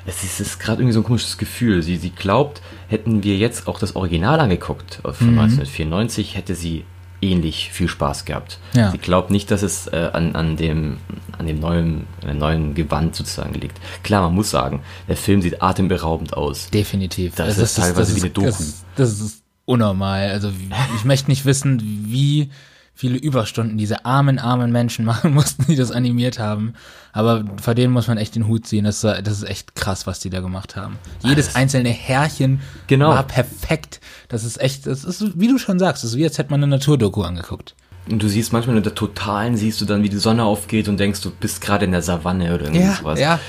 es 0.05 0.23
ist, 0.23 0.39
ist 0.41 0.59
gerade 0.59 0.81
irgendwie 0.81 0.93
so 0.93 0.99
ein 0.99 1.05
komisches 1.05 1.37
Gefühl. 1.37 1.81
Sie, 1.81 1.95
sie 1.97 2.09
glaubt, 2.11 2.61
hätten 2.89 3.23
wir 3.23 3.37
jetzt 3.37 3.67
auch 3.67 3.79
das 3.79 3.95
Original 3.95 4.39
angeguckt 4.41 4.95
von 5.03 5.29
1994, 5.39 6.35
hätte 6.35 6.55
sie 6.55 6.83
ähnlich 7.23 7.69
viel 7.71 7.87
Spaß 7.87 8.25
gehabt. 8.25 8.59
Ja. 8.73 8.91
Sie 8.91 8.97
glaubt 8.97 9.31
nicht, 9.31 9.49
dass 9.51 9.61
es 9.63 9.87
äh, 9.87 10.09
an, 10.13 10.35
an 10.35 10.57
dem, 10.57 10.97
an 11.37 11.47
dem 11.47 11.59
neuen, 11.59 12.05
an 12.21 12.27
dem 12.27 12.37
neuen 12.37 12.73
Gewand 12.75 13.15
sozusagen 13.15 13.53
liegt. 13.53 13.79
Klar, 14.03 14.21
man 14.23 14.35
muss 14.35 14.49
sagen, 14.51 14.81
der 15.07 15.17
Film 15.17 15.41
sieht 15.41 15.61
atemberaubend 15.61 16.35
aus. 16.35 16.69
Definitiv. 16.69 17.35
Das 17.35 17.47
Also 17.47 17.63
ist 17.63 17.75
teilweise 17.75 18.15
wie 18.15 18.21
eine 18.21 18.29
Doku. 18.29 18.47
Das, 18.47 18.59
ist- 18.59 18.85
das 18.95 19.19
ist 19.19 19.43
unnormal. 19.65 20.29
Also 20.29 20.51
ich 20.97 21.05
möchte 21.05 21.31
nicht 21.31 21.45
wissen, 21.45 21.81
wie 22.07 22.49
viele 22.95 23.17
Überstunden 23.17 23.77
diese 23.77 24.05
armen, 24.05 24.39
armen 24.39 24.71
Menschen 24.71 25.03
machen 25.11 25.33
mussten, 25.33 25.65
die 25.67 25.75
das 25.75 25.91
animiert 25.91 26.39
haben. 26.39 26.73
Aber 27.11 27.43
vor 27.61 27.75
denen 27.75 27.93
muss 27.93 28.07
man 28.07 28.17
echt 28.17 28.35
den 28.35 28.47
Hut 28.47 28.65
ziehen. 28.67 28.85
Das, 28.85 29.01
das 29.01 29.27
ist 29.27 29.43
echt 29.43 29.75
krass, 29.75 30.07
was 30.07 30.19
die 30.19 30.29
da 30.29 30.39
gemacht 30.41 30.75
haben. 30.75 30.97
Jedes 31.23 31.55
einzelne 31.55 31.89
Härchen 31.89 32.61
Genau. 32.87 33.09
war 33.09 33.23
perfekt. 33.23 33.99
Das 34.29 34.43
ist 34.43 34.59
echt, 34.61 34.85
das 34.87 35.03
ist, 35.03 35.39
wie 35.39 35.47
du 35.47 35.57
schon 35.57 35.79
sagst, 35.79 36.03
das 36.03 36.11
ist 36.11 36.17
wie 36.17 36.23
als 36.25 36.37
hätte 36.37 36.51
man 36.51 36.61
eine 36.63 36.69
Naturdoku 36.75 37.21
angeguckt. 37.23 37.75
Und 38.09 38.21
du 38.21 38.27
siehst 38.27 38.51
manchmal 38.51 38.75
in 38.77 38.83
der 38.83 38.95
Totalen, 38.95 39.55
siehst 39.55 39.79
du 39.79 39.85
dann, 39.85 40.03
wie 40.03 40.09
die 40.09 40.17
Sonne 40.17 40.43
aufgeht 40.43 40.87
und 40.89 40.99
denkst, 40.99 41.21
du 41.21 41.29
bist 41.31 41.61
gerade 41.61 41.85
in 41.85 41.91
der 41.91 42.01
Savanne 42.01 42.53
oder 42.53 42.65
irgendwie 42.65 42.91
sowas. 42.93 43.19
ja. 43.19 43.39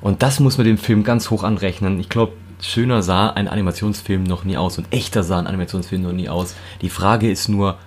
Und 0.00 0.22
das 0.22 0.38
muss 0.40 0.58
man 0.58 0.66
dem 0.66 0.78
Film 0.78 1.02
ganz 1.04 1.30
hoch 1.30 1.42
anrechnen. 1.42 1.98
Ich 1.98 2.08
glaube, 2.08 2.34
schöner 2.60 3.02
sah 3.02 3.30
ein 3.30 3.48
Animationsfilm 3.48 4.22
noch 4.22 4.44
nie 4.44 4.56
aus 4.56 4.78
und 4.78 4.86
echter 4.92 5.22
sah 5.24 5.38
ein 5.38 5.46
Animationsfilm 5.46 6.02
noch 6.02 6.12
nie 6.12 6.28
aus. 6.28 6.54
Die 6.82 6.90
Frage 6.90 7.30
ist 7.30 7.48
nur, 7.48 7.78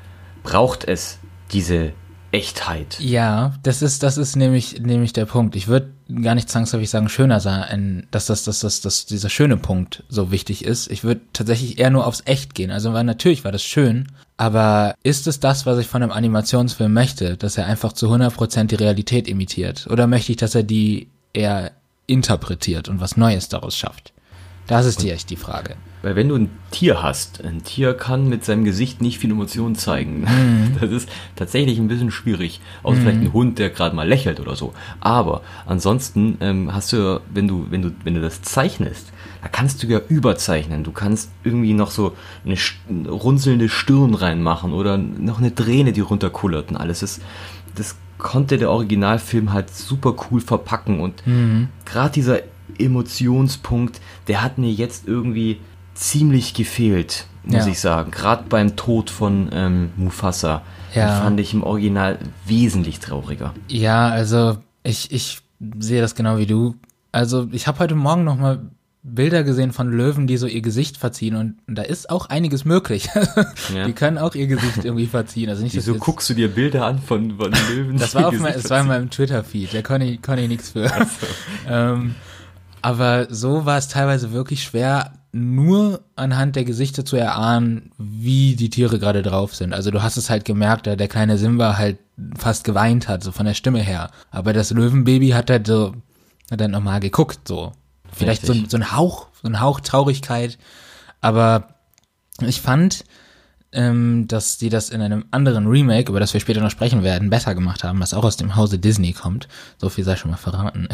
braucht 0.44 0.86
es 0.86 1.20
diese 1.52 1.94
Echtheit? 2.32 3.00
Ja, 3.00 3.54
das 3.64 3.82
ist, 3.82 4.04
das 4.04 4.18
ist 4.18 4.36
nämlich, 4.36 4.82
nämlich 4.82 5.14
der 5.14 5.26
Punkt. 5.26 5.56
Ich 5.56 5.68
würde 5.68 5.92
gar 6.24 6.36
nicht 6.36 6.50
zwangsläufig 6.50 6.90
sagen, 6.90 7.10
schöner 7.10 7.40
sein, 7.40 8.08
dass 8.12 8.28
das, 8.28 8.44
dass 8.44 8.60
das, 8.60 8.82
dass 8.82 9.06
dieser 9.06 9.30
schöne 9.30 9.58
Punkt 9.58 10.04
so 10.10 10.32
wichtig 10.32 10.64
ist. 10.64 10.92
Ich 10.92 11.04
würde 11.04 11.22
tatsächlich 11.34 11.80
eher 11.80 11.90
nur 11.90 12.06
aufs 12.06 12.22
Echt 12.26 12.56
gehen. 12.56 12.72
Also, 12.72 12.94
weil 12.94 13.04
natürlich 13.04 13.44
war 13.44 13.52
das 13.52 13.64
schön, 13.64 14.08
aber 14.38 14.96
ist 15.04 15.28
es 15.28 15.40
das, 15.40 15.66
was 15.66 15.80
ich 15.80 15.88
von 15.88 16.04
einem 16.04 16.12
Animationsfilm 16.12 16.94
möchte, 16.94 17.38
dass 17.38 17.58
er 17.58 17.66
einfach 17.66 17.94
zu 17.94 18.08
100% 18.08 18.66
die 18.66 18.76
Realität 18.76 19.28
imitiert? 19.28 19.88
Oder 19.90 20.08
möchte 20.08 20.32
ich, 20.32 20.38
dass 20.38 20.56
er 20.56 20.64
die 20.64 21.10
eher 21.34 21.72
interpretiert 22.08 22.90
und 22.90 23.00
was 23.02 23.18
Neues 23.18 23.50
daraus 23.50 23.76
schafft? 23.76 24.14
Das 24.70 24.86
ist 24.86 25.02
die 25.02 25.10
echt 25.10 25.32
die 25.32 25.36
Frage. 25.36 25.76
Weil 26.04 26.16
wenn 26.16 26.30
du 26.30 26.36
ein 26.36 26.50
Tier 26.70 27.02
hast, 27.02 27.44
ein 27.44 27.64
Tier 27.64 27.96
kann 27.96 28.30
mit 28.30 28.46
seinem 28.46 28.64
Gesicht 28.64 29.02
nicht 29.02 29.18
viel 29.18 29.32
Emotionen 29.32 29.76
zeigen. 29.76 30.22
Mhm. 30.22 30.60
Das 30.80 30.92
ist 30.92 31.10
tatsächlich 31.36 31.80
ein 31.80 31.88
bisschen 31.88 32.12
schwierig. 32.12 32.62
Außer 32.84 33.02
vielleicht 33.02 33.20
ein 33.20 33.34
Hund, 33.34 33.60
der 33.60 33.72
gerade 33.72 33.96
mal 33.96 34.08
lächelt 34.08 34.40
oder 34.40 34.56
so. 34.56 34.74
Aber 35.00 35.42
ansonsten 35.66 36.38
ähm, 36.40 36.74
hast 36.74 36.94
du, 36.94 37.20
wenn 37.34 37.48
du, 37.48 37.66
wenn 37.70 37.82
du, 37.82 37.92
wenn 38.04 38.14
du 38.14 38.22
das 38.22 38.44
zeichnest, 38.44 39.12
da 39.42 39.50
kannst 39.50 39.82
du 39.82 39.88
ja 39.88 40.00
überzeichnen. 40.08 40.84
Du 40.84 40.92
kannst 40.92 41.32
irgendwie 41.44 41.74
noch 41.74 41.90
so 41.90 42.16
eine 42.46 43.10
runzelnde 43.10 43.70
Stirn 43.70 44.14
reinmachen 44.14 44.72
oder 44.72 44.98
noch 44.98 45.40
eine 45.40 45.54
Träne, 45.54 45.92
die 45.92 46.02
runterkullert 46.02 46.70
und 46.70 46.78
alles. 46.78 47.00
Das, 47.00 47.20
das 47.76 47.96
konnte 48.20 48.58
der 48.58 48.70
Originalfilm 48.70 49.52
halt 49.52 49.76
super 49.76 50.14
cool 50.30 50.42
verpacken 50.42 51.00
und 51.00 51.24
gerade 51.86 52.12
dieser 52.12 52.40
Emotionspunkt, 52.80 54.00
der 54.28 54.42
hat 54.44 54.58
mir 54.58 54.72
jetzt 54.72 55.08
irgendwie 55.08 55.60
ziemlich 55.94 56.54
gefehlt, 56.54 57.26
muss 57.44 57.66
Ja. 57.66 57.68
ich 57.72 57.80
sagen. 57.80 58.12
Gerade 58.12 58.44
beim 58.50 58.76
Tod 58.76 59.10
von 59.10 59.50
ähm, 59.52 59.90
Mufasa. 59.98 60.62
Ja. 60.96 61.22
Fand 61.22 61.40
ich 61.40 61.54
im 61.54 61.64
Original 61.64 62.18
wesentlich 62.46 63.00
trauriger. 63.00 63.54
Ja, 63.68 64.08
also 64.10 64.58
ich, 64.84 65.12
ich 65.12 65.40
sehe 65.80 66.02
das 66.02 66.16
genau 66.16 66.38
wie 66.38 66.46
du. 66.48 66.76
Also 67.12 67.48
ich 67.52 67.68
habe 67.68 67.80
heute 67.80 67.96
Morgen 67.96 68.24
noch 68.24 68.38
mal 68.38 68.60
Bilder 69.04 69.44
gesehen 69.44 69.72
von 69.72 69.90
Löwen, 69.92 70.26
die 70.28 70.38
so 70.38 70.46
ihr 70.48 70.62
Gesicht 70.62 70.98
verziehen 70.98 71.36
und, 71.36 71.56
und 71.68 71.76
da 71.76 71.84
ist 71.84 72.10
auch 72.10 72.28
einiges 72.28 72.66
möglich. 72.66 73.10
Ja. 73.76 73.86
Die 73.86 73.94
können 73.94 74.18
auch 74.18 74.34
ihr 74.34 74.48
Gesicht 74.48 74.84
irgendwie 74.84 75.06
verziehen. 75.06 75.48
Also 75.50 75.62
nicht, 75.64 75.76
Wieso 75.76 75.92
jetzt- 75.94 76.02
guckst 76.02 76.28
du 76.30 76.34
dir 76.34 76.48
Bilder 76.48 76.86
an 76.88 77.00
von, 77.00 77.38
von 77.38 77.52
Löwen? 77.70 77.98
Das 77.98 78.16
war, 78.16 78.28
auf 78.28 78.40
mein, 78.40 78.54
das 78.54 78.70
war 78.72 78.82
in 78.82 78.88
meinem 78.88 79.10
Twitter-Feed, 79.12 79.74
da 79.74 79.82
konnte 79.84 80.08
ich, 80.08 80.22
konnte 80.22 80.42
ich 80.42 80.48
nichts 80.50 80.72
für. 80.72 80.92
ähm, 81.70 82.16
aber 82.82 83.28
so 83.30 83.66
war 83.66 83.78
es 83.78 83.88
teilweise 83.88 84.32
wirklich 84.32 84.64
schwer, 84.64 85.14
nur 85.32 86.02
anhand 86.16 86.56
der 86.56 86.66
Gesichter 86.66 87.06
zu 87.06 87.16
erahnen, 87.16 87.92
wie 87.98 88.56
die 88.56 88.70
Tiere 88.70 89.00
gerade 89.00 89.22
drauf 89.22 89.56
sind. 89.56 89.74
Also 89.74 89.92
du 89.92 90.02
hast 90.02 90.18
es 90.18 90.30
halt 90.30 90.46
gemerkt, 90.46 90.88
da 90.88 90.96
der 90.96 91.08
kleine 91.08 91.38
Simba 91.38 91.78
halt 91.78 92.00
fast 92.38 92.64
geweint 92.64 93.08
hat, 93.08 93.24
so 93.24 93.32
von 93.32 93.46
der 93.46 93.54
Stimme 93.54 93.82
her. 93.82 94.10
Aber 94.32 94.54
das 94.54 94.72
Löwenbaby 94.72 95.30
hat 95.30 95.50
halt 95.50 95.68
so, 95.68 95.94
hat 96.50 96.62
dann 96.62 96.72
nochmal 96.72 97.00
geguckt, 97.00 97.48
so. 97.48 97.74
Vielleicht 98.12 98.46
so, 98.46 98.56
so 98.68 98.78
ein 98.78 98.92
Hauch, 98.92 99.28
so 99.40 99.48
ein 99.48 99.62
Hauch 99.62 99.82
Traurigkeit. 99.82 100.58
Aber 101.22 101.76
ich 102.42 102.60
fand, 102.60 103.06
ähm, 103.72 104.28
dass 104.28 104.58
die 104.58 104.70
das 104.70 104.90
in 104.90 105.02
einem 105.02 105.26
anderen 105.32 105.68
Remake, 105.68 106.10
über 106.10 106.20
das 106.20 106.34
wir 106.34 106.40
später 106.40 106.62
noch 106.62 106.72
sprechen 106.72 107.04
werden, 107.04 107.30
besser 107.30 107.54
gemacht 107.54 107.84
haben, 107.84 108.00
was 108.00 108.14
auch 108.14 108.24
aus 108.24 108.38
dem 108.38 108.56
Hause 108.56 108.80
Disney 108.80 109.14
kommt. 109.14 109.48
So 109.78 109.90
viel 109.90 110.04
sei 110.04 110.16
schon 110.16 110.32
mal 110.32 110.38
verraten. 110.38 110.88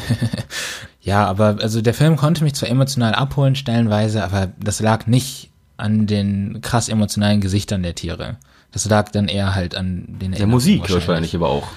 ja, 1.01 1.25
aber 1.25 1.57
also 1.61 1.81
der 1.81 1.93
Film 1.93 2.17
konnte 2.17 2.43
mich 2.43 2.55
zwar 2.55 2.69
emotional 2.69 3.13
abholen, 3.13 3.55
stellenweise, 3.55 4.23
aber 4.23 4.49
das 4.59 4.81
lag 4.81 5.07
nicht 5.07 5.51
an 5.77 6.07
den 6.07 6.59
krass 6.61 6.89
emotionalen 6.89 7.41
Gesichtern 7.41 7.83
der 7.83 7.95
Tiere. 7.95 8.37
Das 8.71 8.85
lag 8.89 9.09
dann 9.11 9.29
eher 9.29 9.55
halt 9.55 9.75
an 9.75 10.05
den 10.19 10.33
Der 10.33 10.47
Musik 10.47 10.89
wahrscheinlich 10.91 11.33
aber 11.35 11.49
auch. 11.49 11.67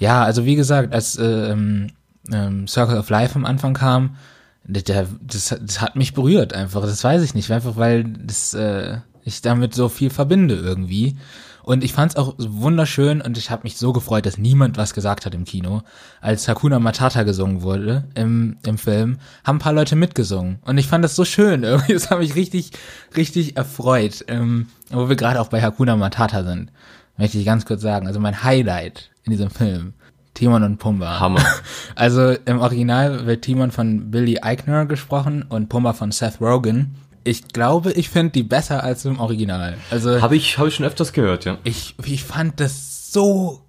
ja, 0.00 0.24
also 0.24 0.44
wie 0.44 0.56
gesagt, 0.56 0.92
als 0.92 1.16
äh, 1.16 1.52
ähm, 1.52 1.92
ähm, 2.32 2.66
Circle 2.66 2.98
of 2.98 3.10
Life 3.10 3.36
am 3.36 3.44
Anfang 3.44 3.74
kam, 3.74 4.16
der, 4.64 5.06
das, 5.22 5.56
das 5.60 5.80
hat 5.80 5.96
mich 5.96 6.14
berührt 6.14 6.52
einfach. 6.52 6.82
Das 6.82 7.02
weiß 7.02 7.22
ich 7.22 7.34
nicht, 7.34 7.50
einfach 7.50 7.76
weil 7.76 8.04
das, 8.04 8.54
äh, 8.54 8.98
ich 9.28 9.42
damit 9.42 9.74
so 9.74 9.88
viel 9.88 10.10
verbinde 10.10 10.54
irgendwie. 10.54 11.16
Und 11.68 11.84
ich 11.84 11.92
fand 11.92 12.12
es 12.12 12.16
auch 12.16 12.34
wunderschön 12.38 13.20
und 13.20 13.36
ich 13.36 13.50
habe 13.50 13.64
mich 13.64 13.76
so 13.76 13.92
gefreut, 13.92 14.24
dass 14.24 14.38
niemand 14.38 14.78
was 14.78 14.94
gesagt 14.94 15.26
hat 15.26 15.34
im 15.34 15.44
Kino. 15.44 15.82
Als 16.22 16.48
Hakuna 16.48 16.78
Matata 16.78 17.24
gesungen 17.24 17.60
wurde 17.60 18.04
im, 18.14 18.56
im 18.64 18.78
Film, 18.78 19.18
haben 19.44 19.56
ein 19.56 19.60
paar 19.60 19.74
Leute 19.74 19.94
mitgesungen. 19.94 20.60
Und 20.62 20.78
ich 20.78 20.86
fand 20.86 21.04
das 21.04 21.14
so 21.14 21.26
schön. 21.26 21.62
Irgendwie, 21.64 21.92
das 21.92 22.10
hat 22.10 22.20
mich 22.20 22.36
richtig, 22.36 22.70
richtig 23.14 23.58
erfreut. 23.58 24.24
Ähm, 24.28 24.68
wo 24.88 25.10
wir 25.10 25.16
gerade 25.16 25.42
auch 25.42 25.48
bei 25.48 25.60
Hakuna 25.60 25.94
Matata 25.96 26.42
sind, 26.42 26.72
möchte 27.18 27.36
ich 27.36 27.44
ganz 27.44 27.66
kurz 27.66 27.82
sagen. 27.82 28.06
Also 28.06 28.18
mein 28.18 28.42
Highlight 28.42 29.10
in 29.24 29.32
diesem 29.32 29.50
Film. 29.50 29.92
Timon 30.32 30.62
und 30.62 30.78
Pumba. 30.78 31.20
Hammer. 31.20 31.44
Also 31.96 32.30
im 32.30 32.60
Original 32.60 33.26
wird 33.26 33.42
Timon 33.42 33.72
von 33.72 34.10
Billy 34.10 34.38
Eichner 34.40 34.86
gesprochen 34.86 35.42
und 35.42 35.68
Pumba 35.68 35.92
von 35.92 36.12
Seth 36.12 36.40
Rogen. 36.40 36.94
Ich 37.24 37.48
glaube, 37.48 37.92
ich 37.92 38.08
finde 38.08 38.32
die 38.32 38.42
besser 38.42 38.82
als 38.82 39.04
im 39.04 39.18
Original. 39.20 39.76
Also 39.90 40.20
Habe 40.22 40.36
ich, 40.36 40.58
hab 40.58 40.66
ich 40.66 40.74
schon 40.76 40.86
öfters 40.86 41.12
gehört, 41.12 41.44
ja. 41.44 41.58
ich, 41.64 41.94
ich 42.04 42.24
fand 42.24 42.60
das 42.60 43.12
so 43.12 43.60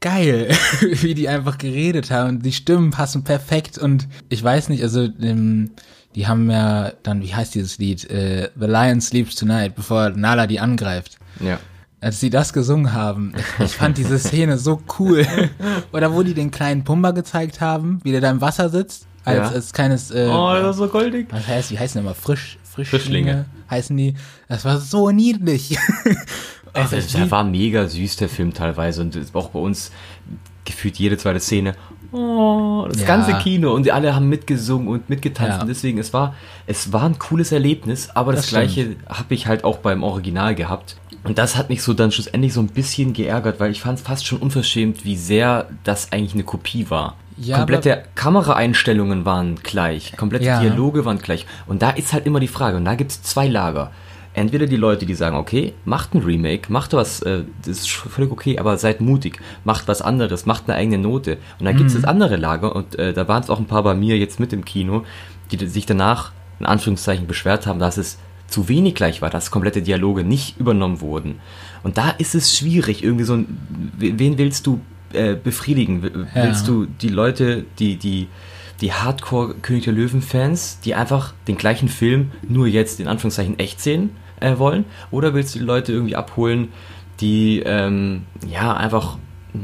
geil, 0.00 0.50
wie 0.80 1.14
die 1.14 1.28
einfach 1.28 1.58
geredet 1.58 2.10
haben. 2.10 2.42
Die 2.42 2.52
Stimmen 2.52 2.90
passen 2.90 3.24
perfekt 3.24 3.78
und 3.78 4.08
ich 4.28 4.42
weiß 4.42 4.68
nicht, 4.68 4.82
also 4.82 5.08
ähm, 5.20 5.70
die 6.14 6.26
haben 6.26 6.50
ja 6.50 6.92
dann, 7.02 7.22
wie 7.22 7.34
heißt 7.34 7.54
dieses 7.54 7.78
Lied? 7.78 8.08
Äh, 8.10 8.50
The 8.58 8.66
Lion 8.66 9.00
Sleeps 9.00 9.34
Tonight, 9.36 9.74
bevor 9.74 10.10
Nala 10.10 10.46
die 10.46 10.60
angreift. 10.60 11.18
Ja. 11.40 11.58
Als 12.00 12.20
sie 12.20 12.28
das 12.30 12.52
gesungen 12.52 12.92
haben, 12.92 13.32
ich, 13.58 13.72
fand 13.72 13.96
diese 13.96 14.18
Szene 14.18 14.58
so 14.58 14.82
cool. 14.98 15.26
Oder 15.92 16.12
wo 16.12 16.22
die 16.22 16.34
den 16.34 16.50
kleinen 16.50 16.84
Pumba 16.84 17.12
gezeigt 17.12 17.60
haben, 17.62 17.98
wie 18.04 18.12
der 18.12 18.20
da 18.20 18.30
im 18.30 18.40
Wasser 18.42 18.68
sitzt, 18.68 19.06
als, 19.24 19.38
Ja. 19.38 19.48
als 19.48 19.72
kleines, 19.72 20.10
äh, 20.10 20.28
Oh, 20.30 20.52
das 20.52 20.72
ist 20.72 20.76
so 20.76 20.88
goldig. 20.88 21.28
was 21.30 21.46
heißt, 21.48 21.70
wie 21.70 21.78
heißen 21.78 21.98
die 22.00 22.04
immer? 22.06 22.14
Frisch, 22.14 22.58
Frischlinge, 22.74 22.88
Frischlinge. 23.02 23.44
heißen 23.70 23.96
die. 23.96 24.14
Das 24.48 24.64
war 24.64 24.78
so 24.78 25.10
niedlich. 25.10 25.78
Also, 26.76 26.96
ich 26.96 27.12
der 27.12 27.30
war 27.30 27.44
mega 27.44 27.86
süß, 27.86 28.16
der 28.16 28.28
Film 28.28 28.52
teilweise. 28.52 29.00
Und 29.02 29.16
auch 29.34 29.50
bei 29.50 29.60
uns 29.60 29.92
gefühlt 30.64 30.96
jede 30.98 31.16
zweite 31.16 31.38
Szene. 31.38 31.76
Oh, 32.10 32.86
das 32.88 33.00
Ja. 33.02 33.06
ganze 33.06 33.34
Kino. 33.34 33.72
Und 33.72 33.86
die 33.86 33.92
alle 33.92 34.12
haben 34.16 34.28
mitgesungen 34.28 34.88
und 34.88 35.08
mitgetanzt. 35.08 35.52
Ja. 35.58 35.60
Und 35.62 35.68
deswegen, 35.68 35.98
es 35.98 36.12
war, 36.12 36.34
es 36.66 36.92
war 36.92 37.04
ein 37.04 37.16
cooles 37.20 37.52
Erlebnis. 37.52 38.10
Aber 38.10 38.32
das, 38.32 38.42
Das 38.42 38.50
gleiche 38.50 38.96
habe 39.08 39.34
ich 39.34 39.46
halt 39.46 39.62
auch 39.62 39.78
beim 39.78 40.02
Original 40.02 40.56
gehabt. 40.56 40.96
Und 41.22 41.38
das 41.38 41.56
hat 41.56 41.70
mich 41.70 41.80
so 41.80 41.94
dann 41.94 42.10
schlussendlich 42.10 42.52
so 42.52 42.58
ein 42.60 42.66
bisschen 42.66 43.12
geärgert, 43.12 43.60
weil 43.60 43.70
ich 43.70 43.80
fand 43.80 44.00
es 44.00 44.04
fast 44.04 44.26
schon 44.26 44.38
unverschämt, 44.38 45.04
wie 45.04 45.16
sehr 45.16 45.68
das 45.84 46.10
eigentlich 46.10 46.34
eine 46.34 46.42
Kopie 46.42 46.90
war. 46.90 47.14
Ja, 47.36 47.58
Komplette 47.58 48.04
Kameraeinstellungen 48.14 49.24
waren 49.24 49.56
gleich, 49.62 50.16
komplette 50.16 50.44
Ja. 50.44 50.60
Dialoge 50.60 51.04
waren 51.04 51.18
gleich. 51.18 51.46
Und 51.66 51.82
da 51.82 51.90
ist 51.90 52.12
halt 52.12 52.26
immer 52.26 52.40
die 52.40 52.48
Frage, 52.48 52.76
und 52.76 52.84
da 52.84 52.94
gibt 52.94 53.10
es 53.10 53.22
zwei 53.22 53.48
Lager. 53.48 53.90
Entweder 54.34 54.66
die 54.66 54.76
Leute, 54.76 55.06
die 55.06 55.14
sagen, 55.14 55.36
okay, 55.36 55.74
macht 55.84 56.14
ein 56.14 56.22
Remake, 56.22 56.72
macht 56.72 56.92
was, 56.92 57.22
äh, 57.22 57.44
das 57.64 57.78
ist 57.78 57.90
völlig 57.90 58.32
okay, 58.32 58.58
aber 58.58 58.76
seid 58.78 59.00
mutig, 59.00 59.40
macht 59.62 59.86
was 59.86 60.02
anderes, 60.02 60.44
macht 60.44 60.68
eine 60.68 60.76
eigene 60.76 60.98
Note. 60.98 61.38
Und 61.58 61.66
dann 61.66 61.76
gibt 61.76 61.88
es 61.88 61.94
das 61.94 62.04
andere 62.04 62.36
Lager, 62.36 62.74
und 62.74 62.98
äh, 62.98 63.12
da 63.12 63.28
waren 63.28 63.42
es 63.42 63.50
auch 63.50 63.58
ein 63.58 63.66
paar 63.66 63.82
bei 63.84 63.94
mir 63.94 64.16
jetzt 64.18 64.40
mit 64.40 64.52
im 64.52 64.64
Kino, 64.64 65.04
die 65.50 65.66
sich 65.66 65.86
danach, 65.86 66.32
in 66.58 66.66
Anführungszeichen, 66.66 67.26
beschwert 67.26 67.66
haben, 67.66 67.78
dass 67.78 67.96
es 67.96 68.18
zu 68.48 68.68
wenig 68.68 68.94
gleich 68.94 69.22
war, 69.22 69.30
dass 69.30 69.50
komplette 69.50 69.82
Dialoge 69.82 70.24
nicht 70.24 70.58
übernommen 70.58 71.00
wurden. 71.00 71.40
Und 71.82 71.96
da 71.96 72.10
ist 72.10 72.34
es 72.34 72.56
schwierig, 72.56 73.02
irgendwie 73.02 73.24
so 73.24 73.34
ein, 73.34 73.92
wen 73.98 74.38
willst 74.38 74.66
du 74.66 74.80
äh, 75.14 75.36
befriedigen? 75.42 76.02
W- 76.02 76.10
Ja. 76.34 76.44
Willst 76.44 76.66
du 76.68 76.86
die 76.86 77.08
Leute, 77.08 77.64
die, 77.78 77.96
die, 77.96 78.28
die 78.80 78.92
Hardcore 78.92 79.54
König 79.62 79.84
der 79.84 79.92
Löwen-Fans, 79.92 80.80
die 80.84 80.94
einfach 80.94 81.32
den 81.48 81.56
gleichen 81.56 81.88
Film 81.88 82.32
nur 82.48 82.66
jetzt 82.66 83.00
in 83.00 83.08
Anführungszeichen 83.08 83.58
echt 83.58 83.80
sehen 83.80 84.10
äh, 84.40 84.58
wollen? 84.58 84.84
Oder 85.10 85.34
willst 85.34 85.54
du 85.54 85.58
die 85.60 85.64
Leute 85.64 85.92
irgendwie 85.92 86.16
abholen, 86.16 86.68
die 87.20 87.60
ähm, 87.64 88.22
ja 88.50 88.74
einfach 88.76 89.18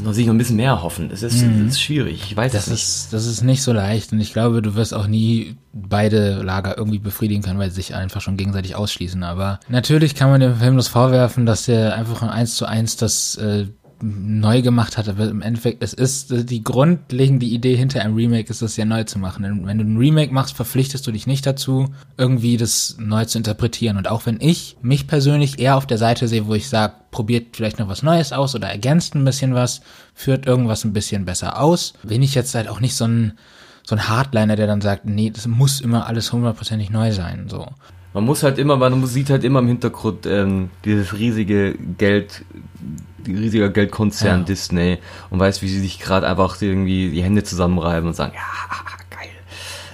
noch 0.05 0.13
sich 0.13 0.27
noch 0.27 0.35
ein 0.35 0.39
bisschen 0.39 0.55
mehr 0.57 0.83
hoffen? 0.85 1.09
Das 1.09 1.25
ist, 1.25 1.43
das 1.43 1.73
ist 1.73 1.83
schwierig, 1.83 2.23
ich 2.25 2.37
weiß 2.37 2.53
Das 2.53 2.67
es 2.67 2.71
nicht. 2.71 2.83
ist, 2.83 3.13
das 3.13 3.27
ist 3.27 3.43
nicht 3.43 3.63
so 3.65 3.73
leicht 3.73 4.13
und 4.13 4.21
ich 4.21 4.33
glaube, 4.33 4.63
du 4.63 4.77
wirst 4.77 4.95
auch 4.95 5.09
nie 5.09 5.57
beide 5.73 6.43
Lager 6.43 6.79
irgendwie 6.79 7.01
befriedigen 7.01 7.43
können, 7.43 7.59
weil 7.59 7.71
sie 7.71 7.77
sich 7.77 7.95
einfach 7.97 8.21
schon 8.21 8.37
gegenseitig 8.37 8.77
ausschließen. 8.77 9.25
Aber 9.25 9.59
natürlich 9.69 10.15
kann 10.15 10.31
man 10.31 10.41
dem 10.41 10.55
Film 10.57 10.77
das 10.77 10.87
vorwerfen, 10.87 11.45
dass 11.45 11.67
er 11.67 11.97
einfach 11.97 12.23
eins 12.23 12.55
zu 12.55 12.67
eins 12.67 12.97
das 12.97 13.35
äh, 13.37 13.67
neu 14.03 14.63
gemacht 14.63 14.97
hat, 14.97 15.09
aber 15.09 15.29
im 15.29 15.43
Endeffekt, 15.43 15.83
es 15.83 15.93
ist 15.93 16.51
die 16.51 16.65
grundlegende 16.65 17.47
Idee 17.47 17.77
hinter 17.77 18.01
einem 18.01 18.15
Remake 18.15 18.51
ist 18.51 18.63
es 18.63 18.77
ja 18.77 18.85
neu 18.85 19.05
zu 19.05 19.19
machen. 19.19 19.43
Denn 19.43 19.67
wenn 19.67 19.79
du 19.79 19.85
ein 19.85 19.97
Remake 19.97 20.33
machst, 20.33 20.57
verpflichtest 20.57 21.07
du 21.07 21.13
dich 21.13 21.27
nicht 21.27 21.47
dazu, 21.47 21.89
irgendwie 22.17 22.57
das 22.57 22.97
neu 22.99 23.25
zu 23.25 23.39
interpretieren. 23.39 23.97
Und 23.97 24.09
auch 24.09 24.27
wenn 24.27 24.41
ich 24.41 24.77
mich 24.83 25.07
persönlich 25.07 25.59
eher 25.59 25.77
auf 25.77 25.87
der 25.87 25.99
Seite 25.99 26.29
sehe, 26.29 26.47
wo 26.47 26.55
ich 26.55 26.69
sage, 26.69 26.95
probiert 27.11 27.57
vielleicht 27.57 27.79
noch 27.79 27.89
was 27.89 28.03
Neues 28.03 28.33
aus 28.33 28.55
oder 28.55 28.69
ergänzt 28.69 29.15
ein 29.15 29.25
bisschen 29.25 29.55
was, 29.55 29.83
führt 30.15 30.47
irgendwas 30.47 30.85
ein 30.85 30.93
bisschen 30.93 31.25
besser 31.25 31.61
aus, 31.61 31.95
bin 32.03 32.23
ich 32.23 32.35
jetzt 32.35 32.55
halt 32.55 32.69
auch 32.69 32.81
nicht 32.81 32.95
so 32.95 33.05
ein 33.05 33.33
so 33.83 33.97
ein 33.97 34.09
Hardliner, 34.09 34.57
der 34.57 34.67
dann 34.67 34.81
sagt, 34.81 35.05
nee, 35.07 35.31
das 35.31 35.47
muss 35.47 35.81
immer 35.81 36.07
alles 36.07 36.33
hundertprozentig 36.33 36.91
neu 36.91 37.13
sein, 37.13 37.49
so. 37.49 37.67
Man 38.13 38.25
muss 38.25 38.43
halt 38.43 38.59
immer, 38.59 38.77
man 38.77 39.07
sieht 39.07 39.31
halt 39.31 39.45
immer 39.45 39.61
im 39.61 39.69
Hintergrund 39.69 40.27
ähm, 40.27 40.71
dieses 40.85 41.17
riesige 41.17 41.75
Geld, 41.97 42.45
riesiger 43.27 43.69
Geldkonzern 43.69 44.41
Ja. 44.41 44.45
Disney 44.47 44.99
und 45.31 45.39
weiß, 45.39 45.63
wie 45.63 45.69
sie 45.69 45.79
sich 45.81 46.01
gerade 46.01 46.27
einfach 46.27 46.61
irgendwie 46.61 47.11
die 47.11 47.23
Hände 47.23 47.45
zusammenreiben 47.45 48.09
und 48.09 48.15
sagen, 48.17 48.33
ja, 48.35 48.41
geil. 49.17 49.29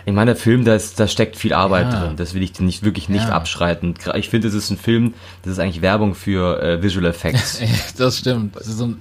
Ich 0.06 0.14
meine, 0.14 0.30
der 0.30 0.36
Film, 0.36 0.64
da, 0.64 0.74
ist, 0.74 0.98
da 0.98 1.08
steckt 1.08 1.36
viel 1.36 1.52
Arbeit 1.52 1.92
Ja. 1.92 2.00
drin. 2.06 2.16
Das 2.16 2.32
will 2.32 2.42
ich 2.42 2.52
dir 2.52 2.62
nicht 2.64 2.84
wirklich 2.84 3.08
nicht 3.10 3.28
Ja. 3.28 3.34
abschreiten. 3.34 3.94
Ich 4.14 4.30
finde, 4.30 4.48
es 4.48 4.54
ist 4.54 4.70
ein 4.70 4.78
Film, 4.78 5.12
das 5.42 5.52
ist 5.52 5.58
eigentlich 5.58 5.82
Werbung 5.82 6.14
für 6.14 6.62
äh, 6.62 6.82
Visual 6.82 7.04
Effects. 7.06 7.60
Das 7.98 8.16
stimmt. 8.18 8.56
Das 8.56 8.66
ist 8.66 8.78
so 8.78 8.86
ein 8.86 8.96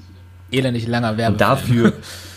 elendig 0.51 0.87
langer 0.87 1.11
Und 1.11 1.17
Werbefilm. 1.17 1.37
dafür, 1.37 1.93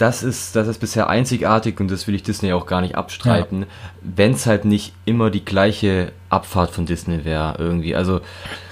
das 0.00 0.22
ist, 0.22 0.56
das 0.56 0.66
ist 0.66 0.78
bisher 0.78 1.10
einzigartig 1.10 1.78
und 1.78 1.90
das 1.90 2.06
will 2.06 2.14
ich 2.14 2.22
Disney 2.22 2.52
auch 2.52 2.66
gar 2.66 2.80
nicht 2.80 2.94
abstreiten, 2.94 3.62
ja. 3.62 3.66
wenn 4.00 4.32
es 4.32 4.46
halt 4.46 4.64
nicht 4.64 4.94
immer 5.04 5.30
die 5.30 5.44
gleiche 5.44 6.12
Abfahrt 6.30 6.70
von 6.70 6.86
Disney 6.86 7.24
wäre 7.24 7.56
irgendwie. 7.58 7.94
Also 7.94 8.22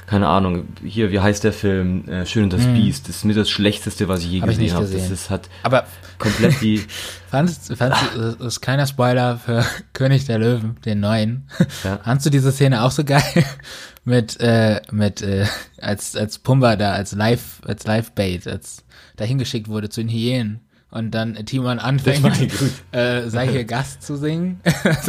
keine 0.06 0.26
Ahnung, 0.26 0.68
hier, 0.82 1.12
wie 1.12 1.20
heißt 1.20 1.44
der 1.44 1.52
Film? 1.52 2.08
Äh, 2.08 2.24
Schön 2.24 2.44
und 2.44 2.52
das 2.54 2.66
mm. 2.66 2.72
Biest. 2.72 3.10
Das 3.10 3.16
ist 3.16 3.24
mir 3.26 3.34
das 3.34 3.50
Schlechteste, 3.50 4.08
was 4.08 4.20
ich 4.20 4.30
je 4.30 4.40
Hab 4.40 4.48
gesehen 4.48 4.72
habe. 4.72 4.86
Das 4.86 5.10
ist, 5.10 5.28
hat 5.28 5.50
Aber 5.64 5.84
komplett 6.18 6.62
die. 6.62 6.82
fandst, 7.30 7.76
fandst 7.76 8.14
du, 8.14 8.32
das 8.32 8.54
ist 8.54 8.60
keiner 8.62 8.86
Spoiler 8.86 9.36
für 9.36 9.66
König 9.92 10.24
der 10.24 10.38
Löwen, 10.38 10.76
den 10.86 11.00
neuen. 11.00 11.46
Ja. 11.84 11.98
Fandst 12.04 12.24
du 12.24 12.30
diese 12.30 12.52
Szene 12.52 12.84
auch 12.84 12.90
so 12.90 13.04
geil? 13.04 13.44
mit, 14.04 14.40
äh, 14.40 14.80
mit, 14.90 15.20
äh, 15.20 15.44
als, 15.78 16.16
als 16.16 16.38
Pumba 16.38 16.76
da, 16.76 16.92
als 16.92 17.12
Live, 17.12 17.60
als 17.66 17.86
Live-Bait, 17.86 18.48
als 18.48 18.84
dahin 19.16 19.36
geschickt 19.36 19.68
wurde 19.68 19.90
zu 19.90 20.00
den 20.00 20.08
Hyänen 20.08 20.60
und 20.91 21.11
dann 21.11 21.34
Timon 21.45 21.78
anfängt, 21.78 22.24
äh, 22.93 23.28
sei 23.28 23.49
hier 23.49 23.64
Gast 23.64 24.03
zu 24.03 24.16
singen. 24.16 24.61
das, 24.64 25.07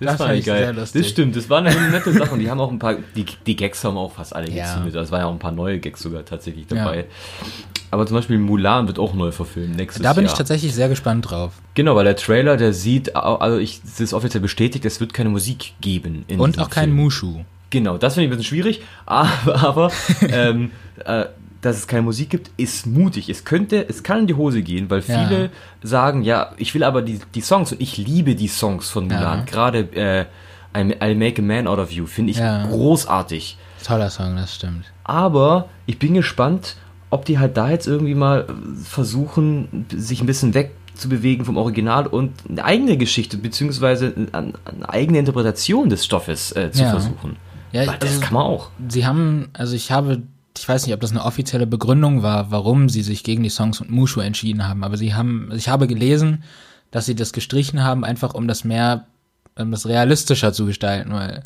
das 0.00 0.18
war 0.18 0.36
geil. 0.36 0.74
Das 0.74 1.08
stimmt, 1.08 1.36
das 1.36 1.50
waren 1.50 1.66
eine 1.66 1.90
nette 1.90 2.12
Sachen. 2.18 2.38
Die 2.38 2.50
haben 2.50 2.60
auch 2.60 2.70
ein 2.70 2.78
paar, 2.78 2.96
die, 3.14 3.26
die 3.46 3.56
Gags 3.56 3.84
haben 3.84 3.96
auch 3.96 4.12
fast 4.12 4.34
alle 4.34 4.50
ja. 4.50 4.86
Das 4.90 5.10
waren 5.10 5.20
ja 5.20 5.26
auch 5.26 5.32
ein 5.32 5.38
paar 5.38 5.52
neue 5.52 5.78
Gags 5.80 6.00
sogar 6.00 6.24
tatsächlich 6.24 6.66
dabei. 6.66 6.98
Ja. 6.98 7.04
Aber 7.90 8.06
zum 8.06 8.16
Beispiel 8.16 8.38
Mulan 8.38 8.86
wird 8.88 8.98
auch 8.98 9.14
neu 9.14 9.32
verfilmt 9.32 9.76
nächstes 9.76 10.02
Jahr. 10.02 10.12
Da 10.12 10.16
bin 10.16 10.24
Jahr. 10.24 10.32
ich 10.32 10.38
tatsächlich 10.38 10.74
sehr 10.74 10.88
gespannt 10.88 11.30
drauf. 11.30 11.52
Genau, 11.74 11.94
weil 11.94 12.04
der 12.04 12.16
Trailer, 12.16 12.56
der 12.56 12.72
sieht, 12.72 13.14
also 13.14 13.58
ich, 13.58 13.82
das 13.82 14.00
ist 14.00 14.12
offiziell 14.12 14.40
bestätigt, 14.40 14.84
es 14.84 14.98
wird 14.98 15.14
keine 15.14 15.28
Musik 15.28 15.74
geben. 15.80 16.24
Und 16.36 16.58
auch 16.58 16.70
kein 16.70 16.92
Mushu. 16.92 17.44
Genau, 17.70 17.98
das 17.98 18.14
finde 18.14 18.24
ich 18.24 18.28
ein 18.28 18.38
bisschen 18.38 18.48
schwierig, 18.48 18.82
aber, 19.06 19.62
aber 19.62 19.92
ähm, 20.28 20.70
äh, 21.04 21.26
dass 21.66 21.76
es 21.76 21.86
keine 21.86 22.02
Musik 22.02 22.30
gibt, 22.30 22.50
ist 22.56 22.86
mutig. 22.86 23.28
Es 23.28 23.44
könnte, 23.44 23.88
es 23.88 24.02
kann 24.02 24.20
in 24.20 24.26
die 24.28 24.34
Hose 24.34 24.62
gehen, 24.62 24.88
weil 24.88 25.02
viele 25.02 25.42
ja. 25.44 25.48
sagen, 25.82 26.22
ja, 26.22 26.52
ich 26.56 26.74
will 26.74 26.84
aber 26.84 27.02
die, 27.02 27.20
die 27.34 27.40
Songs 27.40 27.72
und 27.72 27.80
ich 27.80 27.96
liebe 27.96 28.34
die 28.34 28.48
Songs 28.48 28.88
von 28.88 29.04
Mulan. 29.08 29.40
Ja. 29.40 29.44
Gerade 29.44 29.78
äh, 29.94 30.26
I'll 30.74 31.16
Make 31.16 31.42
a 31.42 31.44
Man 31.44 31.66
Out 31.66 31.78
of 31.78 31.90
You 31.90 32.06
finde 32.06 32.32
ich 32.32 32.38
ja. 32.38 32.66
großartig. 32.66 33.58
Toller 33.84 34.10
Song, 34.10 34.36
das 34.36 34.54
stimmt. 34.54 34.84
Aber 35.04 35.68
ich 35.86 35.98
bin 35.98 36.14
gespannt, 36.14 36.76
ob 37.10 37.24
die 37.24 37.38
halt 37.38 37.56
da 37.56 37.70
jetzt 37.70 37.86
irgendwie 37.86 38.14
mal 38.14 38.46
versuchen, 38.82 39.86
sich 39.94 40.20
ein 40.20 40.26
bisschen 40.26 40.54
wegzubewegen 40.54 41.44
vom 41.44 41.56
Original 41.56 42.06
und 42.06 42.32
eine 42.48 42.64
eigene 42.64 42.96
Geschichte 42.96 43.36
beziehungsweise 43.36 44.12
eine, 44.32 44.52
eine 44.64 44.88
eigene 44.88 45.18
Interpretation 45.18 45.88
des 45.88 46.04
Stoffes 46.04 46.52
äh, 46.52 46.70
zu 46.70 46.84
versuchen. 46.84 47.36
Ja, 47.72 47.86
Weil 47.86 47.98
das 47.98 48.10
also, 48.10 48.20
kann 48.20 48.34
man 48.34 48.42
auch. 48.44 48.70
Sie 48.88 49.06
haben, 49.06 49.48
also 49.52 49.74
ich 49.74 49.92
habe 49.92 50.22
ich 50.66 50.68
weiß 50.68 50.84
nicht, 50.84 50.94
ob 50.94 51.00
das 51.00 51.12
eine 51.12 51.24
offizielle 51.24 51.68
Begründung 51.68 52.24
war, 52.24 52.50
warum 52.50 52.88
sie 52.88 53.02
sich 53.02 53.22
gegen 53.22 53.44
die 53.44 53.50
Songs 53.50 53.80
und 53.80 53.88
Mushu 53.88 54.18
entschieden 54.18 54.66
haben, 54.66 54.82
aber 54.82 54.96
sie 54.96 55.14
haben, 55.14 55.48
ich 55.54 55.68
habe 55.68 55.86
gelesen, 55.86 56.42
dass 56.90 57.06
sie 57.06 57.14
das 57.14 57.32
gestrichen 57.32 57.84
haben, 57.84 58.04
einfach 58.04 58.34
um 58.34 58.48
das 58.48 58.64
mehr, 58.64 59.06
um 59.56 59.70
das 59.70 59.86
realistischer 59.86 60.52
zu 60.52 60.66
gestalten, 60.66 61.12
weil 61.12 61.44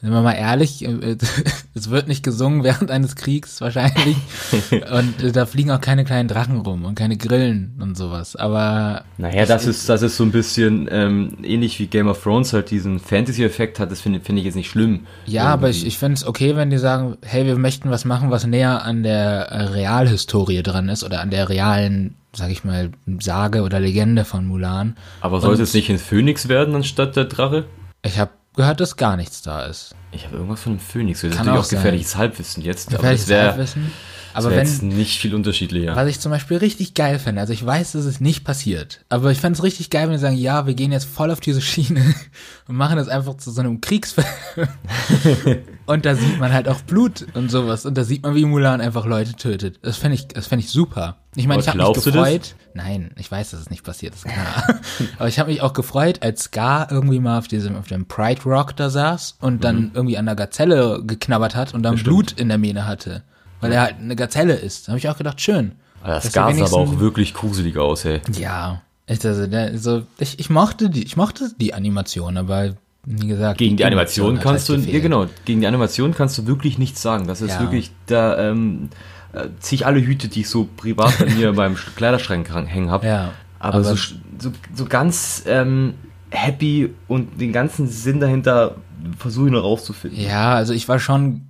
sind 0.00 0.12
wir 0.12 0.22
mal 0.22 0.34
ehrlich, 0.34 0.84
äh, 0.84 1.16
es 1.74 1.90
wird 1.90 2.06
nicht 2.06 2.22
gesungen 2.22 2.62
während 2.62 2.90
eines 2.90 3.16
Kriegs 3.16 3.60
wahrscheinlich. 3.60 4.16
und 4.70 5.22
äh, 5.22 5.32
da 5.32 5.44
fliegen 5.46 5.70
auch 5.72 5.80
keine 5.80 6.04
kleinen 6.04 6.28
Drachen 6.28 6.58
rum 6.58 6.84
und 6.84 6.94
keine 6.94 7.16
Grillen 7.16 7.76
und 7.80 7.96
sowas. 7.96 8.36
Aber. 8.36 9.04
Naja, 9.16 9.44
das 9.44 9.66
ist, 9.66 9.88
das 9.88 10.02
ist 10.02 10.16
so 10.16 10.24
ein 10.24 10.30
bisschen 10.30 10.88
ähm, 10.90 11.38
ähnlich 11.42 11.80
wie 11.80 11.86
Game 11.86 12.06
of 12.06 12.22
Thrones 12.22 12.52
halt 12.52 12.70
diesen 12.70 13.00
Fantasy-Effekt 13.00 13.80
hat. 13.80 13.90
Das 13.90 14.00
finde 14.00 14.20
find 14.20 14.38
ich 14.38 14.44
jetzt 14.44 14.54
nicht 14.54 14.70
schlimm. 14.70 15.06
Ja, 15.26 15.42
irgendwie. 15.42 15.52
aber 15.52 15.70
ich, 15.70 15.86
ich 15.86 15.98
finde 15.98 16.14
es 16.14 16.26
okay, 16.26 16.54
wenn 16.54 16.70
die 16.70 16.78
sagen, 16.78 17.16
hey, 17.22 17.44
wir 17.44 17.58
möchten 17.58 17.90
was 17.90 18.04
machen, 18.04 18.30
was 18.30 18.46
näher 18.46 18.84
an 18.84 19.02
der 19.02 19.48
äh, 19.50 19.62
Realhistorie 19.64 20.62
dran 20.62 20.88
ist 20.88 21.02
oder 21.02 21.20
an 21.20 21.30
der 21.30 21.48
realen 21.48 22.14
sag 22.34 22.50
ich 22.50 22.62
mal, 22.62 22.90
Sage 23.20 23.62
oder 23.62 23.80
Legende 23.80 24.24
von 24.24 24.46
Mulan. 24.46 24.96
Aber 25.22 25.40
sollte 25.40 25.62
es 25.62 25.74
nicht 25.74 25.90
ein 25.90 25.98
Phönix 25.98 26.48
werden 26.48 26.74
anstatt 26.74 27.16
der 27.16 27.24
Drache? 27.24 27.64
Ich 28.04 28.18
habe 28.18 28.30
gehört, 28.58 28.80
dass 28.80 28.96
gar 28.96 29.16
nichts 29.16 29.40
da 29.40 29.66
ist. 29.66 29.94
Ich 30.10 30.24
habe 30.24 30.36
irgendwas 30.36 30.60
von 30.60 30.72
einem 30.72 30.80
Phönix. 30.80 31.20
Das 31.20 31.30
ist 31.30 31.38
natürlich 31.38 31.58
auch, 31.60 31.64
auch 31.64 31.70
gefährliches 31.70 32.16
Halbwissen 32.16 32.62
jetzt. 32.64 32.90
Gefährliches 32.90 33.30
aber 33.30 33.42
Halbwissen. 33.42 33.92
Aber 34.34 34.50
wenn 34.50 34.58
jetzt 34.58 34.82
nicht 34.82 35.18
viel 35.18 35.34
unterschiedlicher. 35.34 35.96
Was 35.96 36.08
ich 36.08 36.20
zum 36.20 36.30
Beispiel 36.30 36.58
richtig 36.58 36.94
geil 36.94 37.18
finde, 37.18 37.40
also 37.40 37.52
ich 37.52 37.64
weiß, 37.64 37.92
dass 37.92 38.04
es 38.04 38.20
nicht 38.20 38.44
passiert, 38.44 39.04
aber 39.08 39.30
ich 39.30 39.40
fände 39.40 39.56
es 39.56 39.62
richtig 39.62 39.90
geil, 39.90 40.08
wenn 40.08 40.16
sie 40.16 40.22
sagen, 40.22 40.36
ja, 40.36 40.66
wir 40.66 40.74
gehen 40.74 40.92
jetzt 40.92 41.06
voll 41.06 41.30
auf 41.30 41.40
diese 41.40 41.60
Schiene 41.60 42.14
und 42.68 42.76
machen 42.76 42.96
das 42.96 43.08
einfach 43.08 43.36
zu 43.36 43.50
so 43.50 43.60
einem 43.60 43.80
Kriegsfilm. 43.80 44.26
und 45.86 46.04
da 46.04 46.14
sieht 46.14 46.38
man 46.38 46.52
halt 46.52 46.68
auch 46.68 46.80
Blut 46.82 47.26
und 47.34 47.50
sowas 47.50 47.86
und 47.86 47.96
da 47.96 48.04
sieht 48.04 48.22
man, 48.22 48.34
wie 48.34 48.44
Mulan 48.44 48.80
einfach 48.80 49.06
Leute 49.06 49.34
tötet. 49.34 49.78
Das 49.82 49.96
fände 49.96 50.14
ich, 50.14 50.28
das 50.28 50.46
fände 50.46 50.64
ich 50.64 50.70
super. 50.70 51.16
Ich 51.34 51.46
meine, 51.46 51.60
ich 51.60 51.68
habe 51.68 51.78
mich 51.78 52.04
gefreut. 52.04 52.54
Nein, 52.74 53.12
ich 53.16 53.30
weiß, 53.30 53.50
dass 53.50 53.60
es 53.60 53.70
nicht 53.70 53.84
passiert 53.84 54.14
ist, 54.14 54.24
klar. 54.24 54.80
aber 55.18 55.28
ich 55.28 55.38
habe 55.38 55.50
mich 55.50 55.62
auch 55.62 55.72
gefreut, 55.72 56.22
als 56.22 56.44
Scar 56.44 56.90
irgendwie 56.90 57.20
mal 57.20 57.38
auf 57.38 57.48
diesem, 57.48 57.76
auf 57.76 57.86
dem 57.86 58.06
Pride 58.06 58.42
Rock 58.44 58.76
da 58.76 58.90
saß 58.90 59.36
und 59.40 59.62
dann 59.64 59.76
mhm. 59.76 59.90
irgendwie 59.94 60.18
an 60.18 60.26
der 60.26 60.34
Gazelle 60.36 61.02
geknabbert 61.04 61.54
hat 61.54 61.74
und 61.74 61.82
dann 61.82 61.94
Bestimmt. 61.94 62.14
Blut 62.14 62.40
in 62.40 62.48
der 62.48 62.58
Mähne 62.58 62.86
hatte 62.86 63.22
weil 63.60 63.72
er 63.72 63.82
halt 63.82 63.96
eine 64.00 64.16
Gazelle 64.16 64.54
ist. 64.54 64.86
Da 64.86 64.92
habe 64.92 64.98
ich 64.98 65.08
auch 65.08 65.18
gedacht, 65.18 65.40
schön. 65.40 65.72
Das 66.04 66.32
sah 66.32 66.46
aber 66.46 66.72
auch 66.72 67.00
wirklich 67.00 67.34
gruselig 67.34 67.76
aus, 67.76 68.04
ey. 68.04 68.20
Ja. 68.38 68.82
Also, 69.08 69.28
also 69.28 70.02
ich, 70.18 70.38
ich 70.38 70.50
mochte 70.50 70.90
die, 70.90 71.02
ich 71.02 71.16
mochte 71.16 71.50
die 71.58 71.72
Animation, 71.72 72.36
aber 72.36 72.74
wie 73.04 73.26
gesagt. 73.26 73.58
Gegen 73.58 73.76
die, 73.76 73.82
die 73.82 73.84
Animation, 73.84 74.36
Animation 74.36 74.52
kannst 74.52 74.68
du, 74.68 74.74
ja 74.74 75.00
genau, 75.00 75.26
gegen 75.44 75.60
die 75.60 75.66
Animation 75.66 76.14
kannst 76.14 76.36
du 76.36 76.46
wirklich 76.46 76.78
nichts 76.78 77.00
sagen. 77.00 77.26
Das 77.26 77.40
ist 77.40 77.54
ja. 77.54 77.60
wirklich, 77.60 77.90
da 78.06 78.50
ähm, 78.50 78.90
äh, 79.32 79.48
ziehe 79.60 79.80
ich 79.80 79.86
alle 79.86 80.00
Hüte, 80.00 80.28
die 80.28 80.40
ich 80.40 80.48
so 80.48 80.68
privat 80.76 81.18
bei 81.18 81.26
mir 81.26 81.52
beim 81.54 81.76
Kleiderschrank 81.96 82.50
hängen 82.50 82.90
habe. 82.90 83.06
Ja. 83.06 83.32
Aber, 83.58 83.78
aber 83.78 83.84
so, 83.84 83.96
so, 84.38 84.52
so 84.74 84.84
ganz 84.84 85.44
ähm, 85.46 85.94
happy 86.30 86.94
und 87.08 87.40
den 87.40 87.52
ganzen 87.52 87.88
Sinn 87.88 88.20
dahinter 88.20 88.76
versuche 89.18 89.46
ich 89.46 89.52
noch 89.52 89.62
rauszufinden. 89.62 90.20
Ja, 90.20 90.54
also 90.54 90.74
ich 90.74 90.88
war 90.88 90.98
schon 90.98 91.47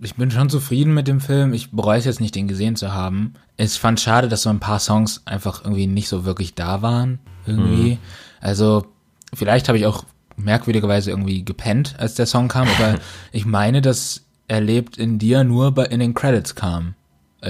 ich 0.00 0.14
bin 0.14 0.30
schon 0.30 0.50
zufrieden 0.50 0.94
mit 0.94 1.08
dem 1.08 1.20
Film. 1.20 1.52
Ich 1.52 1.70
bereue 1.70 1.98
es 1.98 2.04
jetzt 2.04 2.20
nicht, 2.20 2.34
den 2.34 2.48
gesehen 2.48 2.76
zu 2.76 2.92
haben. 2.92 3.34
Ich 3.56 3.72
fand 3.72 4.00
schade, 4.00 4.28
dass 4.28 4.42
so 4.42 4.50
ein 4.50 4.60
paar 4.60 4.78
Songs 4.78 5.22
einfach 5.24 5.64
irgendwie 5.64 5.86
nicht 5.86 6.08
so 6.08 6.24
wirklich 6.24 6.54
da 6.54 6.82
waren. 6.82 7.18
Irgendwie. 7.46 7.92
Mhm. 7.92 7.98
Also, 8.40 8.86
vielleicht 9.34 9.68
habe 9.68 9.78
ich 9.78 9.86
auch 9.86 10.04
merkwürdigerweise 10.36 11.10
irgendwie 11.10 11.44
gepennt, 11.44 11.96
als 11.98 12.14
der 12.14 12.26
Song 12.26 12.48
kam, 12.48 12.68
aber 12.68 12.98
ich 13.32 13.44
meine, 13.44 13.82
dass 13.82 14.24
er 14.46 14.60
lebt 14.60 14.96
in 14.96 15.18
dir 15.18 15.44
nur 15.44 15.72
bei, 15.72 15.86
in 15.86 16.00
den 16.00 16.14
Credits 16.14 16.54
kam. 16.54 16.94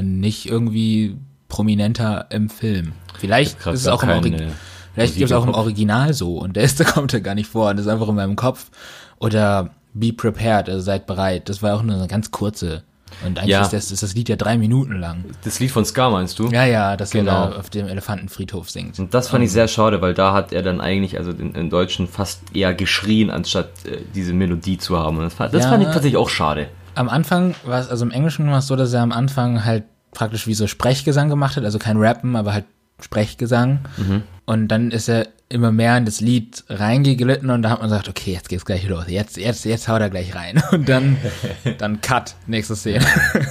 Nicht 0.00 0.46
irgendwie 0.46 1.16
prominenter 1.48 2.26
im 2.30 2.50
Film. 2.50 2.92
Vielleicht 3.18 3.58
ist 3.66 3.80
es 3.80 3.88
auch 3.88 4.02
im 4.02 4.10
Original. 4.10 4.52
Vielleicht 4.94 5.16
gibt 5.16 5.30
es 5.30 5.36
auch 5.36 5.46
im 5.46 5.54
Original 5.54 6.12
so 6.12 6.38
und 6.38 6.56
der 6.56 6.64
ist, 6.64 6.80
da 6.80 6.84
kommt 6.84 7.14
er 7.14 7.20
gar 7.20 7.34
nicht 7.34 7.48
vor 7.48 7.70
und 7.70 7.78
ist 7.78 7.86
einfach 7.86 8.08
in 8.08 8.16
meinem 8.16 8.36
Kopf. 8.36 8.70
Oder 9.18 9.70
Be 9.98 10.12
prepared, 10.12 10.68
also 10.68 10.80
seid 10.80 11.06
bereit. 11.06 11.48
Das 11.48 11.62
war 11.62 11.76
auch 11.76 11.82
nur 11.82 11.96
eine 11.96 12.08
ganz 12.08 12.30
kurze. 12.30 12.82
Und 13.24 13.38
eigentlich 13.38 13.50
ja. 13.50 13.62
ist, 13.62 13.72
das, 13.72 13.90
ist 13.90 14.02
das 14.02 14.14
Lied 14.14 14.28
ja 14.28 14.36
drei 14.36 14.58
Minuten 14.58 14.92
lang. 14.92 15.24
Das 15.44 15.60
Lied 15.60 15.70
von 15.70 15.84
Scar 15.84 16.10
meinst 16.10 16.38
du? 16.38 16.48
Ja, 16.48 16.64
ja, 16.64 16.96
das 16.96 17.10
genau. 17.10 17.50
er 17.50 17.58
auf 17.58 17.70
dem 17.70 17.88
Elefantenfriedhof 17.88 18.70
singt. 18.70 18.98
Und 18.98 19.14
das 19.14 19.28
fand 19.28 19.40
um, 19.40 19.46
ich 19.46 19.52
sehr 19.52 19.68
schade, 19.68 20.00
weil 20.02 20.14
da 20.14 20.32
hat 20.32 20.52
er 20.52 20.62
dann 20.62 20.80
eigentlich, 20.80 21.18
also 21.18 21.30
in 21.30 21.70
Deutschen 21.70 22.06
fast 22.06 22.42
eher 22.54 22.74
geschrien, 22.74 23.30
anstatt 23.30 23.70
äh, 23.86 23.98
diese 24.14 24.32
Melodie 24.32 24.78
zu 24.78 24.98
haben. 24.98 25.16
Und 25.16 25.24
das, 25.24 25.34
fand, 25.34 25.54
das 25.54 25.64
ja, 25.64 25.70
fand 25.70 25.82
ich 25.82 25.88
tatsächlich 25.88 26.16
auch 26.16 26.28
schade. 26.28 26.68
Am 26.94 27.08
Anfang 27.08 27.54
war 27.64 27.80
es, 27.80 27.88
also 27.88 28.04
im 28.04 28.10
Englischen 28.10 28.50
war 28.50 28.58
es 28.58 28.66
so, 28.66 28.76
dass 28.76 28.92
er 28.92 29.02
am 29.02 29.12
Anfang 29.12 29.64
halt 29.64 29.84
praktisch 30.12 30.46
wie 30.46 30.54
so 30.54 30.66
Sprechgesang 30.66 31.28
gemacht 31.28 31.56
hat, 31.56 31.64
also 31.64 31.78
kein 31.78 31.96
Rappen, 31.96 32.36
aber 32.36 32.52
halt 32.52 32.64
Sprechgesang. 33.00 33.80
Mhm. 33.96 34.22
Und 34.44 34.68
dann 34.68 34.90
ist 34.90 35.08
er 35.08 35.28
immer 35.48 35.72
mehr 35.72 35.96
in 35.96 36.04
das 36.04 36.20
Lied 36.20 36.64
reingeglitten 36.68 37.50
und 37.50 37.62
da 37.62 37.70
hat 37.70 37.80
man 37.80 37.88
gesagt, 37.88 38.08
okay, 38.08 38.32
jetzt 38.32 38.48
geht's 38.48 38.64
gleich 38.64 38.86
los. 38.86 39.04
Jetzt, 39.08 39.36
jetzt, 39.36 39.64
jetzt 39.64 39.88
haut 39.88 40.00
er 40.00 40.10
gleich 40.10 40.34
rein. 40.34 40.62
Und 40.72 40.88
dann, 40.88 41.16
dann 41.78 42.00
Cut, 42.00 42.34
nächste 42.46 42.76
Szene. 42.76 43.04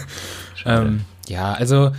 ähm, 0.66 1.02
ja, 1.28 1.54
also 1.54 1.92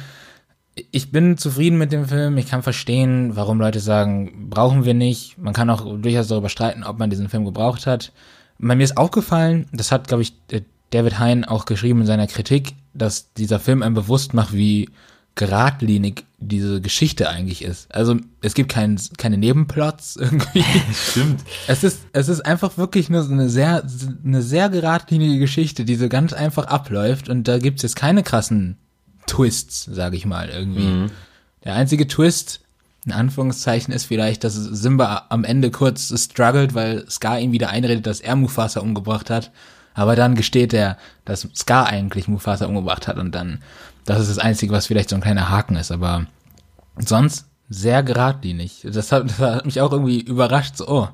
ich 0.93 1.11
bin 1.11 1.37
zufrieden 1.37 1.79
mit 1.79 1.91
dem 1.91 2.07
Film. 2.07 2.37
Ich 2.39 2.49
kann 2.49 2.63
verstehen, 2.63 3.35
warum 3.35 3.59
Leute 3.59 3.81
sagen, 3.81 4.49
brauchen 4.49 4.85
wir 4.85 4.95
nicht. 4.95 5.37
Man 5.37 5.53
kann 5.53 5.71
auch 5.71 5.85
durchaus 5.99 6.29
darüber 6.29 6.49
streiten, 6.49 6.85
ob 6.85 6.99
man 6.99 7.11
diesen 7.11 7.29
Film 7.29 7.45
gebraucht 7.45 7.87
hat. 7.87 8.13
Bei 8.59 8.77
mir 8.77 8.85
ist 8.85 8.97
aufgefallen, 8.97 9.67
das 9.73 9.91
hat, 9.91 10.09
glaube 10.09 10.23
ich, 10.23 10.35
David 10.91 11.19
Hein 11.19 11.45
auch 11.45 11.65
geschrieben 11.65 12.01
in 12.01 12.07
seiner 12.07 12.27
Kritik, 12.27 12.75
dass 12.95 13.33
dieser 13.35 13.59
Film 13.59 13.83
einem 13.83 13.95
bewusst 13.95 14.35
macht, 14.35 14.53
wie 14.53 14.89
geradlinig 15.39 16.25
diese 16.39 16.81
Geschichte 16.81 17.29
eigentlich 17.29 17.63
ist. 17.63 17.95
Also 17.95 18.17
es 18.43 18.55
gibt 18.55 18.71
kein, 18.71 19.01
keine 19.19 19.39
Nebenplots 19.39 20.17
irgendwie. 20.17 20.65
Stimmt. 21.11 21.43
Es 21.69 21.85
ist, 21.85 22.01
es 22.13 22.29
ist 22.29 22.45
einfach 22.45 22.77
wirklich 22.77 23.09
nur 23.09 23.23
so 23.23 23.33
eine 23.33 23.49
sehr, 23.49 23.85
eine 24.25 24.43
sehr 24.43 24.69
geradlinige 24.69 25.39
Geschichte, 25.39 25.85
die 25.85 25.95
so 25.95 26.09
ganz 26.09 26.33
einfach 26.33 26.67
abläuft 26.67 27.29
und 27.29 27.47
da 27.47 27.59
gibt's 27.59 27.83
jetzt 27.83 27.95
keine 27.95 28.25
krassen 28.25 28.79
Twists, 29.27 29.85
sage 29.85 30.17
ich 30.17 30.27
mal 30.27 30.49
irgendwie. 30.49 30.87
Mhm. 30.87 31.11
Der 31.65 31.75
einzige 31.75 32.09
Twist, 32.09 32.61
in 33.07 33.13
Anführungszeichen, 33.13 33.95
ist 33.95 34.07
vielleicht, 34.07 34.43
dass 34.43 34.55
Simba 34.55 35.27
am 35.29 35.45
Ende 35.45 35.71
kurz 35.71 36.13
struggelt, 36.21 36.75
weil 36.75 37.09
Scar 37.09 37.39
ihm 37.39 37.53
wieder 37.53 37.71
einredet, 37.71 38.07
dass 38.07 38.21
er 38.21 38.35
Mufasa 38.35 38.81
umgebracht 38.81 39.31
hat. 39.31 39.53
Aber 39.99 40.15
dann 40.15 40.37
gesteht 40.37 40.73
er, 40.73 40.97
dass 41.25 41.49
Scar 41.57 41.87
eigentlich 41.89 42.29
Mufasa 42.29 42.67
umgebracht 42.67 43.09
hat 43.09 43.19
und 43.19 43.35
dann 43.35 43.59
das 44.05 44.21
ist 44.21 44.31
das 44.31 44.39
Einzige, 44.39 44.73
was 44.73 44.87
vielleicht 44.87 45.11
so 45.11 45.17
ein 45.17 45.21
kleiner 45.23 45.51
Haken 45.51 45.75
ist, 45.77 45.91
aber 45.91 46.27
sonst 46.97 47.47
sehr 47.69 48.03
geradlinig. 48.03 48.87
Das 48.91 49.11
hat, 49.13 49.29
das 49.29 49.39
hat 49.39 49.67
mich 49.67 49.81
auch 49.81 49.93
irgendwie 49.93 50.21
überrascht, 50.21 50.77
so, 50.77 50.89
oh, 50.89 51.09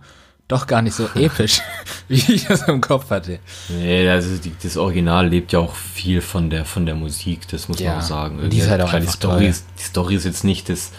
doch 0.49 0.67
gar 0.67 0.83
nicht 0.83 0.95
so 0.95 1.09
episch, 1.15 1.63
wie 2.09 2.35
ich 2.35 2.45
das 2.45 2.69
im 2.69 2.83
Kopf 2.83 3.11
hatte. 3.11 3.39
Nee, 3.71 4.07
also 4.09 4.29
das 4.63 4.77
Original 4.77 5.29
lebt 5.29 5.53
ja 5.53 5.61
auch 5.61 5.75
viel 5.75 6.21
von 6.21 6.51
der 6.51 6.67
von 6.67 6.85
der 6.85 6.95
Musik, 6.95 7.49
das 7.49 7.69
muss 7.69 7.81
Ja, 7.81 7.93
man 7.93 7.99
auch 8.01 8.03
sagen. 8.07 8.51
die 8.51 8.59
ist 8.59 8.69
halt 8.69 8.83
auch 8.83 8.93
die 8.93 9.07
Story 9.07 9.49
ist, 9.49 9.65
die 9.79 9.83
Story 9.85 10.15
ist 10.15 10.25
jetzt 10.25 10.45
nicht 10.45 10.69
das 10.69 10.93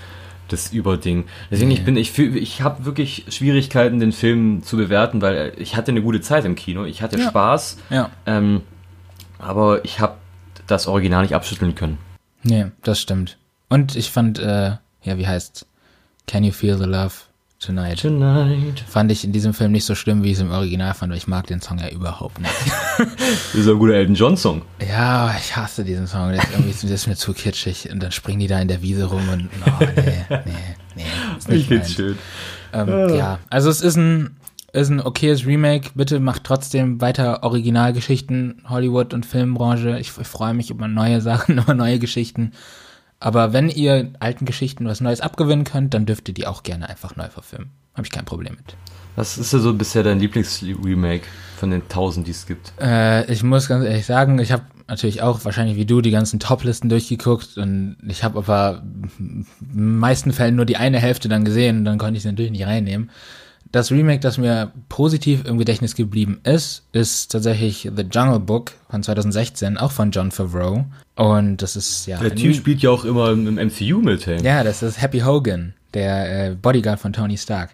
das 0.50 0.72
Überding. 0.72 1.26
Deswegen 1.50 1.70
Nee. 1.70 1.76
ich 1.76 1.86
bin 1.86 1.98
ich 1.98 2.18
ich 2.20 2.62
habe 2.62 2.86
wirklich 2.86 3.26
Schwierigkeiten 3.30 4.00
den 4.00 4.12
Film 4.12 4.62
zu 4.64 4.78
bewerten, 4.78 5.22
weil 5.22 5.54
ich 5.58 5.76
hatte 5.76 5.92
eine 5.92 6.02
gute 6.02 6.22
Zeit 6.22 6.46
im 6.46 6.56
Kino, 6.56 6.86
ich 6.86 7.02
hatte 7.02 7.20
Ja. 7.20 7.28
Spaß, 7.30 7.78
Ja. 7.90 8.10
ähm, 8.26 8.62
aber 9.40 9.84
ich 9.86 10.00
habe 10.00 10.16
das 10.68 10.88
Original 10.88 11.22
nicht 11.24 11.36
abschütteln 11.36 11.76
können. 11.76 11.98
Nee, 12.44 12.68
das 12.84 13.00
stimmt. 13.02 13.38
Und 13.70 13.96
ich 13.96 14.12
fand, 14.12 14.40
äh, 14.40 14.72
ja, 15.04 15.18
wie 15.18 15.28
heißt 15.28 15.66
Can 16.28 16.44
You 16.44 16.52
Feel 16.52 16.78
the 16.78 16.86
Love 16.86 17.14
Tonight? 17.66 18.00
Tonight. 18.02 18.84
Fand 18.88 19.12
ich 19.12 19.24
in 19.24 19.32
diesem 19.32 19.54
Film 19.54 19.72
nicht 19.72 19.86
so 19.86 19.96
schlimm, 19.96 20.24
wie 20.24 20.28
ich 20.28 20.36
es 20.36 20.42
im 20.42 20.52
Original 20.52 20.94
fand, 20.94 21.12
weil 21.12 21.18
ich 21.18 21.28
mag 21.28 21.48
den 21.48 21.62
Song 21.62 21.80
ja 21.80 21.90
überhaupt 21.90 22.40
nicht. 22.40 22.54
Das 22.98 23.56
ist 23.56 23.68
ein 23.68 23.80
guter 23.80 23.94
Elton 23.94 24.16
John 24.16 24.38
Song. 24.38 24.62
ja, 24.88 25.36
ich 25.38 25.56
hasse 25.56 25.84
diesen 25.84 26.08
Song. 26.08 26.32
Der 26.32 26.44
ist, 26.44 26.50
irgendwie, 26.52 26.88
der 26.88 26.96
ist 26.96 27.08
mir 27.08 27.16
zu 27.16 27.34
kitschig. 27.34 27.90
Und 27.92 28.04
dann 28.04 28.12
springen 28.12 28.40
die 28.40 28.48
da 28.48 28.60
in 28.60 28.68
der 28.68 28.82
Wiese 28.82 29.06
rum 29.06 29.28
und, 29.30 29.50
oh, 29.66 29.84
nee, 29.96 30.26
nee, 30.30 30.52
nee. 30.96 31.04
Ist 31.38 31.50
nicht 31.50 31.70
meins. 31.70 31.94
schön. 31.94 32.18
Ähm, 32.74 33.16
ja, 33.16 33.40
also 33.50 33.70
es 33.70 33.82
ist 33.82 33.96
ein, 33.96 34.38
ist 34.74 34.90
ein 34.90 35.02
okayes 35.02 35.46
Remake. 35.46 35.92
Bitte 35.96 36.20
macht 36.20 36.44
trotzdem 36.44 37.02
weiter 37.02 37.44
Originalgeschichten, 37.44 38.62
Hollywood 38.70 39.14
und 39.14 39.26
Filmbranche. 39.26 39.98
Ich, 40.00 40.12
ich 40.20 40.28
freue 40.28 40.54
mich 40.54 40.70
über 40.70 40.88
neue 40.88 41.22
Sachen, 41.22 41.58
über 41.60 41.74
neue 41.74 42.00
Geschichten. 42.00 42.52
Aber 43.26 43.54
wenn 43.54 43.70
ihr 43.70 44.12
alten 44.20 44.46
Geschichten 44.46 44.86
was 44.86 45.02
Neues 45.02 45.20
abgewinnen 45.20 45.64
könnt, 45.64 45.96
dann 45.96 46.06
dürft 46.06 46.28
ihr 46.28 46.36
die 46.36 46.46
auch 46.46 46.62
gerne 46.62 46.88
einfach 46.88 47.16
neu 47.16 47.28
verfilmen. 47.28 47.72
Habe 47.96 48.06
ich 48.06 48.12
kein 48.12 48.24
Problem 48.24 48.54
mit. 48.54 48.78
Was 49.16 49.40
ist 49.40 49.52
ja 49.52 49.58
so 49.58 49.74
bisher 49.74 50.04
dein 50.04 50.20
Lieblingsremake 50.20 51.24
von 51.58 51.72
den 51.72 51.90
tausend, 51.90 52.28
die 52.28 52.32
es 52.32 52.46
gibt? 52.46 52.74
Äh, 52.80 53.26
ich 53.32 53.42
muss 53.42 53.68
ganz 53.68 53.84
ehrlich 53.84 54.06
sagen, 54.06 54.38
ich 54.38 54.52
habe 54.52 54.66
natürlich 54.88 55.24
auch 55.24 55.44
wahrscheinlich 55.44 55.76
wie 55.76 55.88
du 55.88 56.02
die 56.02 56.12
ganzen 56.12 56.40
Top-Listen 56.40 56.88
durchgeguckt 56.88 57.58
und 57.58 57.98
ich 58.08 58.24
habe 58.24 58.38
aber 58.38 58.84
in 59.18 59.48
den 59.60 59.98
meisten 59.98 60.32
Fällen 60.32 60.56
nur 60.56 60.66
die 60.66 60.78
eine 60.78 61.00
Hälfte 61.00 61.28
dann 61.28 61.46
gesehen 61.46 61.80
und 61.80 61.86
dann 61.86 61.98
konnte 61.98 62.18
ich 62.18 62.22
sie 62.22 62.30
natürlich 62.30 62.52
nicht 62.52 62.68
reinnehmen. 62.68 63.10
Das 63.72 63.92
Remake, 63.92 64.20
das 64.20 64.38
mir 64.38 64.72
positiv 64.90 65.46
im 65.46 65.58
Gedächtnis 65.58 65.96
geblieben 65.96 66.40
ist, 66.44 66.84
ist 66.94 67.32
tatsächlich 67.32 67.90
The 67.96 68.04
Jungle 68.04 68.40
Book 68.40 68.72
von 68.90 69.04
2016, 69.04 69.78
auch 69.78 69.92
von 69.92 70.12
John 70.12 70.32
Favreau. 70.32 70.86
Und 71.16 71.58
das 71.62 71.76
ist 71.76 72.06
ja. 72.08 72.20
Der 72.20 72.36
Typ 72.36 72.56
spielt 72.56 72.82
ja 72.82 72.90
auch 72.90 73.06
immer 73.06 73.32
im 73.32 73.48
im 73.48 73.68
MCU 73.68 74.00
mit, 74.00 74.26
hey. 74.26 74.42
ja, 74.42 74.64
das 74.64 74.84
ist 74.84 75.02
Happy 75.02 75.20
Hogan, 75.20 75.74
der 75.94 76.52
äh, 76.52 76.56
Bodyguard 76.56 77.00
von 77.00 77.14
Tony 77.14 77.38
Stark. 77.38 77.72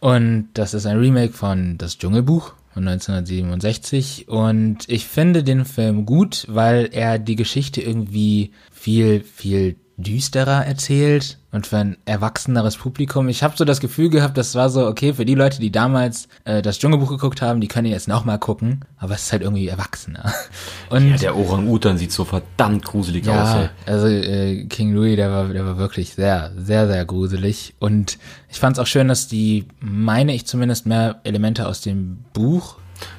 Und 0.00 0.48
das 0.54 0.74
ist 0.74 0.86
ein 0.86 0.98
Remake 0.98 1.32
von 1.32 1.78
Das 1.78 1.98
Dschungelbuch 1.98 2.52
von 2.72 2.86
1967. 2.86 4.28
Und 4.28 4.88
ich 4.88 5.06
finde 5.06 5.42
den 5.42 5.64
Film 5.64 6.06
gut, 6.06 6.46
weil 6.48 6.90
er 6.92 7.18
die 7.18 7.36
Geschichte 7.36 7.80
irgendwie 7.82 8.52
viel, 8.70 9.20
viel 9.22 9.76
düsterer 9.98 10.64
erzählt 10.64 11.38
und 11.50 11.66
für 11.66 11.78
ein 11.78 11.96
erwachseneres 12.04 12.76
Publikum. 12.76 13.28
Ich 13.28 13.42
habe 13.42 13.56
so 13.56 13.64
das 13.64 13.80
Gefühl 13.80 14.10
gehabt, 14.10 14.38
das 14.38 14.54
war 14.54 14.70
so, 14.70 14.86
okay, 14.86 15.12
für 15.12 15.24
die 15.24 15.34
Leute, 15.34 15.58
die 15.60 15.72
damals 15.72 16.28
äh, 16.44 16.62
das 16.62 16.78
Dschungelbuch 16.78 17.08
geguckt 17.10 17.42
haben, 17.42 17.60
die 17.60 17.66
können 17.66 17.88
jetzt 17.88 18.06
nochmal 18.06 18.38
gucken, 18.38 18.84
aber 18.96 19.14
es 19.14 19.24
ist 19.24 19.32
halt 19.32 19.42
irgendwie 19.42 19.66
erwachsener. 19.66 20.32
Und 20.90 21.10
Ja, 21.10 21.16
der 21.16 21.36
Orang-Utan 21.36 21.98
sieht 21.98 22.12
so 22.12 22.24
verdammt 22.24 22.84
gruselig 22.84 23.28
aus, 23.28 23.34
ja, 23.34 23.62
ey. 23.62 23.68
also 23.86 24.06
äh, 24.06 24.66
King 24.66 24.92
Louis, 24.94 25.16
der 25.16 25.32
war, 25.32 25.48
der 25.48 25.66
war 25.66 25.78
wirklich 25.78 26.14
sehr, 26.14 26.52
sehr, 26.56 26.86
sehr 26.86 27.04
gruselig. 27.04 27.74
Und 27.80 28.18
ich 28.48 28.60
fand 28.60 28.76
es 28.76 28.82
auch 28.82 28.86
schön, 28.86 29.08
dass 29.08 29.26
die, 29.26 29.66
meine 29.80 30.32
ich 30.32 30.46
zumindest, 30.46 30.86
mehr 30.86 31.20
Elemente 31.24 31.66
aus 31.66 31.80
dem 31.80 32.24
Buch 32.32 32.76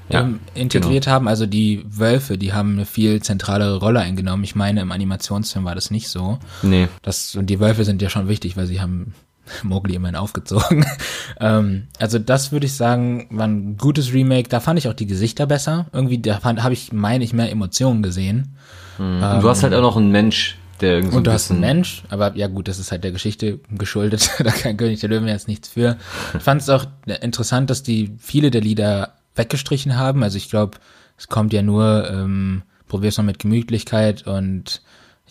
Ja, 0.09 0.21
ähm, 0.21 0.39
integriert 0.55 1.07
haben. 1.07 1.27
Also 1.27 1.45
die 1.45 1.85
Wölfe, 1.87 2.37
die 2.37 2.53
haben 2.53 2.73
eine 2.73 2.85
viel 2.85 3.21
zentralere 3.21 3.77
Rolle 3.77 3.99
eingenommen. 3.99 4.43
Ich 4.43 4.55
meine, 4.55 4.81
im 4.81 4.91
Animationsfilm 4.91 5.65
war 5.65 5.75
das 5.75 5.91
nicht 5.91 6.09
so. 6.09 6.39
Nee. 6.61 6.87
Das, 7.01 7.35
und 7.35 7.47
die 7.47 7.59
Wölfe 7.59 7.85
sind 7.85 8.01
ja 8.01 8.09
schon 8.09 8.27
wichtig, 8.27 8.57
weil 8.57 8.65
sie 8.65 8.81
haben 8.81 9.13
Mowgli 9.63 9.95
immerhin 9.95 10.15
aufgezogen. 10.15 10.85
ähm, 11.39 11.87
also 11.99 12.19
das 12.19 12.51
würde 12.51 12.65
ich 12.65 12.73
sagen, 12.73 13.27
war 13.31 13.47
ein 13.47 13.77
gutes 13.77 14.13
Remake. 14.13 14.49
Da 14.49 14.59
fand 14.59 14.79
ich 14.79 14.87
auch 14.87 14.93
die 14.93 15.07
Gesichter 15.07 15.45
besser. 15.45 15.85
Irgendwie, 15.93 16.19
da 16.19 16.39
fand, 16.39 16.63
habe 16.63 16.73
ich, 16.73 16.91
meine 16.91 17.23
ich, 17.23 17.33
mehr 17.33 17.51
Emotionen 17.51 18.01
gesehen. 18.01 18.55
Und 18.97 19.21
du 19.21 19.49
hast 19.49 19.63
halt 19.63 19.73
auch 19.73 19.81
noch 19.81 19.95
einen 19.95 20.11
Mensch, 20.11 20.57
der 20.81 20.95
irgendwie 20.95 21.11
so 21.11 21.17
Und 21.17 21.27
du 21.27 21.31
hast 21.31 21.51
einen. 21.51 21.61
Mensch, 21.61 22.03
aber 22.09 22.35
ja 22.35 22.47
gut, 22.47 22.67
das 22.67 22.79
ist 22.79 22.91
halt 22.91 23.03
der 23.03 23.11
Geschichte 23.11 23.59
geschuldet. 23.71 24.29
da 24.39 24.51
kann 24.51 24.77
König 24.77 24.99
der 24.99 25.09
Löwen 25.09 25.27
jetzt 25.27 25.47
nichts 25.47 25.69
für. 25.69 25.97
Ich 26.35 26.43
fand 26.43 26.61
es 26.61 26.69
auch 26.69 26.85
interessant, 27.05 27.69
dass 27.69 27.83
die 27.83 28.15
viele 28.19 28.51
der 28.51 28.61
Lieder 28.61 29.13
weggestrichen 29.39 29.97
haben. 29.97 30.21
Also 30.21 30.37
ich 30.37 30.49
glaube, 30.49 30.77
es 31.17 31.27
kommt 31.27 31.51
ja 31.53 31.63
nur, 31.63 32.07
ähm, 32.11 32.61
probier's 32.87 33.17
noch 33.17 33.25
mit 33.25 33.39
Gemütlichkeit 33.39 34.27
und 34.27 34.81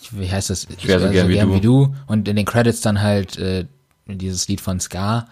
ich, 0.01 0.19
wie 0.19 0.31
heißt 0.31 0.51
das? 0.51 0.67
Ich 0.77 0.87
wär 0.89 1.01
so 1.01 1.09
gern 1.09 1.53
wie 1.53 1.61
du. 1.61 1.95
Und 2.07 2.29
in 2.29 2.37
den 2.37 2.45
Credits 2.45 2.81
dann 2.81 3.01
halt 3.01 3.39
äh, 3.39 3.67
dieses 4.07 4.49
Lied 4.49 4.61
von 4.61 4.81
Ska. 4.81 5.27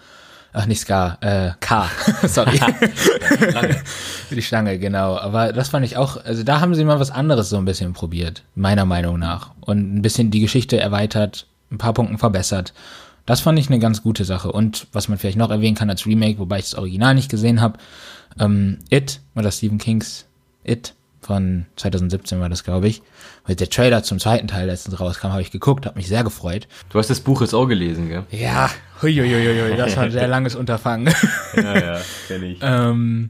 Ach, 0.53 0.65
nicht 0.65 0.79
Ska, 0.79 1.17
äh, 1.21 1.51
K. 1.59 1.89
Sorry. 2.27 2.59
Die 4.31 4.41
Schlange, 4.41 4.79
genau. 4.79 5.17
Aber 5.17 5.53
das 5.53 5.69
fand 5.69 5.85
ich 5.85 5.97
auch, 5.97 6.23
also 6.23 6.43
da 6.43 6.59
haben 6.59 6.73
sie 6.73 6.83
mal 6.83 6.99
was 6.99 7.11
anderes 7.11 7.49
so 7.49 7.57
ein 7.57 7.65
bisschen 7.65 7.93
probiert, 7.93 8.43
meiner 8.55 8.85
Meinung 8.85 9.19
nach. 9.19 9.51
Und 9.61 9.97
ein 9.97 10.01
bisschen 10.01 10.31
die 10.31 10.39
Geschichte 10.39 10.79
erweitert, 10.79 11.47
ein 11.71 11.77
paar 11.77 11.93
Punkten 11.93 12.17
verbessert. 12.17 12.73
Das 13.25 13.41
fand 13.41 13.59
ich 13.59 13.67
eine 13.67 13.79
ganz 13.79 14.01
gute 14.01 14.25
Sache. 14.25 14.51
Und 14.51 14.87
was 14.93 15.09
man 15.09 15.17
vielleicht 15.17 15.37
noch 15.37 15.51
erwähnen 15.51 15.75
kann 15.75 15.89
als 15.89 16.05
Remake, 16.05 16.39
wobei 16.39 16.59
ich 16.59 16.65
das 16.65 16.75
Original 16.75 17.13
nicht 17.13 17.29
gesehen 17.29 17.61
habe, 17.61 17.77
ähm, 18.39 18.79
It, 18.89 19.21
oder 19.35 19.51
Stephen 19.51 19.77
Kings 19.77 20.25
It 20.63 20.93
von 21.21 21.65
2017 21.75 22.39
war 22.39 22.49
das, 22.49 22.63
glaube 22.63 22.87
ich. 22.87 23.01
Weil 23.45 23.55
der 23.55 23.69
Trailer 23.69 24.03
zum 24.03 24.19
zweiten 24.19 24.47
Teil 24.47 24.67
letztens 24.67 24.99
rauskam, 24.99 25.27
habe 25.27 25.41
ich 25.41 25.51
geguckt, 25.51 25.85
habe 25.85 25.97
mich 25.97 26.07
sehr 26.07 26.23
gefreut. 26.23 26.67
Du 26.89 26.99
hast 26.99 27.09
das 27.09 27.19
Buch 27.19 27.41
jetzt 27.41 27.53
auch 27.53 27.65
gelesen, 27.65 28.09
gell? 28.09 28.23
Ja, 28.31 28.69
huiuiuiui, 29.01 29.75
das 29.75 29.95
war 29.97 30.03
ein 30.03 30.11
sehr 30.11 30.27
langes 30.27 30.55
Unterfangen. 30.55 31.13
Ja, 31.55 31.77
ja, 31.77 32.01
kenn 32.27 32.43
ich. 32.43 32.59
Ähm, 32.61 33.29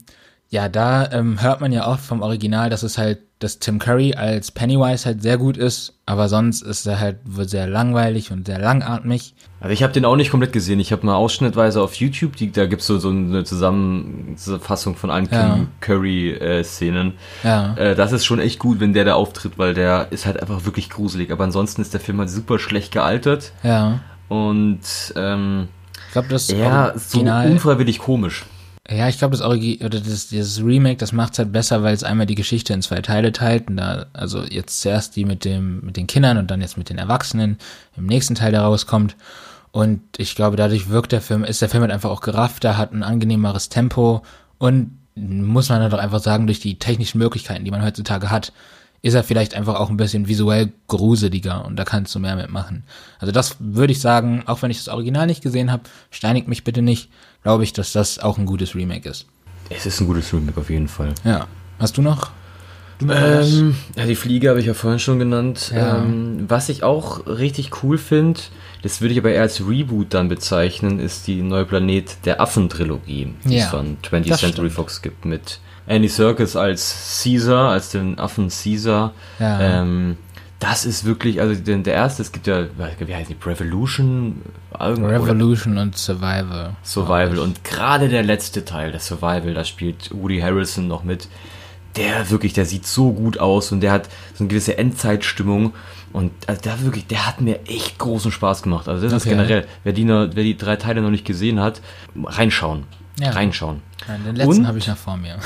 ja, 0.49 0.69
da 0.69 1.11
ähm, 1.11 1.41
hört 1.41 1.61
man 1.61 1.71
ja 1.71 1.87
oft 1.87 2.03
vom 2.03 2.21
Original, 2.21 2.69
dass 2.69 2.83
es 2.83 2.97
halt, 2.97 3.19
dass 3.39 3.59
Tim 3.59 3.77
Curry 3.77 4.15
als 4.15 4.49
Pennywise 4.51 5.05
halt 5.05 5.21
sehr 5.21 5.37
gut 5.37 5.57
ist, 5.57 5.93
aber 6.07 6.27
sonst 6.27 6.63
ist 6.63 6.87
er 6.87 6.99
halt 6.99 7.17
sehr 7.41 7.67
langweilig 7.67 8.31
und 8.31 8.47
sehr 8.47 8.57
langatmig. 8.59 9.35
Also 9.59 9.73
ich 9.73 9.83
habe 9.83 9.93
den 9.93 10.05
auch 10.05 10.15
nicht 10.15 10.31
komplett 10.31 10.53
gesehen. 10.53 10.79
Ich 10.79 10.91
habe 10.91 11.05
mal 11.05 11.15
ausschnittweise 11.15 11.81
auf 11.81 11.95
YouTube, 11.95 12.35
die, 12.35 12.51
da 12.51 12.65
gibt's 12.65 12.87
so, 12.87 12.97
so 12.97 13.09
eine 13.09 13.43
Zusammenfassung 13.43 14.95
von 14.95 15.09
allen 15.11 15.29
Ja. 15.31 15.53
Tim 15.55 15.67
Curry-Szenen. 15.81 17.13
Ja. 17.43 17.75
Äh, 17.75 17.95
das 17.95 18.11
ist 18.11 18.25
schon 18.25 18.39
echt 18.39 18.59
gut, 18.59 18.79
wenn 18.79 18.93
der 18.93 19.05
da 19.05 19.13
auftritt, 19.15 19.57
weil 19.57 19.73
der 19.73 20.07
ist 20.11 20.25
halt 20.25 20.41
einfach 20.41 20.65
wirklich 20.65 20.89
gruselig. 20.89 21.31
Aber 21.31 21.43
ansonsten 21.43 21.81
ist 21.81 21.93
der 21.93 22.01
Film 22.01 22.19
halt 22.19 22.29
super 22.29 22.59
schlecht 22.59 22.91
gealtert 22.91 23.51
Ja. 23.63 23.99
und 24.29 24.79
ähm, 25.15 25.67
Ich 26.07 26.13
glaube, 26.13 26.27
das 26.29 26.47
ja, 26.49 26.93
so 26.97 27.19
unfreiwillig 27.21 27.99
komisch. 27.99 28.45
Ja, 28.89 29.09
ich 29.09 29.17
glaube, 29.17 29.35
das 29.35 29.45
Origi 29.45 29.79
oder 29.83 29.99
das, 29.99 30.27
dieses 30.27 30.63
Remake, 30.63 30.97
das 30.97 31.11
macht's 31.11 31.39
halt 31.39 31.51
besser, 31.51 31.83
weil 31.83 31.93
es 31.93 32.03
einmal 32.03 32.25
die 32.25 32.35
Geschichte 32.35 32.73
in 32.73 32.81
zwei 32.81 33.01
Teile 33.01 33.33
teilt. 33.33 33.67
Und 33.67 33.77
da, 33.77 34.05
also 34.13 34.43
jetzt 34.43 34.81
zuerst 34.81 35.15
die 35.15 35.25
mit 35.25 35.43
dem, 35.43 35.81
mit 35.81 35.97
den 35.97 36.07
Kindern 36.07 36.37
und 36.37 36.49
dann 36.49 36.61
jetzt 36.61 36.77
mit 36.77 36.89
den 36.89 36.97
Erwachsenen 36.97 37.57
im 37.97 38.05
nächsten 38.05 38.35
Teil, 38.35 38.51
der 38.51 38.61
rauskommt. 38.61 39.15
Und 39.71 40.01
ich 40.17 40.35
glaube, 40.35 40.55
dadurch 40.55 40.89
wirkt 40.89 41.11
der 41.11 41.21
Film, 41.21 41.43
ist 41.43 41.61
der 41.61 41.69
Film 41.69 41.81
halt 41.81 41.91
einfach 41.91 42.09
auch 42.09 42.21
geraffter, 42.21 42.77
hat 42.77 42.93
ein 42.93 43.03
angenehmeres 43.03 43.69
Tempo 43.69 44.23
und 44.57 44.97
muss 45.15 45.69
man 45.69 45.81
halt 45.81 45.93
auch 45.93 45.99
einfach 45.99 46.21
sagen, 46.21 46.47
durch 46.47 46.59
die 46.59 46.79
technischen 46.79 47.17
Möglichkeiten, 47.17 47.65
die 47.65 47.71
man 47.71 47.83
heutzutage 47.83 48.31
hat, 48.31 48.53
ist 49.01 49.13
er 49.13 49.23
vielleicht 49.23 49.53
einfach 49.53 49.75
auch 49.75 49.89
ein 49.89 49.97
bisschen 49.97 50.27
visuell 50.27 50.71
gruseliger 50.87 51.65
und 51.65 51.75
da 51.75 51.83
kannst 51.83 52.15
du 52.15 52.19
mehr 52.19 52.35
mitmachen. 52.35 52.83
Also 53.19 53.31
das 53.31 53.57
würde 53.59 53.93
ich 53.93 54.01
sagen, 54.01 54.43
auch 54.47 54.61
wenn 54.61 54.71
ich 54.71 54.77
das 54.77 54.89
Original 54.89 55.27
nicht 55.27 55.43
gesehen 55.43 55.71
habe, 55.71 55.83
steinigt 56.09 56.47
mich 56.47 56.63
bitte 56.63 56.81
nicht, 56.81 57.09
glaube 57.43 57.63
ich, 57.63 57.73
dass 57.73 57.91
das 57.93 58.19
auch 58.19 58.37
ein 58.37 58.45
gutes 58.45 58.75
Remake 58.75 59.07
ist. 59.09 59.25
Es 59.69 59.85
ist 59.85 59.99
ein 59.99 60.07
gutes 60.07 60.33
Remake 60.33 60.59
auf 60.59 60.69
jeden 60.69 60.87
Fall. 60.87 61.13
Ja. 61.23 61.47
Hast 61.79 61.97
du 61.97 62.01
noch? 62.01 62.31
Du? 62.99 63.07
Ähm, 63.11 63.75
ja, 63.95 64.05
die 64.05 64.15
Fliege 64.15 64.49
habe 64.49 64.59
ich 64.59 64.65
ja 64.65 64.73
vorhin 64.73 64.99
schon 64.99 65.19
genannt. 65.19 65.71
Ja. 65.75 65.97
Ähm, 65.99 66.45
was 66.47 66.67
ich 66.69 66.83
auch 66.83 67.27
richtig 67.27 67.83
cool 67.83 67.97
finde, 67.99 68.39
das 68.81 69.01
würde 69.01 69.13
ich 69.13 69.19
aber 69.19 69.31
eher 69.31 69.43
als 69.43 69.61
Reboot 69.67 70.13
dann 70.15 70.29
bezeichnen, 70.29 70.99
ist 70.99 71.27
die 71.27 71.41
neue 71.43 71.65
Planet 71.65 72.25
der 72.25 72.41
Affen-Trilogie, 72.41 73.33
die 73.43 73.55
Ja, 73.57 73.65
es 73.65 73.69
von 73.69 73.97
20th 74.01 74.29
das 74.29 74.39
Century 74.39 74.53
stimmt. 74.67 74.71
Fox 74.73 75.01
gibt, 75.03 75.25
mit 75.25 75.59
Andy 75.85 76.07
Serkis 76.07 76.55
als 76.55 77.21
Caesar, 77.23 77.69
als 77.71 77.89
den 77.89 78.17
Affen 78.17 78.49
Caesar. 78.49 79.13
Ja. 79.39 79.59
Ähm, 79.81 80.17
das 80.59 80.85
ist 80.85 81.05
wirklich, 81.05 81.39
also 81.39 81.53
der, 81.61 81.77
der 81.77 81.93
erste, 81.93 82.21
es 82.23 82.31
gibt 82.31 82.47
ja, 82.47 82.65
wie 82.99 83.13
heißt 83.15 83.29
die, 83.29 83.35
Revolution? 83.45 84.41
Irgend- 84.79 84.99
oder- 85.05 85.13
Revolution 85.13 85.77
und 85.77 85.97
Survival. 85.97 86.75
Survival. 86.83 87.39
Und 87.39 87.63
gerade 87.63 88.09
der 88.09 88.23
letzte 88.23 88.65
Teil, 88.65 88.91
der 88.91 88.99
Survival, 88.99 89.53
da 89.53 89.63
spielt 89.63 90.09
Woody 90.13 90.39
Harrelson 90.39 90.87
noch 90.87 91.03
mit. 91.03 91.27
Der 91.95 92.29
wirklich, 92.29 92.53
der 92.53 92.65
sieht 92.65 92.85
so 92.85 93.11
gut 93.11 93.39
aus 93.39 93.71
und 93.71 93.81
der 93.81 93.91
hat 93.91 94.07
so 94.35 94.43
eine 94.43 94.49
gewisse 94.49 94.77
Endzeitstimmung. 94.77 95.73
Und 96.13 96.31
also 96.47 96.61
der 96.61 96.81
wirklich, 96.83 97.07
der 97.07 97.25
hat 97.27 97.41
mir 97.41 97.59
echt 97.67 97.97
großen 97.97 98.31
Spaß 98.31 98.61
gemacht. 98.63 98.87
Also 98.87 99.03
das 99.03 99.13
ist 99.13 99.21
Okay. 99.23 99.29
generell, 99.35 99.67
wer 99.83 99.93
die, 99.93 100.07
wer 100.07 100.27
die 100.27 100.57
drei 100.57 100.75
Teile 100.75 101.01
noch 101.01 101.09
nicht 101.11 101.25
gesehen 101.25 101.59
hat, 101.59 101.81
reinschauen. 102.23 102.83
Ja. 103.19 103.31
Reinschauen. 103.31 103.81
Nein, 104.07 104.23
den 104.25 104.35
letzten 104.35 104.67
habe 104.67 104.77
ich 104.77 104.87
noch 104.87 104.97
vor 104.97 105.17
mir. 105.17 105.37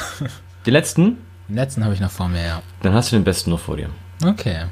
Den 0.65 0.73
letzten, 0.73 1.17
Den 1.47 1.55
letzten 1.55 1.83
habe 1.85 1.93
ich 1.93 1.99
noch 2.01 2.11
vor 2.11 2.27
mir, 2.27 2.43
ja. 2.45 2.61
dann 2.81 2.93
hast 2.93 3.11
du 3.11 3.15
den 3.15 3.23
besten 3.23 3.49
noch 3.49 3.59
vor 3.59 3.77
dir. 3.77 3.89
Okay. 4.23 4.65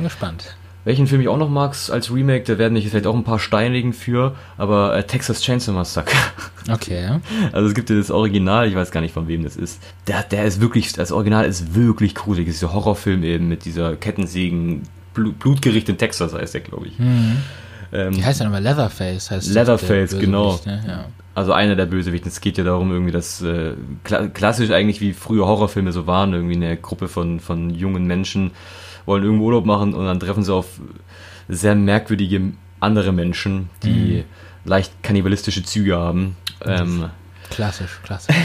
Bin 0.00 0.08
gespannt. 0.08 0.56
Welchen 0.84 1.06
Film 1.06 1.20
ich 1.20 1.28
auch 1.28 1.36
noch 1.36 1.50
mag 1.50 1.76
als 1.90 2.10
Remake, 2.10 2.44
da 2.44 2.56
werden 2.56 2.72
mich 2.72 2.88
vielleicht 2.88 3.06
auch 3.06 3.14
ein 3.14 3.22
paar 3.22 3.38
steinigen 3.38 3.92
für, 3.92 4.34
aber 4.56 4.96
äh, 4.96 5.04
Texas 5.04 5.42
Chainsaw 5.42 5.72
Massacre. 5.72 6.16
Okay. 6.70 7.18
Also 7.52 7.68
es 7.68 7.74
gibt 7.74 7.88
ja 7.88 7.96
das 7.96 8.10
Original, 8.10 8.68
ich 8.68 8.74
weiß 8.74 8.90
gar 8.90 9.00
nicht 9.00 9.14
von 9.14 9.26
wem 9.26 9.42
das 9.42 9.56
ist. 9.56 9.82
Der, 10.06 10.22
der 10.22 10.44
ist 10.44 10.60
wirklich, 10.60 10.92
das 10.92 11.10
Original 11.10 11.46
ist 11.46 11.74
wirklich 11.74 12.14
gruselig. 12.14 12.46
Das 12.48 12.56
ist 12.56 12.62
der 12.62 12.74
Horrorfilm 12.74 13.24
eben 13.24 13.48
mit 13.48 13.64
dieser 13.64 13.96
Kettensägen, 13.96 14.82
Blut, 15.14 15.38
Blutgericht 15.38 15.88
in 15.88 15.96
Texas 15.96 16.34
heißt 16.34 16.54
der, 16.54 16.60
glaube 16.60 16.88
ich. 16.88 16.98
Mhm. 16.98 17.38
Ähm, 17.92 18.14
Wie 18.14 18.24
heißt 18.24 18.40
der 18.40 18.46
nochmal? 18.46 18.62
Leatherface 18.62 19.30
heißt 19.30 19.52
Leatherface, 19.52 20.18
genau. 20.18 20.60
Ne? 20.66 20.84
Ja. 20.86 21.04
also 21.34 21.52
einer 21.52 21.76
der 21.76 21.86
Bösewichten. 21.86 22.30
Es 22.30 22.40
geht 22.42 22.58
ja 22.58 22.62
darum, 22.62 22.92
irgendwie, 22.92 23.12
dass 23.12 23.40
äh, 23.42 23.72
kla 24.04 24.28
klassisch 24.28 24.70
eigentlich 24.70 25.00
wie 25.00 25.14
früher 25.14 25.46
Horrorfilme 25.46 25.92
so 25.92 26.06
waren, 26.06 26.34
irgendwie 26.34 26.56
eine 26.56 26.76
Gruppe 26.76 27.08
von, 27.08 27.40
von 27.40 27.70
jungen 27.70 28.06
Menschen 28.06 28.52
wollen 29.10 29.24
irgendwo 29.24 29.46
Urlaub 29.46 29.66
machen 29.66 29.92
und 29.92 30.06
dann 30.06 30.20
treffen 30.20 30.42
sie 30.42 30.54
auf 30.54 30.80
sehr 31.48 31.74
merkwürdige 31.74 32.52
andere 32.78 33.12
Menschen, 33.12 33.68
die 33.82 34.24
leicht 34.64 35.02
kannibalistische 35.02 35.62
Züge 35.64 35.98
haben. 35.98 36.36
Ähm, 36.64 37.10
Klassisch, 37.50 38.00
klassisch. 38.04 38.36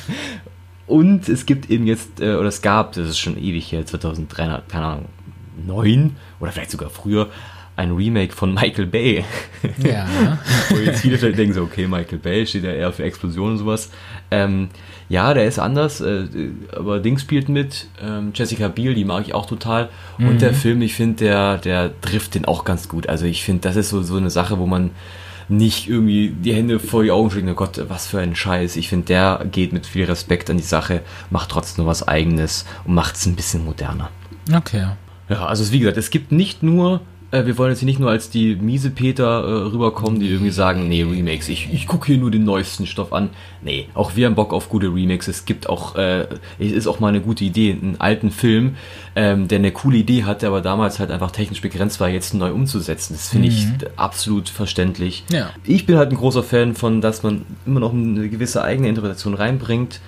und 0.88 1.28
es 1.28 1.46
gibt 1.46 1.70
eben 1.70 1.86
jetzt, 1.86 2.20
äh, 2.20 2.34
oder 2.34 2.48
es 2.48 2.60
gab, 2.60 2.92
das 2.92 3.08
ist 3.08 3.18
schon 3.18 3.38
ewig 3.38 3.70
her, 3.70 3.86
2300, 3.86 4.68
keine 4.68 4.86
Ahnung, 4.86 5.08
9 5.64 6.16
oder 6.40 6.50
vielleicht 6.50 6.72
sogar 6.72 6.90
früher, 6.90 7.28
ein 7.76 7.90
Remake 7.92 8.32
von 8.32 8.54
Michael 8.54 8.86
Bay. 8.86 9.24
ja. 9.82 10.06
Wo 10.70 10.76
jetzt 10.76 11.00
viele 11.00 11.18
vielleicht 11.18 11.38
denken 11.38 11.54
so, 11.54 11.62
okay, 11.62 11.86
Michael 11.88 12.18
Bay 12.18 12.46
steht 12.46 12.64
ja 12.64 12.72
eher 12.72 12.92
für 12.92 13.02
Explosionen 13.04 13.52
und 13.52 13.58
sowas. 13.58 13.90
Ähm, 14.30 14.68
ja, 15.08 15.34
der 15.34 15.44
ist 15.46 15.58
anders, 15.58 16.00
äh, 16.00 16.24
aber 16.74 17.00
Ding 17.00 17.18
spielt 17.18 17.48
mit. 17.48 17.88
Ähm, 18.02 18.30
Jessica 18.34 18.68
Biel, 18.68 18.94
die 18.94 19.04
mag 19.04 19.26
ich 19.26 19.34
auch 19.34 19.46
total. 19.46 19.88
Und 20.18 20.40
der 20.40 20.54
Film, 20.54 20.80
ich 20.82 20.94
finde, 20.94 21.24
der, 21.24 21.58
der 21.58 22.00
trifft 22.00 22.34
den 22.36 22.44
auch 22.46 22.64
ganz 22.64 22.88
gut. 22.88 23.08
Also 23.08 23.26
ich 23.26 23.42
finde, 23.44 23.62
das 23.62 23.76
ist 23.76 23.90
so, 23.90 24.02
so 24.02 24.16
eine 24.16 24.30
Sache, 24.30 24.58
wo 24.58 24.66
man 24.66 24.90
nicht 25.50 25.88
irgendwie 25.90 26.30
die 26.30 26.54
Hände 26.54 26.78
vor 26.78 27.02
die 27.02 27.10
Augen 27.10 27.30
schlägt, 27.30 27.48
oh 27.50 27.54
Gott, 27.54 27.78
was 27.88 28.06
für 28.06 28.18
ein 28.20 28.34
Scheiß. 28.34 28.76
Ich 28.76 28.88
finde, 28.88 29.06
der 29.06 29.44
geht 29.52 29.74
mit 29.74 29.86
viel 29.86 30.04
Respekt 30.06 30.48
an 30.48 30.56
die 30.56 30.62
Sache, 30.62 31.02
macht 31.30 31.50
trotzdem 31.50 31.84
noch 31.84 31.90
was 31.90 32.06
Eigenes 32.08 32.64
und 32.84 32.94
macht 32.94 33.16
es 33.16 33.26
ein 33.26 33.36
bisschen 33.36 33.62
moderner. 33.64 34.10
Okay. 34.54 34.86
Ja, 35.28 35.44
also 35.46 35.62
es- 35.62 35.70
wie 35.72 35.80
gesagt, 35.80 35.98
es 35.98 36.08
gibt 36.08 36.32
nicht 36.32 36.62
nur, 36.62 37.02
äh, 37.34 37.46
wir 37.46 37.58
wollen 37.58 37.70
jetzt 37.70 37.80
hier 37.80 37.86
nicht 37.86 37.98
nur 37.98 38.10
als 38.10 38.30
die 38.30 38.54
miese 38.56 38.90
Peter 38.90 39.42
äh, 39.42 39.52
rüberkommen, 39.72 40.20
die 40.20 40.28
irgendwie 40.28 40.50
sagen, 40.50 40.88
nee, 40.88 41.02
Remakes, 41.02 41.48
ich, 41.48 41.68
ich 41.72 41.86
gucke 41.86 42.06
hier 42.06 42.18
nur 42.18 42.30
den 42.30 42.44
neuesten 42.44 42.86
Stoff 42.86 43.12
an. 43.12 43.30
Nee, 43.62 43.88
auch 43.94 44.14
wir 44.14 44.26
haben 44.26 44.34
Bock 44.34 44.52
auf 44.52 44.68
gute 44.68 44.86
Remakes. 44.86 45.28
Es 45.28 45.44
gibt 45.44 45.68
auch, 45.68 45.96
äh, 45.96 46.26
es 46.58 46.72
ist 46.72 46.86
auch 46.86 47.00
mal 47.00 47.08
eine 47.08 47.20
gute 47.20 47.44
Idee, 47.44 47.72
einen 47.72 47.96
alten 47.98 48.30
Film, 48.30 48.76
ähm, 49.16 49.48
der 49.48 49.58
eine 49.58 49.72
coole 49.72 49.98
Idee 49.98 50.24
hatte, 50.24 50.46
aber 50.46 50.60
damals 50.60 51.00
halt 51.00 51.10
einfach 51.10 51.32
technisch 51.32 51.60
begrenzt 51.60 52.00
war, 52.00 52.08
jetzt 52.08 52.34
neu 52.34 52.52
umzusetzen. 52.52 53.14
Das 53.14 53.28
finde 53.28 53.48
ich 53.48 53.66
absolut 53.96 54.48
verständlich. 54.48 55.24
Ja. 55.30 55.50
Ich 55.64 55.86
bin 55.86 55.96
halt 55.96 56.10
ein 56.10 56.16
großer 56.16 56.42
Fan 56.42 56.74
von, 56.74 57.00
dass 57.00 57.22
man 57.22 57.44
immer 57.66 57.80
noch 57.80 57.92
eine 57.92 58.28
gewisse 58.28 58.62
eigene 58.62 58.88
Interpretation 58.88 59.34
reinbringt. 59.34 60.00